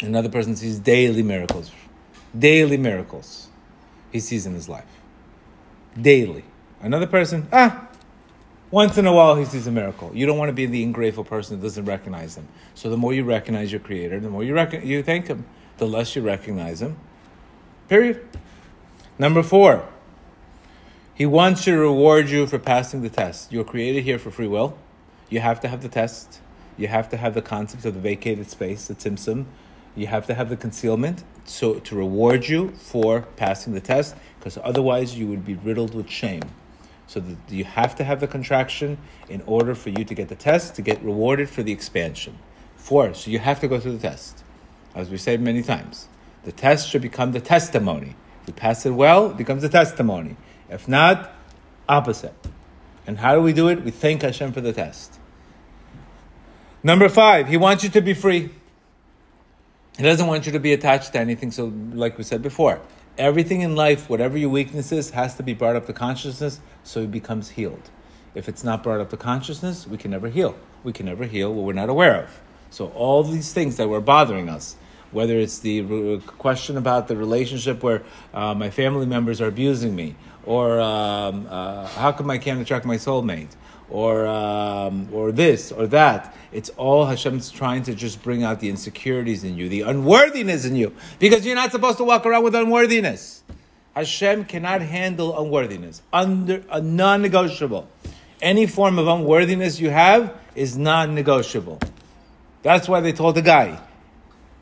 Another 0.01 0.29
person 0.29 0.55
sees 0.55 0.77
daily 0.77 1.23
miracles, 1.23 1.71
daily 2.37 2.77
miracles. 2.77 3.47
He 4.11 4.19
sees 4.19 4.45
in 4.45 4.53
his 4.53 4.69
life, 4.69 4.85
daily. 5.99 6.43
Another 6.85 7.07
person, 7.07 7.47
ah, 7.51 7.87
once 8.69 8.97
in 8.97 9.07
a 9.07 9.11
while 9.11 9.35
he 9.35 9.43
sees 9.43 9.65
a 9.65 9.71
miracle. 9.71 10.11
You 10.13 10.25
don't 10.25 10.37
want 10.37 10.49
to 10.49 10.53
be 10.53 10.67
the 10.67 10.83
ungrateful 10.83 11.23
person 11.23 11.57
that 11.57 11.63
doesn't 11.65 11.85
recognize 11.85 12.37
him. 12.37 12.47
So 12.75 12.89
the 12.89 12.97
more 12.97 13.11
you 13.11 13.23
recognize 13.23 13.71
your 13.71 13.81
Creator, 13.81 14.19
the 14.19 14.29
more 14.29 14.43
you 14.43 14.53
rec- 14.53 14.85
you 14.85 15.01
thank 15.01 15.27
Him 15.27 15.45
the 15.77 15.87
less 15.87 16.15
you 16.15 16.21
recognize 16.21 16.81
him. 16.81 16.97
Period. 17.89 18.25
Number 19.17 19.43
four, 19.43 19.87
he 21.13 21.25
wants 21.25 21.63
to 21.65 21.75
reward 21.75 22.29
you 22.29 22.47
for 22.47 22.59
passing 22.59 23.01
the 23.01 23.09
test. 23.09 23.51
You're 23.51 23.63
created 23.63 24.03
here 24.03 24.19
for 24.19 24.31
free 24.31 24.47
will. 24.47 24.77
You 25.29 25.39
have 25.39 25.59
to 25.61 25.67
have 25.67 25.81
the 25.81 25.89
test. 25.89 26.39
You 26.77 26.87
have 26.87 27.09
to 27.09 27.17
have 27.17 27.33
the 27.33 27.41
concept 27.41 27.85
of 27.85 27.93
the 27.93 27.99
vacated 27.99 28.49
space, 28.49 28.87
the 28.87 28.95
tzimtzum. 28.95 29.45
You 29.95 30.07
have 30.07 30.27
to 30.27 30.33
have 30.33 30.49
the 30.49 30.57
concealment 30.57 31.23
so 31.45 31.75
to 31.75 31.95
reward 31.95 32.47
you 32.47 32.71
for 32.71 33.21
passing 33.37 33.73
the 33.73 33.79
test, 33.79 34.15
because 34.39 34.57
otherwise 34.63 35.17
you 35.17 35.27
would 35.27 35.45
be 35.45 35.55
riddled 35.55 35.93
with 35.95 36.09
shame. 36.09 36.43
So 37.07 37.23
you 37.49 37.63
have 37.63 37.95
to 37.95 38.03
have 38.03 38.19
the 38.19 38.27
contraction 38.27 38.97
in 39.29 39.41
order 39.45 39.75
for 39.75 39.89
you 39.89 40.03
to 40.03 40.13
get 40.13 40.27
the 40.29 40.35
test 40.35 40.75
to 40.75 40.81
get 40.81 41.01
rewarded 41.03 41.49
for 41.49 41.63
the 41.63 41.71
expansion. 41.71 42.39
Four, 42.75 43.13
so 43.13 43.29
you 43.31 43.39
have 43.39 43.59
to 43.61 43.67
go 43.67 43.79
through 43.79 43.93
the 43.93 44.09
test 44.09 44.43
as 44.95 45.09
we 45.09 45.17
said 45.17 45.41
many 45.41 45.61
times. 45.61 46.07
The 46.45 46.51
test 46.51 46.89
should 46.89 47.01
become 47.01 47.33
the 47.33 47.41
testimony. 47.41 48.15
If 48.41 48.47
you 48.47 48.53
pass 48.53 48.85
it 48.85 48.91
well, 48.91 49.31
it 49.31 49.37
becomes 49.37 49.63
a 49.63 49.69
testimony. 49.69 50.37
If 50.69 50.87
not, 50.87 51.33
opposite. 51.87 52.33
And 53.05 53.19
how 53.19 53.35
do 53.35 53.41
we 53.41 53.53
do 53.53 53.67
it? 53.67 53.83
We 53.83 53.91
thank 53.91 54.21
Hashem 54.21 54.53
for 54.53 54.61
the 54.61 54.73
test. 54.73 55.19
Number 56.81 57.09
five, 57.09 57.49
He 57.49 57.57
wants 57.57 57.83
you 57.83 57.89
to 57.89 58.01
be 58.01 58.13
free. 58.13 58.51
He 59.97 60.03
doesn't 60.03 60.27
want 60.27 60.45
you 60.45 60.51
to 60.53 60.59
be 60.59 60.73
attached 60.73 61.13
to 61.13 61.19
anything. 61.19 61.51
So, 61.51 61.71
like 61.93 62.17
we 62.17 62.23
said 62.23 62.41
before, 62.41 62.81
everything 63.17 63.61
in 63.61 63.75
life, 63.75 64.09
whatever 64.09 64.37
your 64.37 64.49
weakness 64.49 64.91
is, 64.91 65.11
has 65.11 65.35
to 65.35 65.43
be 65.43 65.53
brought 65.53 65.75
up 65.75 65.85
to 65.87 65.93
consciousness 65.93 66.59
so 66.83 67.01
it 67.01 67.11
becomes 67.11 67.51
healed. 67.51 67.89
If 68.33 68.49
it's 68.49 68.63
not 68.63 68.83
brought 68.83 68.99
up 68.99 69.09
to 69.11 69.17
consciousness, 69.17 69.87
we 69.87 69.97
can 69.97 70.11
never 70.11 70.29
heal. 70.29 70.57
We 70.83 70.91
can 70.91 71.05
never 71.05 71.25
heal 71.25 71.53
what 71.53 71.65
we're 71.65 71.73
not 71.73 71.89
aware 71.89 72.23
of. 72.23 72.41
So, 72.69 72.87
all 72.89 73.23
these 73.23 73.53
things 73.53 73.77
that 73.77 73.87
were 73.87 74.01
bothering 74.01 74.49
us, 74.49 74.75
whether 75.11 75.37
it's 75.37 75.59
the 75.59 76.19
question 76.37 76.77
about 76.77 77.07
the 77.07 77.15
relationship 77.15 77.81
where 77.81 78.03
uh, 78.33 78.53
my 78.53 78.69
family 78.69 79.05
members 79.05 79.39
are 79.39 79.47
abusing 79.47 79.95
me, 79.95 80.15
or 80.45 80.81
um, 80.81 81.47
uh, 81.49 81.87
how 81.87 82.11
come 82.11 82.29
I 82.29 82.37
can't 82.37 82.59
attract 82.59 82.85
my 82.85 82.97
soulmate, 82.97 83.55
or 83.89 84.25
um, 84.25 85.09
or 85.13 85.31
this 85.31 85.71
or 85.71 85.87
that. 85.87 86.35
It's 86.51 86.69
all 86.71 87.05
Hashem's 87.05 87.51
trying 87.51 87.83
to 87.83 87.95
just 87.95 88.23
bring 88.23 88.43
out 88.43 88.59
the 88.59 88.69
insecurities 88.69 89.43
in 89.43 89.57
you, 89.57 89.67
the 89.67 89.81
unworthiness 89.81 90.65
in 90.65 90.75
you, 90.75 90.93
because 91.19 91.45
you're 91.45 91.55
not 91.55 91.71
supposed 91.71 91.97
to 91.97 92.03
walk 92.03 92.25
around 92.25 92.43
with 92.43 92.55
unworthiness. 92.55 93.43
Hashem 93.95 94.45
cannot 94.45 94.81
handle 94.81 95.37
unworthiness, 95.39 96.01
under 96.11 96.63
a 96.69 96.81
non-negotiable. 96.81 97.87
Any 98.41 98.67
form 98.67 98.99
of 98.99 99.07
unworthiness 99.07 99.79
you 99.79 99.89
have 99.89 100.35
is 100.53 100.77
non-negotiable. 100.77 101.79
That's 102.61 102.89
why 102.89 102.99
they 102.99 103.13
told 103.13 103.35
the 103.35 103.41
guy, 103.41 103.79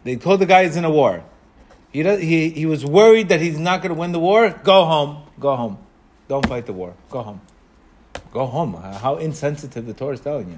they 0.03 0.17
told 0.17 0.39
the 0.39 0.45
guy 0.45 0.65
he's 0.65 0.75
in 0.75 0.85
a 0.85 0.91
war. 0.91 1.23
He, 1.91 2.01
does, 2.01 2.19
he, 2.19 2.49
he 2.49 2.65
was 2.65 2.83
worried 2.83 3.29
that 3.29 3.39
he's 3.39 3.59
not 3.59 3.81
going 3.81 3.93
to 3.93 3.99
win 3.99 4.11
the 4.11 4.19
war. 4.19 4.49
Go 4.63 4.85
home. 4.85 5.23
Go 5.39 5.55
home. 5.55 5.77
Don't 6.27 6.45
fight 6.47 6.65
the 6.65 6.73
war. 6.73 6.95
Go 7.09 7.21
home. 7.21 7.41
Go 8.33 8.47
home. 8.47 8.73
How 8.73 9.17
insensitive 9.17 9.85
the 9.85 9.93
Torah 9.93 10.15
is 10.15 10.19
telling 10.19 10.49
you. 10.49 10.57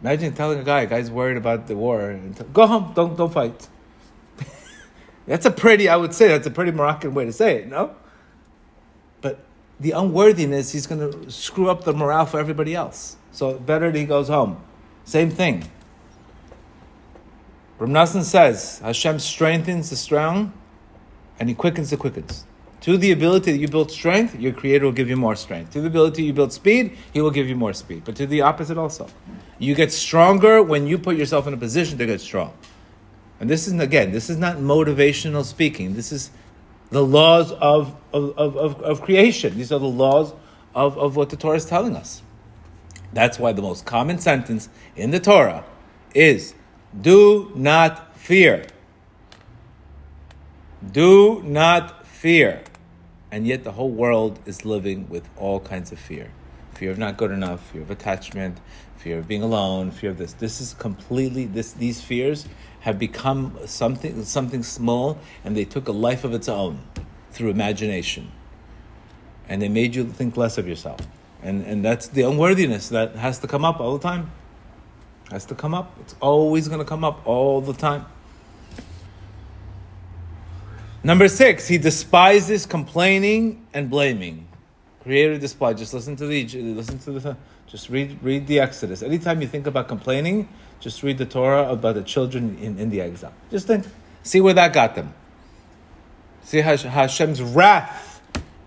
Imagine 0.00 0.32
telling 0.32 0.58
a 0.58 0.64
guy, 0.64 0.80
a 0.82 0.86
guy's 0.86 1.10
worried 1.10 1.36
about 1.36 1.66
the 1.66 1.76
war, 1.76 2.18
t- 2.36 2.44
go 2.52 2.66
home. 2.66 2.92
Don't 2.94 3.16
don't 3.16 3.32
fight. 3.32 3.68
that's 5.26 5.44
a 5.44 5.50
pretty, 5.50 5.88
I 5.88 5.96
would 5.96 6.14
say, 6.14 6.28
that's 6.28 6.46
a 6.46 6.50
pretty 6.50 6.70
Moroccan 6.70 7.12
way 7.12 7.26
to 7.26 7.32
say 7.32 7.56
it. 7.56 7.68
No, 7.68 7.94
but 9.20 9.40
the 9.78 9.90
unworthiness, 9.90 10.72
he's 10.72 10.86
going 10.86 11.12
to 11.12 11.30
screw 11.30 11.68
up 11.68 11.84
the 11.84 11.92
morale 11.92 12.26
for 12.26 12.40
everybody 12.40 12.74
else. 12.74 13.16
So 13.32 13.58
better 13.58 13.90
that 13.90 13.98
he 13.98 14.04
goes 14.06 14.28
home. 14.28 14.62
Same 15.04 15.30
thing. 15.30 15.70
Rab 17.78 17.90
Nosson 17.90 18.24
says, 18.24 18.78
Hashem 18.78 19.18
strengthens 19.18 19.90
the 19.90 19.96
strong 19.96 20.52
and 21.38 21.48
he 21.48 21.54
quickens 21.54 21.90
the 21.90 21.96
quickens. 21.96 22.44
To 22.82 22.96
the 22.96 23.10
ability 23.10 23.52
that 23.52 23.58
you 23.58 23.68
build 23.68 23.90
strength, 23.90 24.38
your 24.38 24.52
creator 24.52 24.84
will 24.84 24.92
give 24.92 25.08
you 25.08 25.16
more 25.16 25.34
strength. 25.34 25.72
To 25.72 25.80
the 25.80 25.88
ability 25.88 26.22
you 26.22 26.32
build 26.32 26.52
speed, 26.52 26.96
he 27.12 27.20
will 27.20 27.30
give 27.30 27.48
you 27.48 27.56
more 27.56 27.72
speed. 27.72 28.02
But 28.04 28.16
to 28.16 28.26
the 28.26 28.42
opposite 28.42 28.78
also. 28.78 29.08
You 29.58 29.74
get 29.74 29.92
stronger 29.92 30.62
when 30.62 30.86
you 30.86 30.98
put 30.98 31.16
yourself 31.16 31.46
in 31.46 31.54
a 31.54 31.56
position 31.56 31.98
to 31.98 32.06
get 32.06 32.20
strong. 32.20 32.52
And 33.40 33.50
this 33.50 33.66
is, 33.66 33.74
again, 33.74 34.12
this 34.12 34.30
is 34.30 34.36
not 34.36 34.56
motivational 34.56 35.44
speaking. 35.44 35.94
This 35.94 36.12
is 36.12 36.30
the 36.90 37.04
laws 37.04 37.52
of, 37.52 37.94
of, 38.12 38.36
of, 38.38 38.82
of, 38.82 39.02
creation. 39.02 39.56
These 39.56 39.72
are 39.72 39.78
the 39.78 39.86
laws 39.86 40.32
of, 40.74 40.96
of 40.98 41.16
what 41.16 41.30
the 41.30 41.36
Torah 41.36 41.56
is 41.56 41.66
telling 41.66 41.96
us. 41.96 42.22
That's 43.12 43.38
why 43.38 43.52
the 43.52 43.62
most 43.62 43.84
common 43.84 44.18
sentence 44.18 44.68
in 44.96 45.10
the 45.10 45.20
Torah 45.20 45.64
is 46.14 46.54
do 46.98 47.52
not 47.54 48.16
fear. 48.16 48.66
Do 50.90 51.42
not 51.44 52.06
fear. 52.06 52.62
And 53.30 53.46
yet 53.46 53.64
the 53.64 53.72
whole 53.72 53.90
world 53.90 54.38
is 54.46 54.64
living 54.64 55.08
with 55.08 55.28
all 55.36 55.60
kinds 55.60 55.92
of 55.92 55.98
fear. 55.98 56.30
Fear 56.74 56.92
of 56.92 56.98
not 56.98 57.16
good 57.16 57.30
enough, 57.30 57.70
fear 57.70 57.82
of 57.82 57.90
attachment, 57.90 58.58
fear 58.96 59.18
of 59.18 59.28
being 59.28 59.42
alone, 59.42 59.90
fear 59.90 60.10
of 60.10 60.18
this. 60.18 60.32
This 60.32 60.60
is 60.60 60.74
completely 60.74 61.44
this 61.44 61.72
these 61.72 62.00
fears 62.00 62.46
have 62.80 62.98
become 62.98 63.58
something 63.66 64.24
something 64.24 64.62
small 64.62 65.18
and 65.44 65.56
they 65.56 65.64
took 65.64 65.88
a 65.88 65.92
life 65.92 66.24
of 66.24 66.32
its 66.32 66.48
own 66.48 66.80
through 67.30 67.50
imagination. 67.50 68.30
And 69.48 69.60
they 69.60 69.68
made 69.68 69.94
you 69.94 70.04
think 70.04 70.36
less 70.36 70.56
of 70.58 70.68
yourself. 70.68 71.00
And 71.42 71.64
and 71.64 71.84
that's 71.84 72.08
the 72.08 72.22
unworthiness 72.22 72.88
that 72.90 73.16
has 73.16 73.38
to 73.40 73.46
come 73.46 73.64
up 73.64 73.80
all 73.80 73.98
the 73.98 74.02
time. 74.02 74.30
Has 75.30 75.44
to 75.46 75.54
come 75.54 75.74
up. 75.74 75.94
It's 76.00 76.14
always 76.20 76.68
going 76.68 76.80
to 76.80 76.86
come 76.86 77.04
up 77.04 77.26
all 77.26 77.60
the 77.60 77.74
time. 77.74 78.06
Number 81.04 81.28
six, 81.28 81.68
he 81.68 81.78
despises 81.78 82.66
complaining 82.66 83.66
and 83.72 83.88
blaming. 83.88 84.48
Creator 85.02 85.38
despise. 85.38 85.78
Just 85.78 85.94
listen 85.94 86.16
to 86.16 86.26
the 86.26 86.44
listen 86.44 86.98
to 87.00 87.12
the 87.12 87.36
just 87.66 87.88
read 87.88 88.18
read 88.22 88.46
the 88.46 88.60
Exodus. 88.60 89.02
Anytime 89.02 89.40
you 89.40 89.46
think 89.46 89.66
about 89.66 89.88
complaining, 89.88 90.48
just 90.80 91.02
read 91.02 91.18
the 91.18 91.26
Torah 91.26 91.70
about 91.70 91.94
the 91.94 92.02
children 92.02 92.58
in, 92.58 92.78
in 92.78 92.90
the 92.90 93.00
exile. 93.00 93.32
Just 93.50 93.66
think, 93.66 93.86
see 94.22 94.40
where 94.40 94.54
that 94.54 94.72
got 94.72 94.94
them. 94.94 95.14
See 96.42 96.60
how 96.60 96.76
Hashem's 96.76 97.42
wrath 97.42 98.20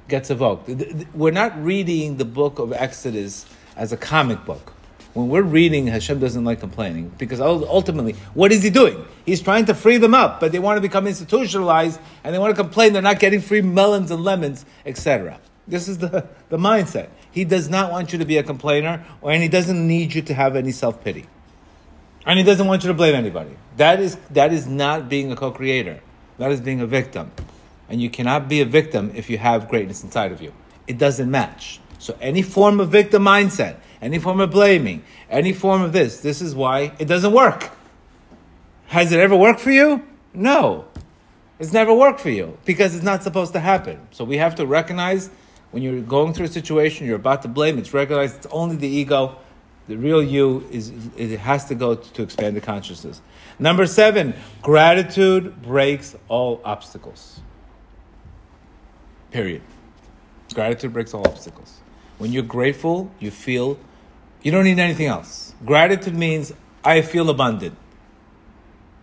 gets 0.07 0.29
evoked. 0.29 0.69
We're 1.13 1.31
not 1.31 1.61
reading 1.63 2.17
the 2.17 2.25
book 2.25 2.59
of 2.59 2.71
Exodus 2.73 3.45
as 3.75 3.91
a 3.91 3.97
comic 3.97 4.45
book 4.45 4.73
when 5.13 5.27
we're 5.27 5.41
reading, 5.41 5.87
Hashem 5.87 6.19
doesn't 6.19 6.43
like 6.43 6.59
complaining 6.59 7.11
because 7.17 7.41
ultimately, 7.41 8.13
what 8.33 8.51
is 8.51 8.63
He 8.63 8.69
doing? 8.69 9.05
He's 9.25 9.41
trying 9.41 9.65
to 9.65 9.73
free 9.73 9.97
them 9.97 10.13
up, 10.13 10.39
but 10.39 10.51
they 10.51 10.59
want 10.59 10.77
to 10.77 10.81
become 10.81 11.05
institutionalized 11.05 11.99
and 12.23 12.33
they 12.33 12.39
want 12.39 12.55
to 12.55 12.61
complain 12.61 12.93
they're 12.93 13.01
not 13.01 13.19
getting 13.19 13.41
free 13.41 13.61
melons 13.61 14.09
and 14.09 14.23
lemons, 14.23 14.65
etc. 14.85 15.39
This 15.67 15.87
is 15.87 15.97
the, 15.97 16.27
the 16.49 16.57
mindset. 16.57 17.09
He 17.31 17.43
does 17.43 17.69
not 17.69 17.91
want 17.91 18.13
you 18.13 18.19
to 18.19 18.25
be 18.25 18.37
a 18.37 18.43
complainer, 18.43 19.05
or, 19.21 19.31
and 19.31 19.43
He 19.43 19.49
doesn't 19.49 19.85
need 19.87 20.13
you 20.13 20.21
to 20.23 20.33
have 20.33 20.55
any 20.55 20.71
self 20.71 21.03
pity. 21.03 21.27
And 22.25 22.39
He 22.39 22.45
doesn't 22.45 22.67
want 22.67 22.83
you 22.83 22.87
to 22.87 22.93
blame 22.93 23.15
anybody. 23.15 23.57
That 23.77 23.99
is, 23.99 24.15
that 24.31 24.53
is 24.53 24.67
not 24.67 25.09
being 25.09 25.31
a 25.31 25.35
co 25.35 25.51
creator, 25.51 25.99
that 26.37 26.51
is 26.51 26.61
being 26.61 26.79
a 26.79 26.87
victim. 26.87 27.31
And 27.89 28.01
you 28.01 28.09
cannot 28.09 28.47
be 28.47 28.61
a 28.61 28.65
victim 28.65 29.11
if 29.13 29.29
you 29.29 29.37
have 29.37 29.67
greatness 29.67 30.03
inside 30.03 30.31
of 30.31 30.41
you. 30.41 30.53
It 30.87 30.97
doesn't 30.97 31.29
match. 31.29 31.81
So, 31.99 32.17
any 32.21 32.41
form 32.41 32.79
of 32.79 32.89
victim 32.89 33.23
mindset, 33.23 33.77
any 34.01 34.19
form 34.19 34.39
of 34.39 34.51
blaming, 34.51 35.03
any 35.29 35.53
form 35.53 35.81
of 35.81 35.93
this. 35.93 36.21
This 36.21 36.41
is 36.41 36.55
why 36.55 36.93
it 36.99 37.05
doesn't 37.05 37.31
work. 37.31 37.69
Has 38.87 39.11
it 39.11 39.19
ever 39.19 39.35
worked 39.35 39.59
for 39.59 39.71
you? 39.71 40.05
No. 40.33 40.85
It's 41.59 41.71
never 41.71 41.93
worked 41.93 42.19
for 42.19 42.31
you 42.31 42.57
because 42.65 42.95
it's 42.95 43.03
not 43.03 43.21
supposed 43.21 43.53
to 43.53 43.59
happen. 43.59 43.99
So 44.11 44.23
we 44.23 44.37
have 44.37 44.55
to 44.55 44.65
recognize 44.65 45.29
when 45.69 45.83
you're 45.83 46.01
going 46.01 46.33
through 46.33 46.47
a 46.47 46.49
situation, 46.49 47.07
you're 47.07 47.15
about 47.15 47.43
to 47.43 47.47
blame, 47.47 47.77
it's 47.77 47.93
recognized 47.93 48.37
it's 48.37 48.47
only 48.51 48.75
the 48.75 48.87
ego. 48.87 49.37
The 49.87 49.97
real 49.97 50.21
you 50.23 50.67
is 50.71 50.91
it 51.17 51.39
has 51.39 51.65
to 51.65 51.75
go 51.75 51.95
to, 51.95 52.13
to 52.13 52.23
expand 52.23 52.55
the 52.55 52.61
consciousness. 52.61 53.21
Number 53.59 53.85
seven, 53.85 54.33
gratitude 54.61 55.61
breaks 55.61 56.15
all 56.27 56.61
obstacles. 56.63 57.41
Period. 59.31 59.61
Gratitude 60.53 60.93
breaks 60.93 61.13
all 61.13 61.27
obstacles. 61.27 61.79
When 62.17 62.31
you're 62.31 62.43
grateful, 62.43 63.11
you 63.19 63.31
feel 63.31 63.77
you 64.41 64.51
don't 64.51 64.63
need 64.63 64.79
anything 64.79 65.07
else. 65.07 65.53
Gratitude 65.65 66.15
means 66.15 66.53
I 66.83 67.01
feel 67.01 67.29
abundant. 67.29 67.77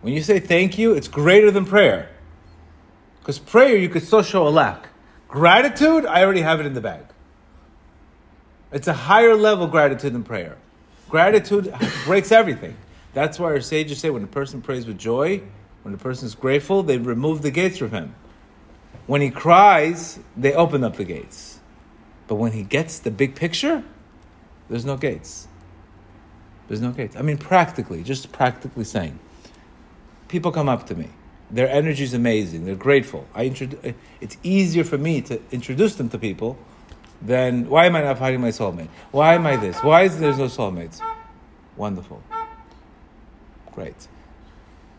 When 0.01 0.13
you 0.13 0.21
say 0.21 0.39
thank 0.39 0.77
you, 0.77 0.93
it's 0.93 1.07
greater 1.07 1.51
than 1.51 1.65
prayer. 1.65 2.09
Because 3.19 3.39
prayer, 3.39 3.77
you 3.77 3.89
could 3.89 4.03
still 4.03 4.23
show 4.23 4.47
a 4.47 4.49
lack. 4.49 4.89
Gratitude, 5.27 6.05
I 6.05 6.23
already 6.23 6.41
have 6.41 6.59
it 6.59 6.65
in 6.65 6.73
the 6.73 6.81
bag. 6.81 7.05
It's 8.71 8.87
a 8.87 8.93
higher 8.93 9.35
level 9.35 9.67
gratitude 9.67 10.13
than 10.13 10.23
prayer. 10.23 10.57
Gratitude 11.09 11.73
breaks 12.05 12.31
everything. 12.31 12.75
That's 13.13 13.39
why 13.39 13.47
our 13.47 13.61
sages 13.61 13.99
say 13.99 14.09
when 14.09 14.23
a 14.23 14.27
person 14.27 14.61
prays 14.61 14.85
with 14.85 14.97
joy, 14.97 15.41
when 15.83 15.93
a 15.93 15.97
person 15.97 16.27
is 16.27 16.35
grateful, 16.35 16.83
they 16.83 16.97
remove 16.97 17.41
the 17.41 17.51
gates 17.51 17.77
from 17.77 17.91
him. 17.91 18.15
When 19.07 19.21
he 19.21 19.31
cries, 19.31 20.19
they 20.37 20.53
open 20.53 20.83
up 20.83 20.97
the 20.97 21.03
gates. 21.03 21.59
But 22.27 22.35
when 22.35 22.51
he 22.51 22.63
gets 22.63 22.99
the 22.99 23.09
big 23.09 23.35
picture, 23.35 23.83
there's 24.69 24.85
no 24.85 24.97
gates. 24.97 25.47
There's 26.67 26.81
no 26.81 26.91
gates. 26.91 27.15
I 27.15 27.21
mean, 27.21 27.37
practically, 27.37 28.03
just 28.03 28.31
practically 28.31 28.83
saying. 28.83 29.19
People 30.27 30.51
come 30.51 30.69
up 30.69 30.85
to 30.87 30.95
me. 30.95 31.09
Their 31.49 31.67
energy 31.67 32.03
is 32.03 32.13
amazing. 32.13 32.65
They're 32.65 32.75
grateful. 32.75 33.27
I 33.33 33.49
introdu- 33.49 33.95
it's 34.21 34.37
easier 34.43 34.83
for 34.83 34.99
me 34.99 35.21
to 35.21 35.41
introduce 35.51 35.95
them 35.95 36.09
to 36.09 36.19
people 36.19 36.57
than 37.21 37.67
why 37.67 37.87
am 37.87 37.95
I 37.95 38.01
not 38.01 38.19
finding 38.19 38.39
my 38.41 38.49
soulmate? 38.49 38.89
Why 39.11 39.33
am 39.33 39.47
I 39.47 39.55
this? 39.55 39.77
Why 39.79 40.03
is 40.03 40.19
there 40.19 40.31
no 40.31 40.45
soulmates? 40.45 41.01
Wonderful. 41.75 42.21
Great. 43.73 44.07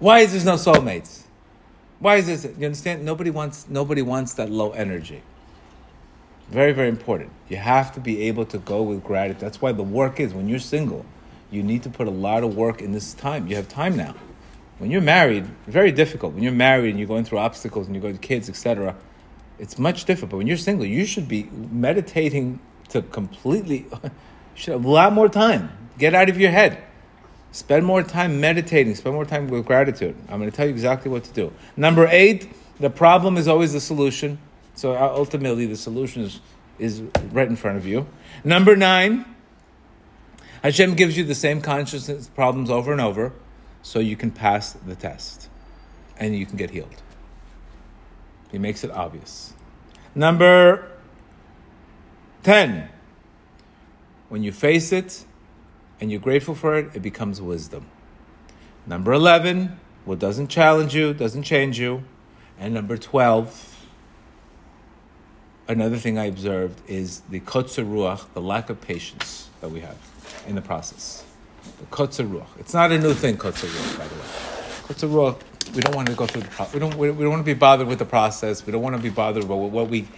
Why 0.01 0.21
is 0.21 0.33
there 0.33 0.45
no 0.45 0.59
soulmates? 0.59 1.23
Why 2.01 2.17
is 2.17 2.27
this? 2.27 2.45
You 2.59 2.67
understand? 2.67 3.05
Nobody 3.05 3.31
wants 3.31 3.69
nobody 3.69 4.03
wants 4.03 4.35
that 4.35 4.51
low 4.51 4.73
energy. 4.73 5.23
Very, 6.51 6.73
very 6.73 6.89
important. 6.89 7.31
You 7.49 7.59
have 7.59 7.93
to 7.95 8.01
be 8.01 8.23
able 8.23 8.45
to 8.47 8.59
go 8.59 8.83
with 8.83 9.05
gratitude. 9.05 9.41
That's 9.41 9.63
why 9.63 9.71
the 9.71 9.85
work 9.85 10.19
is 10.19 10.35
when 10.35 10.49
you're 10.49 10.59
single, 10.59 11.07
you 11.51 11.63
need 11.63 11.85
to 11.85 11.91
put 11.91 12.09
a 12.09 12.11
lot 12.11 12.43
of 12.43 12.57
work 12.57 12.83
in 12.83 12.91
this 12.91 13.15
time. 13.15 13.47
You 13.47 13.55
have 13.57 13.69
time 13.69 13.97
now. 13.97 14.17
When 14.79 14.91
you're 14.91 15.01
married, 15.01 15.47
very 15.67 15.93
difficult. 15.93 16.35
When 16.35 16.43
you're 16.43 16.53
married 16.53 16.91
and 16.91 16.99
you're 16.99 17.07
going 17.07 17.25
through 17.25 17.39
obstacles 17.39 17.87
and 17.87 17.95
you're 17.95 18.03
going 18.03 18.15
to 18.15 18.21
kids, 18.21 18.49
etc., 18.49 18.97
it's 19.61 19.79
much 19.79 20.07
different. 20.07 20.31
But 20.31 20.39
when 20.39 20.49
you're 20.49 20.57
single, 20.57 20.87
you 20.87 21.05
should 21.05 21.29
be 21.29 21.45
meditating 21.71 22.59
to 22.89 23.03
completely. 23.03 23.87
you 24.03 24.11
should 24.55 24.73
have 24.73 24.85
a 24.85 24.91
lot 24.91 25.13
more 25.13 25.29
time. 25.29 25.71
Get 25.99 26.15
out 26.15 26.29
of 26.29 26.41
your 26.41 26.51
head. 26.51 26.83
Spend 27.53 27.85
more 27.85 28.03
time 28.03 28.41
meditating. 28.41 28.95
Spend 28.97 29.15
more 29.15 29.25
time 29.25 29.49
with 29.49 29.67
gratitude. 29.67 30.17
I'm 30.29 30.39
going 30.39 30.51
to 30.51 30.57
tell 30.57 30.67
you 30.67 30.73
exactly 30.73 31.11
what 31.11 31.25
to 31.25 31.33
do. 31.33 31.53
Number 31.77 32.09
eight, 32.11 32.51
the 32.81 32.91
problem 32.91 33.37
is 33.37 33.47
always 33.47 33.73
the 33.73 33.81
solution. 33.81 34.39
So 34.81 34.95
uh, 34.95 35.13
ultimately, 35.15 35.67
the 35.67 35.77
solution 35.77 36.23
is, 36.23 36.41
is 36.79 37.03
right 37.33 37.47
in 37.47 37.55
front 37.55 37.77
of 37.77 37.85
you. 37.85 38.07
Number 38.45 38.75
nine, 38.77 39.27
Hashem 40.63 40.95
gives 40.95 41.19
you 41.19 41.25
the 41.25 41.35
same 41.35 41.61
consciousness 41.61 42.29
problems 42.29 42.71
over 42.71 42.91
and 42.91 42.99
over 42.99 43.35
so 43.83 43.99
you 43.99 44.17
can 44.17 44.31
pass 44.31 44.73
the 44.73 44.95
test 44.95 45.51
and 46.17 46.35
you 46.35 46.47
can 46.47 46.57
get 46.57 46.71
healed. 46.71 47.03
He 48.51 48.57
makes 48.57 48.83
it 48.83 48.91
obvious. 48.91 49.53
Number 50.15 50.91
10, 52.45 52.89
when 54.31 54.43
you 54.43 54.51
face 54.51 54.93
it 54.93 55.27
and 56.01 56.11
you're 56.11 56.21
grateful 56.21 56.55
for 56.55 56.79
it, 56.79 56.97
it 56.97 57.01
becomes 57.01 57.39
wisdom. 57.43 57.85
Number 58.87 59.13
11, 59.13 59.79
what 60.07 60.19
doesn't 60.19 60.49
challenge 60.49 60.95
you, 60.95 61.13
doesn't 61.13 61.43
change 61.43 61.79
you. 61.79 62.03
And 62.59 62.73
number 62.73 62.97
12, 62.97 63.70
another 65.71 65.97
thing 65.97 66.19
I 66.19 66.25
observed 66.25 66.81
is 66.89 67.21
the 67.31 67.41
kotzer 67.41 67.87
ruach, 67.87 68.27
the 68.35 68.41
lack 68.41 68.71
of 68.71 68.81
patience 68.81 69.49
that 69.61 69.71
we 69.71 69.81
have 69.81 69.97
in 70.47 70.57
the 70.57 70.61
process. 70.61 71.25
The 71.79 71.87
kotzer 71.87 72.29
ruach. 72.29 72.49
It's 72.59 72.75
not 72.75 72.91
a 72.91 72.99
new 72.99 73.15
thing, 73.15 73.37
kotzer 73.37 73.69
ruach, 73.69 73.99
by 73.99 74.09
the 74.09 74.15
way. 74.17 74.21
Kotzer 74.89 75.09
ruach, 75.09 75.75
we 75.75 75.81
don't 75.81 75.95
want 75.95 76.09
to 76.09 76.15
go 76.15 76.27
through 76.27 76.43
the 76.43 76.49
process. 76.49 76.75
We 76.75 76.81
don't, 76.81 76.97
we, 76.97 77.07
don't 77.07 77.31
want 77.31 77.41
to 77.41 77.45
be 77.45 77.55
bothered 77.55 77.87
with 77.87 78.01
the 78.01 78.05
process. 78.05 78.67
We 78.67 78.73
don't 78.73 78.83
want 78.83 78.97
to 78.97 79.03
be 79.03 79.11
bothered 79.11 79.45
about 79.45 79.57
what 79.57 79.89
we, 79.89 80.09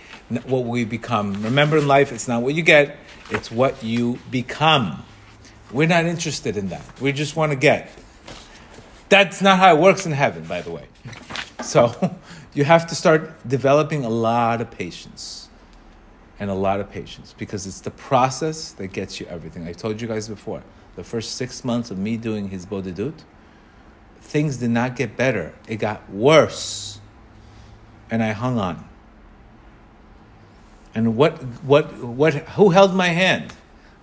what 0.46 0.64
we 0.64 0.84
become. 0.84 1.42
Remember 1.42 1.76
in 1.76 1.86
life, 1.86 2.12
it's 2.12 2.28
not 2.28 2.42
what 2.42 2.54
you 2.54 2.62
get, 2.62 2.96
it's 3.30 3.50
what 3.50 3.84
you 3.84 4.18
become. 4.30 5.04
We're 5.70 5.88
not 5.88 6.06
interested 6.06 6.56
in 6.56 6.68
that. 6.68 7.00
We 7.00 7.12
just 7.12 7.36
want 7.36 7.52
to 7.52 7.56
get. 7.56 7.90
That's 9.10 9.42
not 9.42 9.58
how 9.58 9.76
it 9.76 9.80
works 9.80 10.06
in 10.06 10.12
heaven, 10.12 10.44
by 10.44 10.62
the 10.62 10.70
way. 10.70 10.86
So 11.62 12.16
you 12.54 12.64
have 12.64 12.86
to 12.86 12.94
start 12.94 13.46
developing 13.46 14.06
a 14.06 14.10
lot 14.10 14.62
of 14.62 14.70
patience 14.70 15.41
and 16.42 16.50
a 16.50 16.54
lot 16.54 16.80
of 16.80 16.90
patience 16.90 17.36
because 17.38 17.68
it's 17.68 17.82
the 17.82 17.90
process 17.92 18.72
that 18.72 18.88
gets 18.88 19.20
you 19.20 19.26
everything. 19.26 19.68
I 19.68 19.72
told 19.72 20.00
you 20.00 20.08
guys 20.08 20.28
before, 20.28 20.64
the 20.96 21.04
first 21.04 21.36
six 21.36 21.64
months 21.64 21.92
of 21.92 21.98
me 21.98 22.16
doing 22.16 22.50
hisbodedut, 22.50 23.14
things 24.20 24.56
did 24.56 24.70
not 24.70 24.96
get 24.96 25.16
better. 25.16 25.54
It 25.68 25.76
got 25.76 26.10
worse. 26.10 26.98
And 28.10 28.24
I 28.24 28.32
hung 28.32 28.58
on. 28.58 28.84
And 30.96 31.16
what, 31.16 31.34
what, 31.62 32.02
what, 32.02 32.34
who 32.34 32.70
held 32.70 32.92
my 32.92 33.06
hand? 33.06 33.52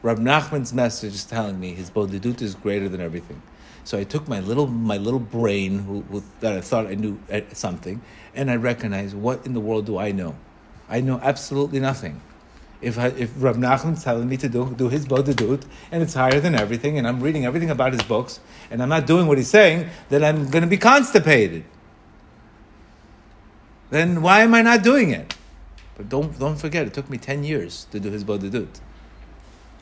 Rab 0.01 0.17
Nachman's 0.17 0.73
message 0.73 1.15
is 1.15 1.25
telling 1.25 1.59
me 1.59 1.75
hisbodedut 1.75 2.41
is 2.41 2.55
greater 2.55 2.87
than 2.87 3.01
everything. 3.01 3.41
So 3.83 3.97
I 3.97 4.05
took 4.05 4.29
my 4.29 4.39
little 4.39 4.67
my 4.67 4.97
little 4.97 5.19
brain, 5.19 5.79
who, 5.79 6.03
who, 6.03 6.23
that 6.39 6.53
I 6.53 6.61
thought 6.61 6.87
I 6.87 6.95
knew 6.95 7.19
uh, 7.29 7.41
something, 7.51 8.01
and 8.33 8.49
I 8.49 8.55
recognized 8.55 9.13
what 9.13 9.45
in 9.45 9.53
the 9.53 9.59
world 9.59 9.87
do 9.87 9.97
I 9.97 10.13
know? 10.13 10.37
I 10.87 11.01
know 11.01 11.19
absolutely 11.21 11.81
nothing. 11.81 12.21
If 12.81 12.97
if 12.97 13.31
Rav 13.37 13.57
Nachman's 13.57 14.03
telling 14.03 14.29
me 14.29 14.37
to 14.37 14.47
do 14.47 14.73
do 14.75 14.89
hisbodedut, 14.89 15.63
and 15.91 16.01
it's 16.01 16.13
higher 16.13 16.39
than 16.39 16.55
everything, 16.55 16.97
and 16.97 17.07
I'm 17.07 17.19
reading 17.19 17.45
everything 17.45 17.69
about 17.69 17.93
his 17.93 18.03
books, 18.03 18.39
and 18.71 18.81
I'm 18.81 18.89
not 18.89 19.05
doing 19.05 19.27
what 19.27 19.37
he's 19.37 19.49
saying, 19.49 19.89
then 20.09 20.23
I'm 20.23 20.49
going 20.49 20.63
to 20.63 20.69
be 20.69 20.77
constipated. 20.77 21.65
Then 23.89 24.21
why 24.21 24.41
am 24.41 24.53
I 24.53 24.61
not 24.61 24.83
doing 24.83 25.11
it? 25.11 25.35
But 25.97 26.09
don't 26.09 26.37
don't 26.39 26.57
forget, 26.57 26.87
it 26.87 26.93
took 26.93 27.09
me 27.09 27.17
ten 27.17 27.43
years 27.43 27.85
to 27.91 27.99
do 27.99 28.09
hisbodedut. 28.11 28.79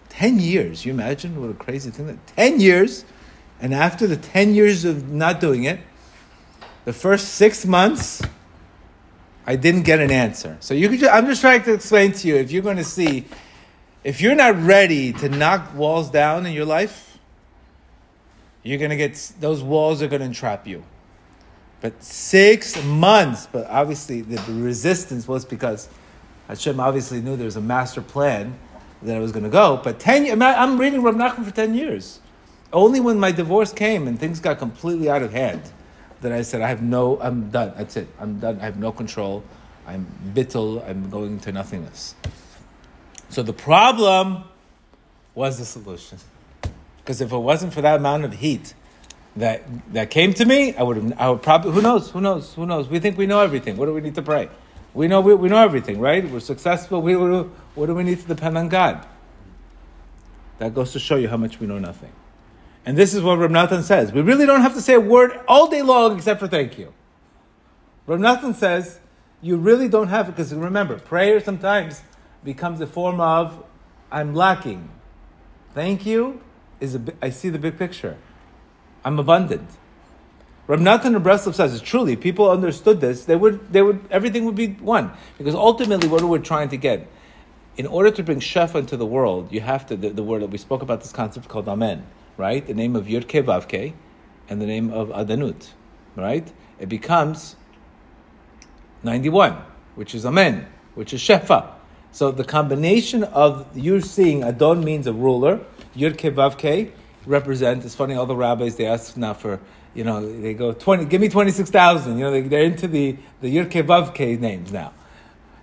Ten 0.09 0.39
years. 0.39 0.85
You 0.85 0.93
imagine 0.93 1.39
what 1.39 1.51
a 1.51 1.53
crazy 1.53 1.91
thing 1.91 2.07
that 2.07 2.25
ten 2.27 2.59
years 2.59 3.05
and 3.59 3.73
after 3.73 4.05
the 4.05 4.17
10 4.17 4.53
years 4.53 4.85
of 4.85 5.09
not 5.11 5.39
doing 5.39 5.63
it, 5.63 5.79
the 6.85 6.93
first 6.93 7.29
six 7.29 7.65
months, 7.65 8.21
I 9.47 9.55
didn't 9.55 9.83
get 9.83 10.01
an 10.01 10.11
answer. 10.11 10.57
So 10.59 10.73
you 10.73 10.89
could 10.89 10.99
just, 10.99 11.13
I'm 11.13 11.25
just 11.25 11.39
trying 11.39 11.63
to 11.63 11.73
explain 11.73 12.11
to 12.11 12.27
you 12.27 12.35
if 12.35 12.51
you're 12.51 12.61
going 12.61 12.77
to 12.77 12.83
see, 12.83 13.23
if 14.03 14.19
you're 14.19 14.35
not 14.35 14.61
ready 14.61 15.13
to 15.13 15.29
knock 15.29 15.73
walls 15.73 16.11
down 16.11 16.45
in 16.45 16.51
your 16.51 16.65
life, 16.65 17.17
you're 18.61 18.77
going 18.77 18.91
to 18.91 18.97
get, 18.97 19.15
those 19.39 19.63
walls 19.63 20.01
are 20.01 20.09
going 20.09 20.19
to 20.19 20.25
entrap 20.25 20.67
you. 20.67 20.83
But 21.79 22.03
six 22.03 22.83
months, 22.83 23.47
but 23.49 23.65
obviously 23.67 24.21
the 24.21 24.41
resistance 24.51 25.29
was 25.29 25.45
because 25.45 25.87
Hashem 26.49 26.77
obviously 26.81 27.21
knew 27.21 27.37
there 27.37 27.45
was 27.45 27.55
a 27.55 27.61
master 27.61 28.01
plan 28.01 28.59
that 29.03 29.15
I 29.15 29.19
was 29.19 29.31
going 29.31 29.43
to 29.43 29.49
go. 29.49 29.79
But 29.81 29.97
10 29.97 30.41
I'm 30.41 30.77
reading 30.77 31.03
Rav 31.03 31.15
Nachman 31.15 31.45
for 31.45 31.51
10 31.51 31.73
years. 31.73 32.19
Only 32.73 32.99
when 32.99 33.17
my 33.17 33.31
divorce 33.31 33.71
came 33.71 34.09
and 34.09 34.19
things 34.19 34.41
got 34.41 34.59
completely 34.59 35.09
out 35.09 35.21
of 35.21 35.31
hand 35.31 35.61
that 36.21 36.31
I 36.31 36.41
said, 36.41 36.61
I 36.61 36.69
have 36.69 36.81
no, 36.81 37.19
I'm 37.21 37.49
done. 37.49 37.73
That's 37.77 37.97
it. 37.97 38.07
I'm 38.19 38.39
done. 38.39 38.59
I 38.59 38.65
have 38.65 38.77
no 38.77 38.91
control. 38.91 39.43
I'm 39.85 40.05
bittul. 40.33 40.87
I'm 40.87 41.09
going 41.09 41.39
to 41.39 41.51
nothingness. 41.51 42.15
So 43.29 43.43
the 43.43 43.53
problem 43.53 44.43
was 45.35 45.59
the 45.59 45.65
solution. 45.65 46.17
Because 46.97 47.21
if 47.21 47.31
it 47.31 47.37
wasn't 47.37 47.73
for 47.73 47.81
that 47.81 47.97
amount 47.97 48.25
of 48.25 48.33
heat 48.33 48.73
that, 49.35 49.63
that 49.93 50.09
came 50.09 50.33
to 50.33 50.45
me, 50.45 50.75
I 50.75 50.83
would 50.83 50.97
have, 50.97 51.13
I 51.17 51.29
would 51.29 51.41
probably, 51.41 51.71
who 51.71 51.81
knows, 51.81 52.09
who 52.09 52.21
knows, 52.21 52.53
who 52.53 52.65
knows? 52.65 52.87
We 52.89 52.99
think 52.99 53.17
we 53.17 53.27
know 53.27 53.41
everything. 53.41 53.77
What 53.77 53.85
do 53.85 53.93
we 53.93 54.01
need 54.01 54.15
to 54.15 54.21
pray? 54.21 54.49
We 54.93 55.07
know, 55.07 55.21
we, 55.21 55.35
we 55.35 55.47
know 55.47 55.63
everything, 55.63 55.99
right? 55.99 56.27
We're 56.27 56.39
successful. 56.39 57.01
We, 57.01 57.15
what 57.15 57.85
do 57.85 57.93
we 57.93 58.03
need 58.03 58.19
to 58.19 58.27
depend 58.27 58.57
on 58.57 58.67
God? 58.67 59.05
That 60.57 60.73
goes 60.73 60.91
to 60.93 60.99
show 60.99 61.17
you 61.17 61.27
how 61.27 61.37
much 61.37 61.59
we 61.59 61.67
know 61.67 61.77
nothing. 61.77 62.11
And 62.87 62.97
this 62.97 63.13
is 63.13 63.21
what 63.21 63.51
Nathan 63.51 63.83
says. 63.83 64.13
We 64.13 64.21
really 64.21 64.45
don't 64.45 64.61
have 64.61 64.73
to 64.75 64.81
say 64.81 64.93
a 64.93 64.99
word 65.01 65.41
all 65.45 65.67
day 65.67 65.81
long 65.81 66.15
except 66.15 66.39
for 66.39 66.47
thank 66.47 66.79
you. 66.79 66.93
Nathan 68.07 68.53
says, 68.53 69.01
you 69.41 69.57
really 69.57 69.89
don't 69.89 70.07
have, 70.07 70.27
because 70.27 70.53
remember, 70.53 70.97
prayer 70.97 71.41
sometimes 71.41 72.01
becomes 72.45 72.79
a 72.79 72.87
form 72.87 73.19
of, 73.19 73.61
I'm 74.09 74.33
lacking. 74.33 74.89
Thank 75.73 76.05
you 76.05 76.41
is 76.79 76.95
a, 76.95 77.01
I 77.21 77.29
see 77.29 77.49
the 77.49 77.59
big 77.59 77.77
picture. 77.77 78.15
I'm 79.03 79.19
abundant. 79.19 79.69
Rab 80.67 80.79
Nathan 80.79 81.13
of 81.13 81.23
Breslov 81.23 81.55
says, 81.55 81.81
truly, 81.81 82.15
people 82.15 82.49
understood 82.49 83.01
this, 83.01 83.25
they 83.25 83.35
would, 83.35 83.73
they 83.73 83.81
would, 83.81 83.99
everything 84.09 84.45
would 84.45 84.55
be 84.55 84.67
one. 84.67 85.11
Because 85.37 85.55
ultimately, 85.55 86.07
what 86.07 86.23
we're 86.23 86.39
trying 86.39 86.69
to 86.69 86.77
get, 86.77 87.05
in 87.75 87.85
order 87.85 88.11
to 88.11 88.23
bring 88.23 88.39
Shefa 88.39 88.75
into 88.75 88.95
the 88.95 89.05
world, 89.05 89.51
you 89.51 89.59
have 89.59 89.85
to, 89.87 89.97
the, 89.97 90.09
the 90.11 90.23
word 90.23 90.41
that 90.41 90.51
we 90.51 90.57
spoke 90.57 90.81
about 90.81 91.01
this 91.01 91.11
concept 91.11 91.49
called 91.49 91.67
Amen 91.67 92.07
right? 92.37 92.65
The 92.65 92.73
name 92.73 92.95
of 92.95 93.05
Yudke 93.05 93.43
Vavke 93.43 93.93
and 94.49 94.61
the 94.61 94.65
name 94.65 94.91
of 94.91 95.09
Adanut, 95.09 95.71
right? 96.15 96.51
It 96.79 96.87
becomes 96.89 97.55
91, 99.03 99.57
which 99.95 100.15
is 100.15 100.25
Amen, 100.25 100.67
which 100.95 101.13
is 101.13 101.21
Shefa. 101.21 101.71
So 102.11 102.31
the 102.31 102.43
combination 102.43 103.23
of 103.23 103.67
you're 103.75 104.01
seeing 104.01 104.43
Adon 104.43 104.83
means 104.83 105.07
a 105.07 105.13
ruler, 105.13 105.59
Yud 105.95 106.17
Ke 106.17 106.91
represent. 107.25 107.85
It's 107.85 107.95
funny, 107.95 108.15
all 108.15 108.25
the 108.25 108.35
rabbis 108.35 108.75
they 108.75 108.85
ask 108.85 109.17
now 109.17 109.33
for 109.33 109.59
you 109.93 110.03
know 110.03 110.25
they 110.41 110.53
go 110.53 110.73
twenty, 110.73 111.05
give 111.05 111.21
me 111.21 111.29
twenty 111.29 111.51
six 111.51 111.69
thousand. 111.69 112.17
You 112.17 112.23
know 112.25 112.41
they, 112.41 112.57
are 112.57 112.63
into 112.63 112.87
the 112.87 113.17
the 113.41 113.55
Yud 113.55 113.69
Ke 113.69 114.39
names 114.39 114.71
now. 114.71 114.93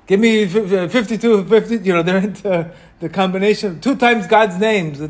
Give 0.07 0.21
me 0.21 0.47
52, 0.47 1.45
50, 1.45 1.77
you 1.79 1.95
know, 1.95 2.03
they're 2.03 2.19
into 2.19 2.71
the 3.01 3.09
combination, 3.09 3.73
of 3.73 3.81
two 3.81 3.97
times 3.97 4.27
God's 4.27 4.59
names. 4.59 5.01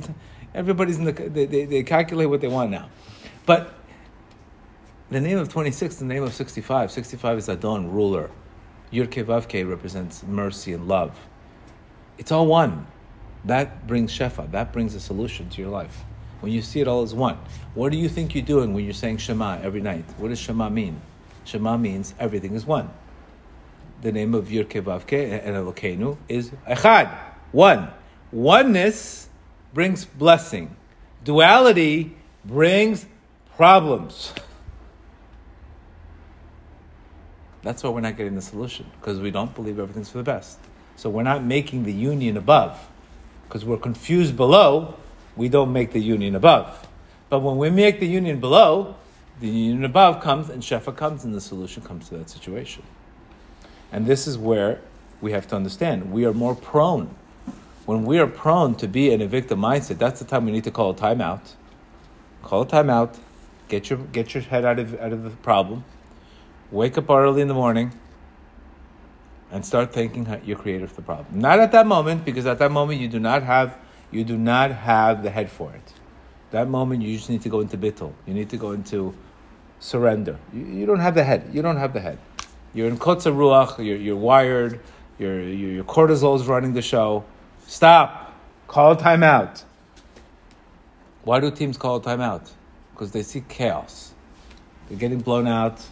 Everybody's 0.54 0.98
in 0.98 1.04
the, 1.04 1.12
they, 1.12 1.46
they, 1.46 1.64
they 1.64 1.82
calculate 1.82 2.30
what 2.30 2.40
they 2.40 2.48
want 2.48 2.70
now. 2.70 2.88
But 3.44 3.74
the 5.10 5.20
name 5.20 5.38
of 5.38 5.48
26, 5.48 5.96
the 5.96 6.04
name 6.04 6.22
of 6.22 6.32
65, 6.32 6.90
65 6.90 7.38
is 7.38 7.48
Adon, 7.48 7.90
ruler. 7.90 8.30
Yud 8.92 9.10
Ke 9.10 9.68
represents 9.68 10.22
mercy 10.22 10.72
and 10.72 10.86
love. 10.86 11.18
It's 12.18 12.30
all 12.30 12.46
one. 12.46 12.86
That 13.44 13.86
brings 13.86 14.16
Shefa, 14.16 14.50
that 14.52 14.72
brings 14.72 14.94
a 14.94 15.00
solution 15.00 15.50
to 15.50 15.60
your 15.60 15.70
life. 15.70 16.04
When 16.40 16.52
you 16.52 16.62
see 16.62 16.80
it 16.80 16.88
all 16.88 17.02
as 17.02 17.14
one. 17.14 17.38
What 17.74 17.90
do 17.90 17.98
you 17.98 18.08
think 18.08 18.34
you're 18.34 18.44
doing 18.44 18.72
when 18.72 18.84
you're 18.84 18.94
saying 18.94 19.18
Shema 19.18 19.58
every 19.60 19.80
night? 19.80 20.04
What 20.18 20.28
does 20.28 20.38
Shema 20.38 20.68
mean? 20.68 21.00
Shema 21.44 21.76
means 21.76 22.14
everything 22.18 22.54
is 22.54 22.64
one. 22.64 22.90
The 24.02 24.12
name 24.12 24.34
of 24.34 24.46
Yud 24.46 24.68
Ke 24.68 25.12
and 25.12 25.56
Elokeinu 25.56 26.16
is 26.28 26.50
Echad, 26.68 27.10
one. 27.52 27.90
Oneness 28.32 29.28
brings 29.74 30.04
blessing. 30.04 30.74
Duality 31.24 32.16
brings 32.44 33.06
problems. 33.56 34.32
That's 37.62 37.82
why 37.82 37.90
we're 37.90 38.00
not 38.00 38.16
getting 38.16 38.34
the 38.34 38.42
solution, 38.42 38.86
because 39.00 39.20
we 39.20 39.30
don't 39.30 39.54
believe 39.54 39.78
everything's 39.78 40.10
for 40.10 40.18
the 40.18 40.24
best. 40.24 40.58
So 40.96 41.10
we're 41.10 41.22
not 41.22 41.42
making 41.42 41.84
the 41.84 41.92
union 41.92 42.36
above. 42.36 42.88
Because 43.48 43.64
we're 43.64 43.78
confused 43.78 44.36
below, 44.36 44.94
we 45.36 45.48
don't 45.48 45.72
make 45.72 45.92
the 45.92 46.00
union 46.00 46.34
above. 46.34 46.86
But 47.28 47.40
when 47.40 47.56
we 47.56 47.70
make 47.70 48.00
the 48.00 48.06
union 48.06 48.38
below, 48.38 48.96
the 49.40 49.48
union 49.48 49.84
above 49.84 50.22
comes 50.22 50.50
and 50.50 50.62
Shefa 50.62 50.94
comes 50.94 51.24
and 51.24 51.34
the 51.34 51.40
solution 51.40 51.82
comes 51.82 52.08
to 52.10 52.18
that 52.18 52.30
situation. 52.30 52.82
And 53.90 54.06
this 54.06 54.26
is 54.26 54.38
where 54.38 54.80
we 55.20 55.32
have 55.32 55.48
to 55.48 55.56
understand 55.56 56.12
we 56.12 56.24
are 56.26 56.32
more 56.32 56.54
prone. 56.54 57.14
When 57.86 58.04
we 58.04 58.18
are 58.18 58.26
prone 58.26 58.76
to 58.76 58.88
be 58.88 59.12
in 59.12 59.20
a 59.20 59.26
victim 59.26 59.60
mindset, 59.60 59.98
that's 59.98 60.18
the 60.18 60.24
time 60.24 60.46
we 60.46 60.52
need 60.52 60.64
to 60.64 60.70
call 60.70 60.90
a 60.90 60.94
timeout. 60.94 61.52
Call 62.42 62.62
a 62.62 62.66
timeout, 62.66 63.18
get 63.68 63.90
your, 63.90 63.98
get 63.98 64.34
your 64.34 64.42
head 64.42 64.64
out 64.64 64.78
of, 64.78 64.98
out 64.98 65.12
of 65.12 65.22
the 65.22 65.30
problem, 65.30 65.84
wake 66.70 66.96
up 66.96 67.10
early 67.10 67.42
in 67.42 67.48
the 67.48 67.54
morning, 67.54 67.92
and 69.50 69.64
start 69.64 69.92
thanking 69.92 70.26
your 70.44 70.56
creator 70.56 70.86
for 70.86 70.96
the 70.96 71.02
problem. 71.02 71.26
Not 71.38 71.60
at 71.60 71.72
that 71.72 71.86
moment, 71.86 72.24
because 72.24 72.46
at 72.46 72.58
that 72.58 72.70
moment 72.70 73.00
you 73.00 73.08
do 73.08 73.20
not 73.20 73.42
have 73.42 73.76
you 74.10 74.24
do 74.24 74.38
not 74.38 74.70
have 74.70 75.22
the 75.22 75.30
head 75.30 75.50
for 75.50 75.72
it. 75.74 75.92
That 76.52 76.68
moment 76.68 77.02
you 77.02 77.16
just 77.16 77.28
need 77.28 77.42
to 77.42 77.48
go 77.48 77.60
into 77.60 77.76
bittul. 77.76 78.12
You 78.26 78.34
need 78.34 78.48
to 78.50 78.56
go 78.56 78.70
into 78.70 79.12
surrender. 79.80 80.38
You, 80.52 80.64
you 80.64 80.86
don't 80.86 81.00
have 81.00 81.16
the 81.16 81.24
head. 81.24 81.50
You 81.52 81.62
don't 81.62 81.78
have 81.78 81.92
the 81.92 82.00
head. 82.00 82.18
You're 82.74 82.86
in 82.86 82.96
kotza 82.96 83.34
ruach. 83.34 83.84
You're, 83.84 83.96
you're 83.96 84.16
wired. 84.16 84.78
Your, 85.18 85.42
your 85.42 85.82
cortisol 85.82 86.36
is 86.40 86.46
running 86.46 86.74
the 86.74 86.82
show. 86.82 87.24
Stop. 87.66 88.32
Call 88.66 88.96
timeout. 88.96 89.62
Why 91.24 91.40
do 91.40 91.50
teams 91.50 91.76
call 91.76 92.00
timeout? 92.00 92.50
Because 92.92 93.12
they 93.12 93.22
see 93.22 93.42
chaos. 93.48 94.12
They're 94.88 94.98
getting 94.98 95.20
blown 95.20 95.46
out. 95.46 95.82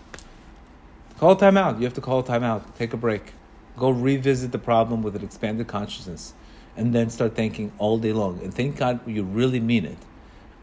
Call 1.18 1.36
timeout. 1.36 1.78
You 1.78 1.84
have 1.84 1.94
to 1.94 2.00
call 2.00 2.22
timeout. 2.22 2.74
Take 2.76 2.92
a 2.92 2.96
break. 2.96 3.32
Go 3.76 3.90
revisit 3.90 4.52
the 4.52 4.58
problem 4.58 5.02
with 5.02 5.16
an 5.16 5.24
expanded 5.24 5.66
consciousness 5.66 6.34
and 6.76 6.94
then 6.94 7.10
start 7.10 7.34
thinking 7.34 7.72
all 7.78 7.98
day 7.98 8.12
long. 8.12 8.40
And 8.42 8.52
thank 8.52 8.76
God 8.76 9.00
you 9.06 9.22
really 9.22 9.60
mean 9.60 9.84
it. 9.84 9.98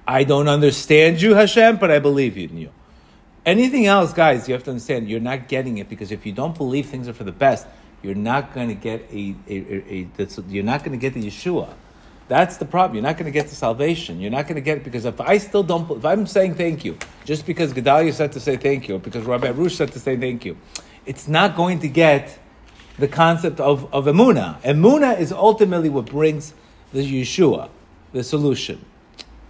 I 0.07 0.23
don't 0.23 0.47
understand 0.47 1.21
you, 1.21 1.35
Hashem, 1.35 1.77
but 1.77 1.91
I 1.91 1.99
believe 1.99 2.37
in 2.37 2.57
you. 2.57 2.71
Anything 3.45 3.85
else, 3.85 4.13
guys, 4.13 4.47
you 4.47 4.53
have 4.53 4.63
to 4.63 4.71
understand 4.71 5.09
you're 5.09 5.19
not 5.19 5.47
getting 5.47 5.77
it 5.77 5.89
because 5.89 6.11
if 6.11 6.25
you 6.25 6.31
don't 6.31 6.57
believe 6.57 6.87
things 6.87 7.07
are 7.07 7.13
for 7.13 7.23
the 7.23 7.31
best, 7.31 7.65
you're 8.01 8.15
not 8.15 8.53
going 8.53 8.69
to 8.69 8.75
get 8.75 9.01
a, 9.11 9.35
a, 9.47 9.55
a, 9.55 10.07
a 10.17 10.41
you're 10.47 10.63
not 10.63 10.83
going 10.83 10.91
to 10.91 10.97
get 10.97 11.13
the 11.13 11.23
Yeshua. 11.23 11.73
That's 12.29 12.57
the 12.57 12.65
problem. 12.65 12.95
You're 12.95 13.03
not 13.03 13.17
going 13.17 13.25
to 13.25 13.31
get 13.31 13.47
the 13.47 13.55
salvation. 13.55 14.19
You're 14.21 14.31
not 14.31 14.43
going 14.43 14.55
to 14.55 14.61
get 14.61 14.77
it 14.77 14.83
because 14.83 15.05
if 15.05 15.19
I 15.19 15.39
still 15.39 15.63
don't, 15.63 15.89
if 15.89 16.05
I'm 16.05 16.27
saying 16.27 16.55
thank 16.55 16.85
you, 16.85 16.97
just 17.25 17.45
because 17.45 17.73
Gedalia 17.73 18.13
said 18.13 18.31
to 18.33 18.39
say 18.39 18.55
thank 18.55 18.87
you, 18.87 18.95
or 18.95 18.99
because 18.99 19.25
Rabbi 19.25 19.47
Arush 19.47 19.71
said 19.71 19.91
to 19.93 19.99
say 19.99 20.15
thank 20.15 20.45
you, 20.45 20.55
it's 21.07 21.27
not 21.27 21.55
going 21.55 21.79
to 21.79 21.89
get 21.89 22.37
the 22.99 23.07
concept 23.07 23.59
of, 23.59 23.91
of 23.93 24.05
emuna. 24.05 24.61
Emuna 24.61 25.19
is 25.19 25.31
ultimately 25.31 25.89
what 25.89 26.05
brings 26.05 26.53
the 26.93 27.01
Yeshua, 27.01 27.69
the 28.13 28.23
solution. 28.23 28.85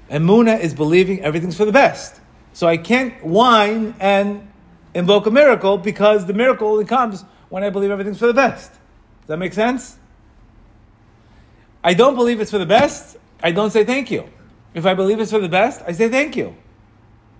Emuna 0.09 0.59
is 0.59 0.73
believing 0.73 1.21
everything's 1.21 1.57
for 1.57 1.65
the 1.65 1.71
best. 1.71 2.21
So 2.53 2.67
I 2.67 2.77
can't 2.77 3.23
whine 3.23 3.93
and 3.99 4.47
invoke 4.93 5.25
a 5.25 5.31
miracle 5.31 5.77
because 5.77 6.25
the 6.25 6.33
miracle 6.33 6.69
only 6.69 6.85
comes 6.85 7.25
when 7.49 7.63
I 7.63 7.69
believe 7.69 7.91
everything's 7.91 8.19
for 8.19 8.27
the 8.27 8.33
best. 8.33 8.71
Does 8.71 9.27
that 9.27 9.37
make 9.37 9.53
sense? 9.53 9.97
I 11.83 11.93
don't 11.93 12.15
believe 12.15 12.41
it's 12.41 12.51
for 12.51 12.57
the 12.57 12.65
best, 12.65 13.17
I 13.41 13.51
don't 13.51 13.71
say 13.71 13.85
thank 13.85 14.11
you. 14.11 14.29
If 14.73 14.85
I 14.85 14.93
believe 14.93 15.19
it's 15.19 15.31
for 15.31 15.39
the 15.39 15.49
best, 15.49 15.81
I 15.87 15.93
say 15.93 16.09
thank 16.09 16.35
you. 16.35 16.55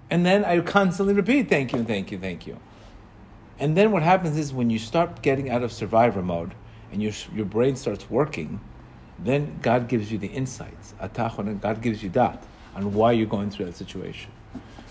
And 0.09 0.25
then 0.25 0.45
I 0.45 0.59
constantly 0.61 1.13
repeat 1.13 1.49
thank 1.49 1.73
you, 1.73 1.83
thank 1.83 2.11
you, 2.11 2.17
thank 2.17 2.47
you. 2.47 2.57
And 3.59 3.75
then 3.75 3.91
what 3.91 4.01
happens 4.01 4.37
is 4.37 4.53
when 4.53 4.69
you 4.69 4.79
start 4.79 5.21
getting 5.21 5.49
out 5.49 5.61
of 5.61 5.71
survivor 5.71 6.21
mode 6.21 6.55
and 6.91 7.03
your, 7.03 7.11
your 7.35 7.45
brain 7.45 7.75
starts 7.75 8.09
working, 8.09 8.59
then 9.19 9.59
God 9.61 9.89
gives 9.89 10.11
you 10.11 10.17
the 10.17 10.27
insights, 10.27 10.93
atachon, 11.01 11.47
and 11.47 11.61
God 11.61 11.81
gives 11.81 12.01
you 12.01 12.09
that 12.11 12.41
on 12.73 12.93
why 12.93 13.11
you're 13.11 13.27
going 13.27 13.51
through 13.51 13.65
that 13.65 13.75
situation. 13.75 14.31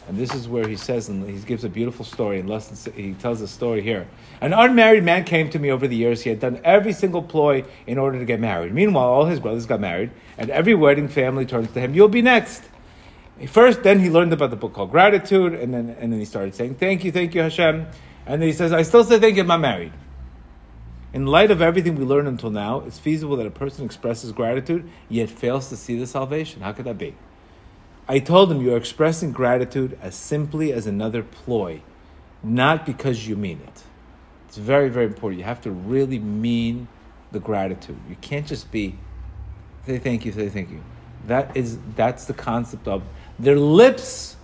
And 0.08 0.16
this 0.16 0.34
is 0.34 0.48
where 0.48 0.66
he 0.66 0.76
says, 0.76 1.10
and 1.10 1.28
he 1.28 1.38
gives 1.40 1.64
a 1.64 1.68
beautiful 1.68 2.04
story. 2.04 2.42
Lesson, 2.42 2.92
he 2.94 3.12
tells 3.12 3.42
a 3.42 3.46
story 3.46 3.82
here. 3.82 4.08
An 4.40 4.54
unmarried 4.54 5.04
man 5.04 5.24
came 5.24 5.50
to 5.50 5.58
me 5.58 5.70
over 5.70 5.86
the 5.86 5.96
years. 5.96 6.22
He 6.22 6.30
had 6.30 6.40
done 6.40 6.60
every 6.64 6.94
single 6.94 7.22
ploy 7.22 7.64
in 7.86 7.98
order 7.98 8.18
to 8.18 8.24
get 8.24 8.40
married. 8.40 8.72
Meanwhile, 8.72 9.06
all 9.06 9.26
his 9.26 9.38
brothers 9.38 9.66
got 9.66 9.80
married, 9.80 10.10
and 10.38 10.48
every 10.48 10.74
wedding 10.74 11.08
family 11.08 11.44
turns 11.44 11.70
to 11.72 11.80
him. 11.80 11.94
You'll 11.94 12.08
be 12.08 12.22
next. 12.22 12.64
First, 13.46 13.82
then 13.82 14.00
he 14.00 14.08
learned 14.08 14.32
about 14.32 14.50
the 14.50 14.56
book 14.56 14.72
called 14.72 14.90
Gratitude, 14.90 15.52
and 15.52 15.72
then 15.74 15.94
and 16.00 16.10
then 16.10 16.18
he 16.18 16.24
started 16.24 16.54
saying, 16.54 16.76
"Thank 16.76 17.04
you, 17.04 17.12
thank 17.12 17.34
you, 17.34 17.42
Hashem." 17.42 17.86
And 18.28 18.42
he 18.42 18.52
says, 18.52 18.72
I 18.72 18.82
still 18.82 19.04
say 19.04 19.18
thank 19.18 19.36
you, 19.36 19.42
I'm 19.42 19.48
not 19.48 19.60
married. 19.60 19.92
In 21.14 21.26
light 21.26 21.50
of 21.50 21.62
everything 21.62 21.96
we 21.96 22.04
learned 22.04 22.28
until 22.28 22.50
now, 22.50 22.80
it's 22.80 22.98
feasible 22.98 23.36
that 23.36 23.46
a 23.46 23.50
person 23.50 23.86
expresses 23.86 24.32
gratitude 24.32 24.88
yet 25.08 25.30
fails 25.30 25.70
to 25.70 25.76
see 25.76 25.98
the 25.98 26.06
salvation. 26.06 26.60
How 26.60 26.72
could 26.72 26.84
that 26.84 26.98
be? 26.98 27.14
I 28.08 28.20
told 28.20 28.50
him 28.50 28.62
you're 28.62 28.76
expressing 28.76 29.32
gratitude 29.32 29.98
as 30.00 30.14
simply 30.14 30.72
as 30.72 30.86
another 30.86 31.22
ploy, 31.22 31.82
not 32.42 32.86
because 32.86 33.28
you 33.28 33.36
mean 33.36 33.60
it. 33.62 33.82
It's 34.48 34.56
very, 34.56 34.88
very 34.88 35.06
important. 35.06 35.38
You 35.38 35.44
have 35.44 35.60
to 35.62 35.70
really 35.70 36.18
mean 36.18 36.88
the 37.32 37.38
gratitude. 37.38 37.98
You 38.08 38.16
can't 38.20 38.46
just 38.46 38.70
be 38.70 38.96
say 39.84 39.98
thank 39.98 40.24
you, 40.24 40.32
say 40.32 40.48
thank 40.48 40.70
you. 40.70 40.82
That 41.26 41.56
is 41.56 41.78
that's 41.96 42.24
the 42.24 42.34
concept 42.34 42.88
of 42.88 43.02
their 43.38 43.58
lips 43.58 44.36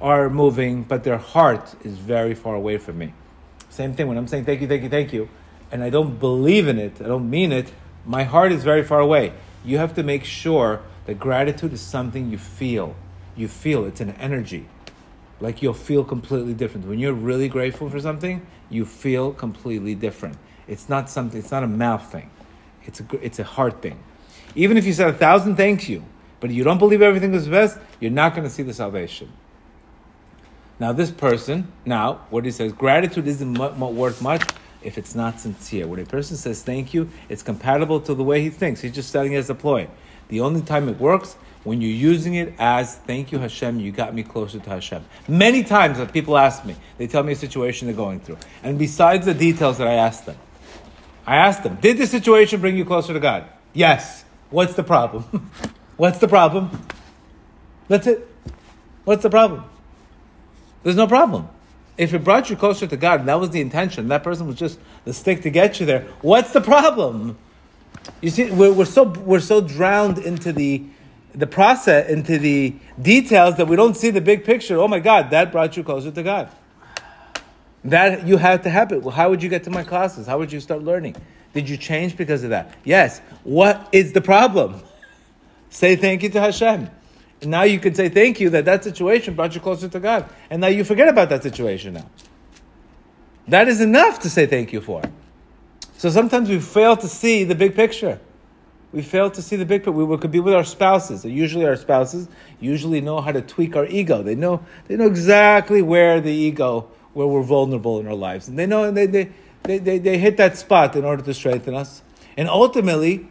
are 0.00 0.30
moving, 0.30 0.84
but 0.84 1.04
their 1.04 1.18
heart 1.18 1.74
is 1.84 1.98
very 1.98 2.34
far 2.34 2.54
away 2.54 2.78
from 2.78 2.98
me. 2.98 3.14
Same 3.68 3.94
thing 3.94 4.06
when 4.06 4.16
I'm 4.16 4.28
saying 4.28 4.44
thank 4.44 4.60
you, 4.60 4.68
thank 4.68 4.82
you, 4.82 4.88
thank 4.88 5.12
you, 5.12 5.28
and 5.72 5.82
I 5.82 5.90
don't 5.90 6.18
believe 6.18 6.68
in 6.68 6.78
it, 6.78 7.00
I 7.00 7.08
don't 7.08 7.28
mean 7.28 7.52
it, 7.52 7.72
my 8.06 8.24
heart 8.24 8.52
is 8.52 8.64
very 8.64 8.82
far 8.82 9.00
away. 9.00 9.32
You 9.64 9.78
have 9.78 9.94
to 9.94 10.02
make 10.02 10.24
sure 10.24 10.82
that 11.06 11.18
gratitude 11.18 11.72
is 11.72 11.80
something 11.80 12.30
you 12.30 12.38
feel. 12.38 12.94
You 13.38 13.48
feel 13.48 13.86
it's 13.86 14.02
an 14.02 14.10
energy. 14.10 14.66
Like 15.40 15.62
you'll 15.62 15.72
feel 15.72 16.04
completely 16.04 16.52
different. 16.52 16.86
When 16.86 16.98
you're 16.98 17.14
really 17.14 17.48
grateful 17.48 17.88
for 17.88 18.00
something, 18.00 18.44
you 18.68 18.84
feel 18.84 19.32
completely 19.32 19.94
different. 19.94 20.36
It's 20.66 20.88
not 20.88 21.08
something, 21.08 21.38
it's 21.38 21.52
not 21.52 21.62
a 21.62 21.68
mouth 21.68 22.12
thing. 22.12 22.30
It's 22.84 23.00
a, 23.00 23.04
it's 23.22 23.38
a 23.38 23.44
heart 23.44 23.80
thing. 23.80 23.98
Even 24.54 24.76
if 24.76 24.84
you 24.84 24.92
said 24.92 25.08
a 25.08 25.12
thousand 25.12 25.56
thank 25.56 25.88
you, 25.88 26.04
but 26.40 26.50
you 26.50 26.64
don't 26.64 26.78
believe 26.78 27.00
everything 27.00 27.32
is 27.32 27.48
best, 27.48 27.78
you're 28.00 28.10
not 28.10 28.34
going 28.34 28.44
to 28.46 28.50
see 28.50 28.62
the 28.62 28.74
salvation. 28.74 29.32
Now, 30.80 30.92
this 30.92 31.10
person, 31.10 31.72
now, 31.84 32.20
what 32.30 32.44
he 32.44 32.50
says, 32.50 32.72
gratitude 32.72 33.26
isn't 33.26 33.54
worth 33.54 34.22
much 34.22 34.42
if 34.82 34.96
it's 34.96 35.14
not 35.14 35.40
sincere. 35.40 35.86
When 35.86 35.98
a 35.98 36.04
person 36.04 36.36
says 36.36 36.62
thank 36.62 36.94
you, 36.94 37.08
it's 37.28 37.42
compatible 37.42 38.00
to 38.02 38.14
the 38.14 38.22
way 38.22 38.42
he 38.42 38.50
thinks. 38.50 38.80
He's 38.80 38.94
just 38.94 39.10
selling 39.10 39.32
it 39.32 39.38
as 39.38 39.50
a 39.50 39.54
ploy. 39.54 39.88
The 40.28 40.40
only 40.40 40.62
time 40.62 40.88
it 40.88 40.98
works 40.98 41.36
when 41.68 41.82
you're 41.82 41.90
using 41.90 42.34
it 42.34 42.54
as 42.58 42.96
thank 42.96 43.30
you 43.30 43.38
Hashem, 43.38 43.78
you 43.78 43.92
got 43.92 44.14
me 44.14 44.22
closer 44.22 44.58
to 44.58 44.70
Hashem. 44.70 45.04
Many 45.28 45.62
times 45.62 45.98
that 45.98 46.12
people 46.12 46.38
ask 46.38 46.64
me, 46.64 46.74
they 46.96 47.06
tell 47.06 47.22
me 47.22 47.34
a 47.34 47.36
situation 47.36 47.86
they're 47.86 47.94
going 47.94 48.20
through. 48.20 48.38
And 48.62 48.78
besides 48.78 49.26
the 49.26 49.34
details 49.34 49.76
that 49.78 49.86
I 49.86 49.94
ask 49.94 50.24
them, 50.24 50.36
I 51.26 51.36
ask 51.36 51.62
them, 51.62 51.76
did 51.80 51.98
this 51.98 52.10
situation 52.10 52.62
bring 52.62 52.76
you 52.76 52.86
closer 52.86 53.12
to 53.12 53.20
God? 53.20 53.44
Yes. 53.74 54.24
What's 54.48 54.74
the 54.74 54.82
problem? 54.82 55.24
What's 55.98 56.18
the 56.18 56.28
problem? 56.28 56.70
That's 57.86 58.06
it. 58.06 58.26
What's 59.04 59.22
the 59.22 59.30
problem? 59.30 59.64
There's 60.82 60.96
no 60.96 61.06
problem. 61.06 61.48
If 61.98 62.14
it 62.14 62.24
brought 62.24 62.48
you 62.48 62.56
closer 62.56 62.86
to 62.86 62.96
God, 62.96 63.20
and 63.20 63.28
that 63.28 63.40
was 63.40 63.50
the 63.50 63.60
intention, 63.60 64.08
that 64.08 64.22
person 64.22 64.46
was 64.46 64.56
just 64.56 64.78
the 65.04 65.12
stick 65.12 65.42
to 65.42 65.50
get 65.50 65.80
you 65.80 65.86
there, 65.86 66.06
what's 66.22 66.52
the 66.52 66.60
problem? 66.60 67.36
You 68.22 68.30
see, 68.30 68.50
we're, 68.50 68.72
we're 68.72 68.84
so 68.86 69.02
we're 69.02 69.40
so 69.40 69.60
drowned 69.60 70.18
into 70.18 70.52
the 70.52 70.84
the 71.38 71.46
process, 71.46 72.10
into 72.10 72.36
the 72.36 72.74
details 73.00 73.56
that 73.58 73.68
we 73.68 73.76
don't 73.76 73.96
see 73.96 74.10
the 74.10 74.20
big 74.20 74.44
picture. 74.44 74.76
Oh 74.78 74.88
my 74.88 74.98
God, 74.98 75.30
that 75.30 75.52
brought 75.52 75.76
you 75.76 75.84
closer 75.84 76.10
to 76.10 76.22
God. 76.24 76.50
That 77.84 78.26
you 78.26 78.38
had 78.38 78.64
to 78.64 78.70
happen. 78.70 79.02
Well, 79.02 79.14
how 79.14 79.30
would 79.30 79.40
you 79.40 79.48
get 79.48 79.62
to 79.64 79.70
my 79.70 79.84
classes? 79.84 80.26
How 80.26 80.38
would 80.38 80.52
you 80.52 80.58
start 80.58 80.82
learning? 80.82 81.14
Did 81.54 81.68
you 81.68 81.76
change 81.76 82.16
because 82.16 82.42
of 82.42 82.50
that? 82.50 82.74
Yes. 82.82 83.20
What 83.44 83.88
is 83.92 84.12
the 84.12 84.20
problem? 84.20 84.82
Say 85.70 85.94
thank 85.94 86.24
you 86.24 86.28
to 86.30 86.40
Hashem. 86.40 86.90
And 87.40 87.50
now 87.52 87.62
you 87.62 87.78
can 87.78 87.94
say 87.94 88.08
thank 88.08 88.40
you 88.40 88.50
that 88.50 88.64
that 88.64 88.82
situation 88.82 89.34
brought 89.34 89.54
you 89.54 89.60
closer 89.60 89.88
to 89.88 90.00
God. 90.00 90.28
And 90.50 90.60
now 90.60 90.66
you 90.66 90.82
forget 90.82 91.08
about 91.08 91.28
that 91.28 91.44
situation 91.44 91.94
now. 91.94 92.10
That 93.46 93.68
is 93.68 93.80
enough 93.80 94.18
to 94.20 94.30
say 94.30 94.46
thank 94.46 94.72
you 94.72 94.80
for. 94.80 95.02
So 95.98 96.10
sometimes 96.10 96.48
we 96.48 96.58
fail 96.58 96.96
to 96.96 97.06
see 97.06 97.44
the 97.44 97.54
big 97.54 97.76
picture. 97.76 98.18
We 98.92 99.02
fail 99.02 99.30
to 99.30 99.42
see 99.42 99.56
the 99.56 99.66
big 99.66 99.82
picture. 99.82 99.92
We 99.92 100.16
could 100.16 100.30
be 100.30 100.40
with 100.40 100.54
our 100.54 100.64
spouses. 100.64 101.24
Usually, 101.24 101.66
our 101.66 101.76
spouses 101.76 102.28
usually 102.58 103.00
know 103.00 103.20
how 103.20 103.32
to 103.32 103.42
tweak 103.42 103.76
our 103.76 103.86
ego. 103.86 104.22
They 104.22 104.34
know 104.34 104.64
they 104.86 104.96
know 104.96 105.06
exactly 105.06 105.82
where 105.82 106.20
the 106.20 106.32
ego, 106.32 106.88
where 107.12 107.26
we're 107.26 107.42
vulnerable 107.42 108.00
in 108.00 108.06
our 108.06 108.14
lives, 108.14 108.48
and 108.48 108.58
they 108.58 108.66
know 108.66 108.84
and 108.84 108.96
they 108.96 109.06
they, 109.06 109.30
they, 109.64 109.78
they, 109.78 109.98
they 109.98 110.18
hit 110.18 110.38
that 110.38 110.56
spot 110.56 110.96
in 110.96 111.04
order 111.04 111.22
to 111.22 111.34
strengthen 111.34 111.74
us. 111.74 112.02
And 112.38 112.48
ultimately, 112.48 113.28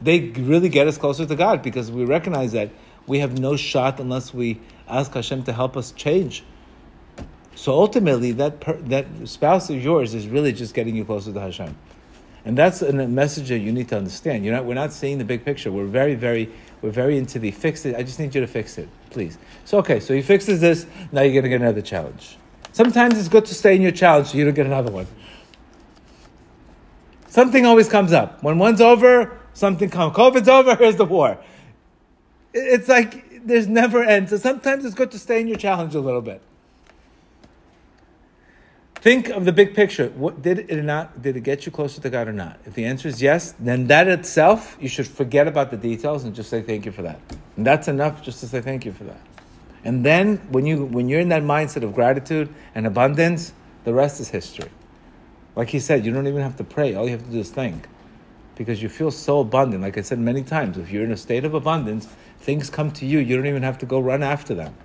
they 0.00 0.20
really 0.20 0.68
get 0.68 0.86
us 0.86 0.98
closer 0.98 1.24
to 1.24 1.36
God 1.36 1.62
because 1.62 1.90
we 1.90 2.04
recognize 2.04 2.52
that 2.52 2.70
we 3.06 3.20
have 3.20 3.38
no 3.38 3.56
shot 3.56 4.00
unless 4.00 4.34
we 4.34 4.60
ask 4.88 5.14
Hashem 5.14 5.44
to 5.44 5.52
help 5.52 5.76
us 5.76 5.92
change. 5.92 6.44
So 7.54 7.72
ultimately, 7.72 8.32
that 8.32 8.60
per, 8.60 8.74
that 8.74 9.06
spouse 9.24 9.70
of 9.70 9.82
yours 9.82 10.14
is 10.14 10.26
really 10.26 10.52
just 10.52 10.74
getting 10.74 10.96
you 10.96 11.04
closer 11.04 11.32
to 11.32 11.40
Hashem, 11.40 11.76
and 12.44 12.58
that's 12.58 12.82
a 12.82 12.92
message 12.92 13.48
that 13.48 13.58
you 13.58 13.72
need 13.72 13.88
to 13.88 13.96
understand. 13.96 14.44
You're 14.44 14.54
not, 14.54 14.64
we're 14.64 14.74
not 14.74 14.92
seeing 14.92 15.18
the 15.18 15.24
big 15.24 15.44
picture. 15.44 15.70
We're 15.70 15.86
very, 15.86 16.16
very, 16.16 16.50
we're 16.80 16.90
very 16.90 17.16
into 17.16 17.38
the 17.38 17.52
fix 17.52 17.84
it. 17.84 17.94
I 17.94 18.02
just 18.02 18.18
need 18.18 18.34
you 18.34 18.40
to 18.40 18.46
fix 18.48 18.78
it, 18.78 18.88
please. 19.10 19.38
So 19.64 19.78
okay, 19.78 20.00
so 20.00 20.12
he 20.14 20.22
fixes 20.22 20.60
this. 20.60 20.86
Now 21.12 21.22
you're 21.22 21.32
going 21.32 21.44
to 21.44 21.48
get 21.48 21.60
another 21.60 21.82
challenge. 21.82 22.38
Sometimes 22.72 23.16
it's 23.18 23.28
good 23.28 23.44
to 23.46 23.54
stay 23.54 23.76
in 23.76 23.82
your 23.82 23.92
challenge 23.92 24.28
so 24.28 24.38
you 24.38 24.44
don't 24.44 24.54
get 24.54 24.66
another 24.66 24.90
one. 24.90 25.06
Something 27.28 27.64
always 27.64 27.88
comes 27.88 28.12
up. 28.12 28.42
When 28.42 28.58
one's 28.58 28.80
over, 28.80 29.38
something 29.54 29.88
comes. 29.88 30.16
COVID's 30.16 30.48
over, 30.48 30.74
here's 30.78 30.96
the 30.96 31.04
war. 31.04 31.38
It's 32.52 32.88
like 32.88 33.46
there's 33.46 33.68
never 33.68 34.02
end. 34.02 34.30
So 34.30 34.36
sometimes 34.36 34.84
it's 34.84 34.94
good 34.94 35.12
to 35.12 35.18
stay 35.18 35.40
in 35.40 35.48
your 35.48 35.58
challenge 35.58 35.94
a 35.94 36.00
little 36.00 36.20
bit. 36.20 36.42
Think 39.02 39.30
of 39.30 39.44
the 39.44 39.52
big 39.52 39.74
picture. 39.74 40.10
What, 40.10 40.42
did 40.42 40.70
it 40.70 40.80
not? 40.84 41.20
Did 41.20 41.36
it 41.36 41.40
get 41.40 41.66
you 41.66 41.72
closer 41.72 42.00
to 42.00 42.08
God 42.08 42.28
or 42.28 42.32
not? 42.32 42.60
If 42.64 42.74
the 42.74 42.84
answer 42.84 43.08
is 43.08 43.20
yes, 43.20 43.52
then 43.58 43.88
that 43.88 44.06
itself, 44.06 44.76
you 44.80 44.86
should 44.86 45.08
forget 45.08 45.48
about 45.48 45.72
the 45.72 45.76
details 45.76 46.22
and 46.22 46.32
just 46.32 46.48
say 46.48 46.62
thank 46.62 46.86
you 46.86 46.92
for 46.92 47.02
that. 47.02 47.18
And 47.56 47.66
that's 47.66 47.88
enough 47.88 48.22
just 48.22 48.38
to 48.40 48.46
say 48.46 48.60
thank 48.60 48.84
you 48.84 48.92
for 48.92 49.02
that. 49.02 49.18
And 49.82 50.06
then 50.06 50.36
when 50.52 50.66
you 50.66 50.84
when 50.84 51.08
you're 51.08 51.18
in 51.18 51.30
that 51.30 51.42
mindset 51.42 51.82
of 51.82 51.96
gratitude 51.96 52.48
and 52.76 52.86
abundance, 52.86 53.52
the 53.82 53.92
rest 53.92 54.20
is 54.20 54.28
history. 54.28 54.70
Like 55.56 55.70
he 55.70 55.80
said, 55.80 56.06
you 56.06 56.12
don't 56.12 56.28
even 56.28 56.42
have 56.42 56.56
to 56.58 56.64
pray. 56.64 56.94
All 56.94 57.04
you 57.04 57.10
have 57.10 57.24
to 57.24 57.32
do 57.32 57.40
is 57.40 57.50
think. 57.50 57.88
Because 58.54 58.80
you 58.80 58.88
feel 58.88 59.10
so 59.10 59.40
abundant. 59.40 59.82
Like 59.82 59.98
I 59.98 60.02
said 60.02 60.20
many 60.20 60.44
times, 60.44 60.78
if 60.78 60.92
you're 60.92 61.02
in 61.02 61.10
a 61.10 61.16
state 61.16 61.44
of 61.44 61.54
abundance, 61.54 62.06
things 62.38 62.70
come 62.70 62.92
to 62.92 63.04
you. 63.04 63.18
You 63.18 63.34
don't 63.34 63.48
even 63.48 63.64
have 63.64 63.78
to 63.78 63.86
go 63.86 63.98
run 63.98 64.22
after 64.22 64.54
them. 64.54 64.76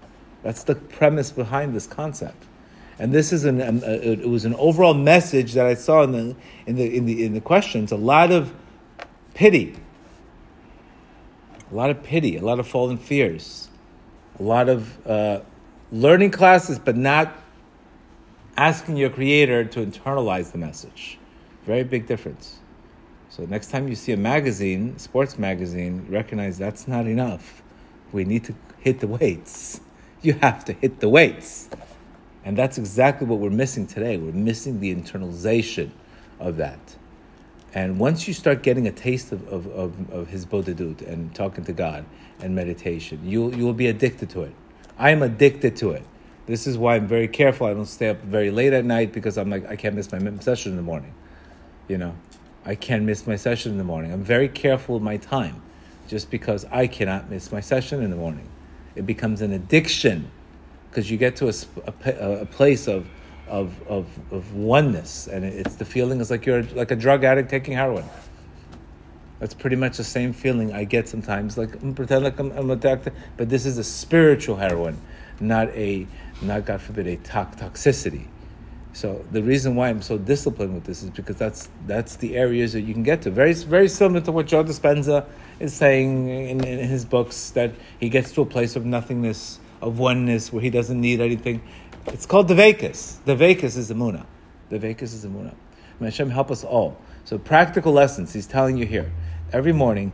That's 0.41 0.63
the 0.63 0.73
premise 0.73 1.30
behind 1.30 1.75
this 1.75 1.86
concept. 1.86 2.46
And 2.99 3.13
this 3.13 3.31
is 3.31 3.45
an, 3.45 3.62
um, 3.62 3.77
uh, 3.83 3.91
it 3.91 4.27
was 4.27 4.45
an 4.45 4.55
overall 4.55 4.93
message 4.93 5.53
that 5.53 5.65
I 5.65 5.75
saw 5.75 6.03
in 6.03 6.12
the, 6.12 6.36
in 6.65 6.75
the, 6.75 6.97
in 6.97 7.05
the, 7.05 7.25
in 7.25 7.33
the 7.33 7.41
questions. 7.41 7.91
A 7.91 7.97
lot 7.97 8.31
of 8.31 8.53
pity. 9.33 9.75
A 11.71 11.75
lot 11.75 11.89
of 11.89 12.01
pity, 12.01 12.38
a 12.38 12.41
lot 12.41 12.60
of 12.60 12.67
fallen 12.67 12.97
fears, 12.97 13.69
a 14.39 14.43
lot 14.43 14.69
of 14.69 15.05
uh, 15.05 15.41
learning 15.91 16.31
classes, 16.31 16.79
but 16.79 16.95
not 16.95 17.36
asking 18.55 18.95
your 18.95 19.10
creator 19.10 19.65
to 19.65 19.86
internalize 19.86 20.51
the 20.53 20.57
message. 20.57 21.19
Very 21.65 21.83
big 21.83 22.07
difference. 22.07 22.60
So 23.29 23.45
next 23.45 23.69
time 23.69 23.89
you 23.89 23.95
see 23.95 24.13
a 24.13 24.17
magazine, 24.17 24.97
sports 24.97 25.38
magazine, 25.38 26.07
recognize 26.10 26.57
that's 26.57 26.88
not 26.88 27.05
enough. 27.05 27.62
We 28.13 28.23
need 28.23 28.45
to 28.45 28.55
hit 28.79 29.01
the 29.01 29.07
weights. 29.07 29.81
You 30.21 30.33
have 30.33 30.63
to 30.65 30.73
hit 30.73 31.01
the 31.01 31.10
weights. 31.10 31.69
And 32.47 32.57
that's 32.57 32.77
exactly 32.77 33.27
what 33.27 33.39
we're 33.39 33.49
missing 33.49 33.86
today. 33.88 34.15
We're 34.15 34.31
missing 34.31 34.79
the 34.79 34.95
internalization 34.95 35.89
of 36.39 36.55
that. 36.55 36.79
And 37.73 37.99
once 37.99 38.25
you 38.25 38.33
start 38.33 38.63
getting 38.63 38.88
a 38.88 38.91
taste 38.93 39.33
of, 39.33 39.45
of, 39.49 39.67
of, 39.67 40.10
of 40.12 40.29
hisbodedut 40.29 41.05
and 41.05 41.36
talking 41.36 41.65
to 41.65 41.73
God 41.73 42.05
and 42.39 42.55
meditation, 42.55 43.19
you, 43.25 43.53
you 43.53 43.65
will 43.65 43.73
be 43.73 43.88
addicted 43.88 44.29
to 44.29 44.43
it. 44.43 44.53
I 44.97 45.10
am 45.10 45.23
addicted 45.23 45.75
to 45.75 45.91
it. 45.91 46.03
This 46.45 46.67
is 46.67 46.77
why 46.77 46.95
I'm 46.95 47.05
very 47.05 47.27
careful. 47.27 47.67
I 47.67 47.73
don't 47.73 47.86
stay 47.86 48.07
up 48.07 48.21
very 48.21 48.49
late 48.49 48.71
at 48.71 48.86
night 48.86 49.12
because 49.12 49.38
I'm 49.38 49.49
like, 49.49 49.67
I 49.67 49.75
can't 49.75 49.95
miss 49.95 50.10
my 50.10 50.19
session 50.39 50.71
in 50.71 50.77
the 50.77 50.83
morning. 50.83 51.13
You 51.89 51.97
know, 51.97 52.15
I 52.63 52.75
can't 52.75 53.03
miss 53.03 53.27
my 53.27 53.36
session 53.36 53.73
in 53.73 53.77
the 53.77 53.83
morning. 53.83 54.13
I'm 54.13 54.23
very 54.23 54.47
careful 54.47 54.95
with 54.95 55.03
my 55.03 55.17
time 55.17 55.62
just 56.07 56.31
because 56.31 56.63
I 56.71 56.88
cannot 56.88 57.29
miss 57.29 57.51
my 57.51 57.60
session 57.60 58.01
in 58.01 58.10
the 58.10 58.15
morning. 58.15 58.47
It 58.95 59.05
becomes 59.05 59.41
an 59.41 59.51
addiction 59.51 60.31
because 60.89 61.10
you 61.10 61.17
get 61.17 61.36
to 61.38 61.50
a, 61.50 61.54
a, 62.06 62.41
a 62.41 62.45
place 62.45 62.88
of, 62.88 63.08
of, 63.47 63.82
of, 63.88 64.08
of 64.32 64.54
oneness 64.56 65.28
and 65.28 65.45
it's 65.45 65.76
the 65.76 65.86
feeling 65.86 66.19
is 66.19 66.32
like 66.32 66.45
you're 66.45 66.63
like 66.63 66.91
a 66.91 66.95
drug 66.95 67.23
addict 67.23 67.50
taking 67.50 67.73
heroin. 67.73 68.06
That's 69.39 69.54
pretty 69.54 69.76
much 69.76 69.97
the 69.97 70.04
same 70.04 70.34
feeling 70.34 70.73
I 70.73 70.84
get 70.84 71.08
sometimes. 71.08 71.58
Like 71.58 71.82
I'm 71.82 71.93
pretend 71.93 72.23
like 72.23 72.39
I'm, 72.39 72.52
I'm 72.52 72.71
addicted, 72.71 73.13
but 73.38 73.50
this 73.50 73.65
is 73.65 73.78
a 73.78 73.84
spiritual 73.84 74.56
heroin, 74.56 75.00
not 75.39 75.69
a 75.69 76.08
not 76.41 76.65
God 76.65 76.82
forbid 76.82 77.08
a 77.08 77.17
toxicity. 77.17 78.26
So 78.93 79.23
the 79.32 79.43
reason 79.43 79.76
why 79.76 79.89
I'm 79.89 80.02
so 80.02 80.17
disciplined 80.17 80.73
with 80.73 80.86
this 80.86 81.04
is 81.04 81.12
because 81.12 81.36
that's 81.36 81.69
that's 81.86 82.15
the 82.15 82.36
areas 82.36 82.73
that 82.73 82.82
you 82.82 82.93
can 82.93 83.04
get 83.04 83.21
to. 83.23 83.30
Very 83.30 83.54
very 83.54 83.88
similar 83.89 84.21
to 84.21 84.32
what 84.32 84.47
Joe 84.47 84.63
Dispenza 84.63 85.28
is 85.60 85.73
saying 85.73 86.30
in, 86.30 86.63
in 86.63 86.88
his 86.89 87.06
books 87.06 87.52
that 87.52 87.73
he 88.00 88.10
gets 88.10 88.32
to 88.32 88.41
a 88.41 88.45
place 88.45 88.76
of 88.76 88.86
nothingness, 88.86 89.60
of 89.82 90.00
oneness, 90.00 90.52
where 90.52 90.62
he 90.62 90.70
doesn't 90.70 91.00
need 91.00 91.22
anything. 91.22 91.62
It's 92.08 92.26
called 92.26 92.48
the 92.48 92.56
Vekas. 92.56 93.24
The 93.26 93.36
Vekas 93.36 93.78
is 93.78 93.88
the 93.90 93.94
Muna. 93.94 94.26
The 94.70 94.80
Vekas 94.80 95.04
is 95.04 95.24
the 95.24 95.30
Muna. 95.30 95.54
May 96.00 96.08
Hashem 96.08 96.30
help 96.30 96.52
us 96.52 96.63
all. 96.63 96.98
So 97.26 97.38
practical 97.38 97.92
lessons 97.92 98.34
he's 98.34 98.48
telling 98.48 98.78
you 98.78 98.86
here. 98.86 99.12
Every 99.52 99.74
morning, 99.74 100.12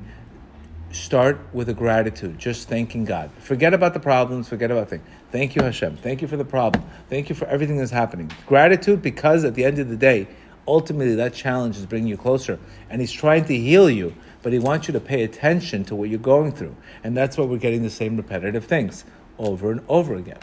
start 0.92 1.40
with 1.54 1.70
a 1.70 1.74
gratitude, 1.74 2.38
just 2.40 2.70
thanking 2.70 3.06
God. 3.06 3.32
Forget 3.40 3.74
about 3.74 3.94
the 3.94 4.00
problems, 4.00 4.48
forget 4.48 4.72
about 4.72 4.90
things. 4.90 5.04
Thank 5.32 5.56
you, 5.56 5.64
Hashem. 5.64 5.98
Thank 5.98 6.22
you 6.22 6.28
for 6.28 6.38
the 6.38 6.46
problem. 6.46 6.84
Thank 7.10 7.30
you 7.30 7.36
for 7.36 7.46
everything 7.46 7.78
that's 7.78 7.92
happening. 7.92 8.32
Gratitude 8.46 9.02
because 9.02 9.44
at 9.44 9.56
the 9.56 9.66
end 9.66 9.80
of 9.80 9.90
the 9.90 9.98
day, 9.98 10.28
ultimately 10.68 11.16
that 11.16 11.34
challenge 11.34 11.78
is 11.78 11.86
bringing 11.86 12.08
you 12.08 12.18
closer. 12.18 12.60
And 12.90 13.02
He's 13.02 13.12
trying 13.12 13.46
to 13.46 13.58
heal 13.58 13.90
you, 13.90 14.16
but 14.42 14.54
He 14.54 14.60
wants 14.60 14.88
you 14.88 14.94
to 14.94 15.00
pay 15.00 15.24
attention 15.24 15.84
to 15.86 15.96
what 15.96 16.10
you're 16.10 16.20
going 16.20 16.52
through. 16.52 16.76
And 17.04 17.18
that's 17.18 17.38
why 17.38 17.46
we're 17.46 17.58
getting 17.58 17.84
the 17.84 17.90
same 17.90 18.16
repetitive 18.16 18.66
things 18.66 19.06
over 19.38 19.72
and 19.72 19.82
over 19.88 20.16
again. 20.16 20.40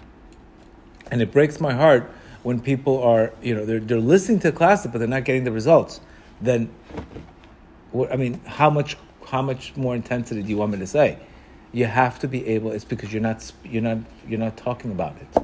And 1.11 1.20
it 1.20 1.33
breaks 1.33 1.61
my 1.61 1.72
heart 1.72 2.11
when 2.42 2.61
people 2.61 3.03
are, 3.03 3.33
you 3.42 3.55
know, 3.55 3.64
they're, 3.64 3.81
they're 3.81 3.98
listening 4.00 4.40
to 4.40 4.53
classes, 4.53 4.90
but 4.90 4.98
they're 4.98 5.09
not 5.09 5.24
getting 5.24 5.44
the 5.44 5.53
results. 5.53 6.00
Then, 6.40 6.70
I 8.11 8.16
mean, 8.16 8.40
how 8.44 8.70
much 8.70 8.96
how 9.26 9.42
much 9.42 9.76
more 9.76 9.94
intensity 9.94 10.42
do 10.42 10.48
you 10.48 10.57
want 10.57 10.72
me 10.72 10.79
to 10.79 10.87
say? 10.87 11.18
You 11.72 11.87
have 11.87 12.18
to 12.20 12.29
be 12.29 12.46
able. 12.48 12.72
It's 12.72 12.85
because 12.85 13.12
you're 13.12 13.22
not 13.22 13.50
you're 13.64 13.83
not 13.83 13.98
you're 14.26 14.38
not 14.38 14.57
talking 14.57 14.90
about 14.90 15.16
it. 15.16 15.42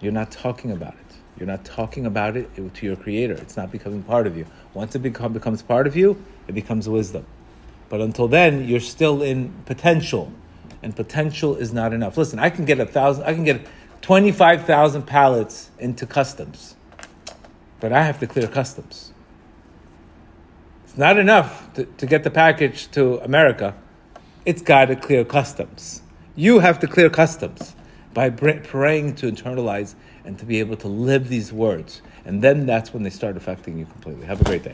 You're 0.00 0.12
not 0.12 0.30
talking 0.30 0.70
about 0.70 0.94
it. 0.94 1.16
You're 1.38 1.46
not 1.46 1.64
talking 1.64 2.06
about 2.06 2.36
it 2.36 2.54
to 2.56 2.86
your 2.86 2.96
creator. 2.96 3.34
It's 3.34 3.56
not 3.56 3.70
becoming 3.70 4.02
part 4.02 4.26
of 4.26 4.36
you. 4.36 4.46
Once 4.72 4.94
it 4.94 5.00
become, 5.00 5.32
becomes 5.32 5.62
part 5.62 5.86
of 5.86 5.96
you, 5.96 6.22
it 6.48 6.54
becomes 6.54 6.88
wisdom. 6.88 7.26
But 7.88 8.00
until 8.00 8.26
then, 8.26 8.66
you're 8.66 8.80
still 8.80 9.22
in 9.22 9.52
potential, 9.66 10.32
and 10.82 10.94
potential 10.96 11.56
is 11.56 11.72
not 11.72 11.92
enough. 11.92 12.16
Listen, 12.16 12.38
I 12.38 12.50
can 12.50 12.64
get 12.64 12.80
a 12.80 12.86
thousand. 12.86 13.24
I 13.24 13.34
can 13.34 13.44
get 13.44 13.66
twenty-five 14.02 14.64
thousand 14.64 15.02
pallets 15.04 15.70
into 15.78 16.06
customs, 16.06 16.76
but 17.80 17.92
I 17.92 18.02
have 18.04 18.20
to 18.20 18.26
clear 18.26 18.48
customs 18.48 19.12
It's 20.96 20.98
not 20.98 21.18
enough 21.18 21.74
to, 21.74 21.84
to 21.84 22.06
get 22.06 22.24
the 22.24 22.30
package 22.30 22.90
to 22.92 23.18
America. 23.18 23.74
It's 24.46 24.62
got 24.62 24.86
to 24.86 24.96
clear 24.96 25.26
customs. 25.26 26.00
You 26.36 26.60
have 26.60 26.78
to 26.80 26.86
clear 26.86 27.10
customs 27.10 27.76
by 28.14 28.30
praying 28.30 29.16
to 29.16 29.30
internalize 29.30 29.94
and 30.24 30.38
to 30.38 30.46
be 30.46 30.58
able 30.60 30.76
to 30.78 30.88
live 30.88 31.28
these 31.28 31.52
words. 31.52 32.00
And 32.24 32.40
then 32.42 32.64
that's 32.64 32.94
when 32.94 33.02
they 33.02 33.10
start 33.10 33.36
affecting 33.36 33.78
you 33.78 33.84
completely. 33.86 34.26
Have 34.26 34.40
a 34.40 34.44
great 34.44 34.62
day. 34.62 34.72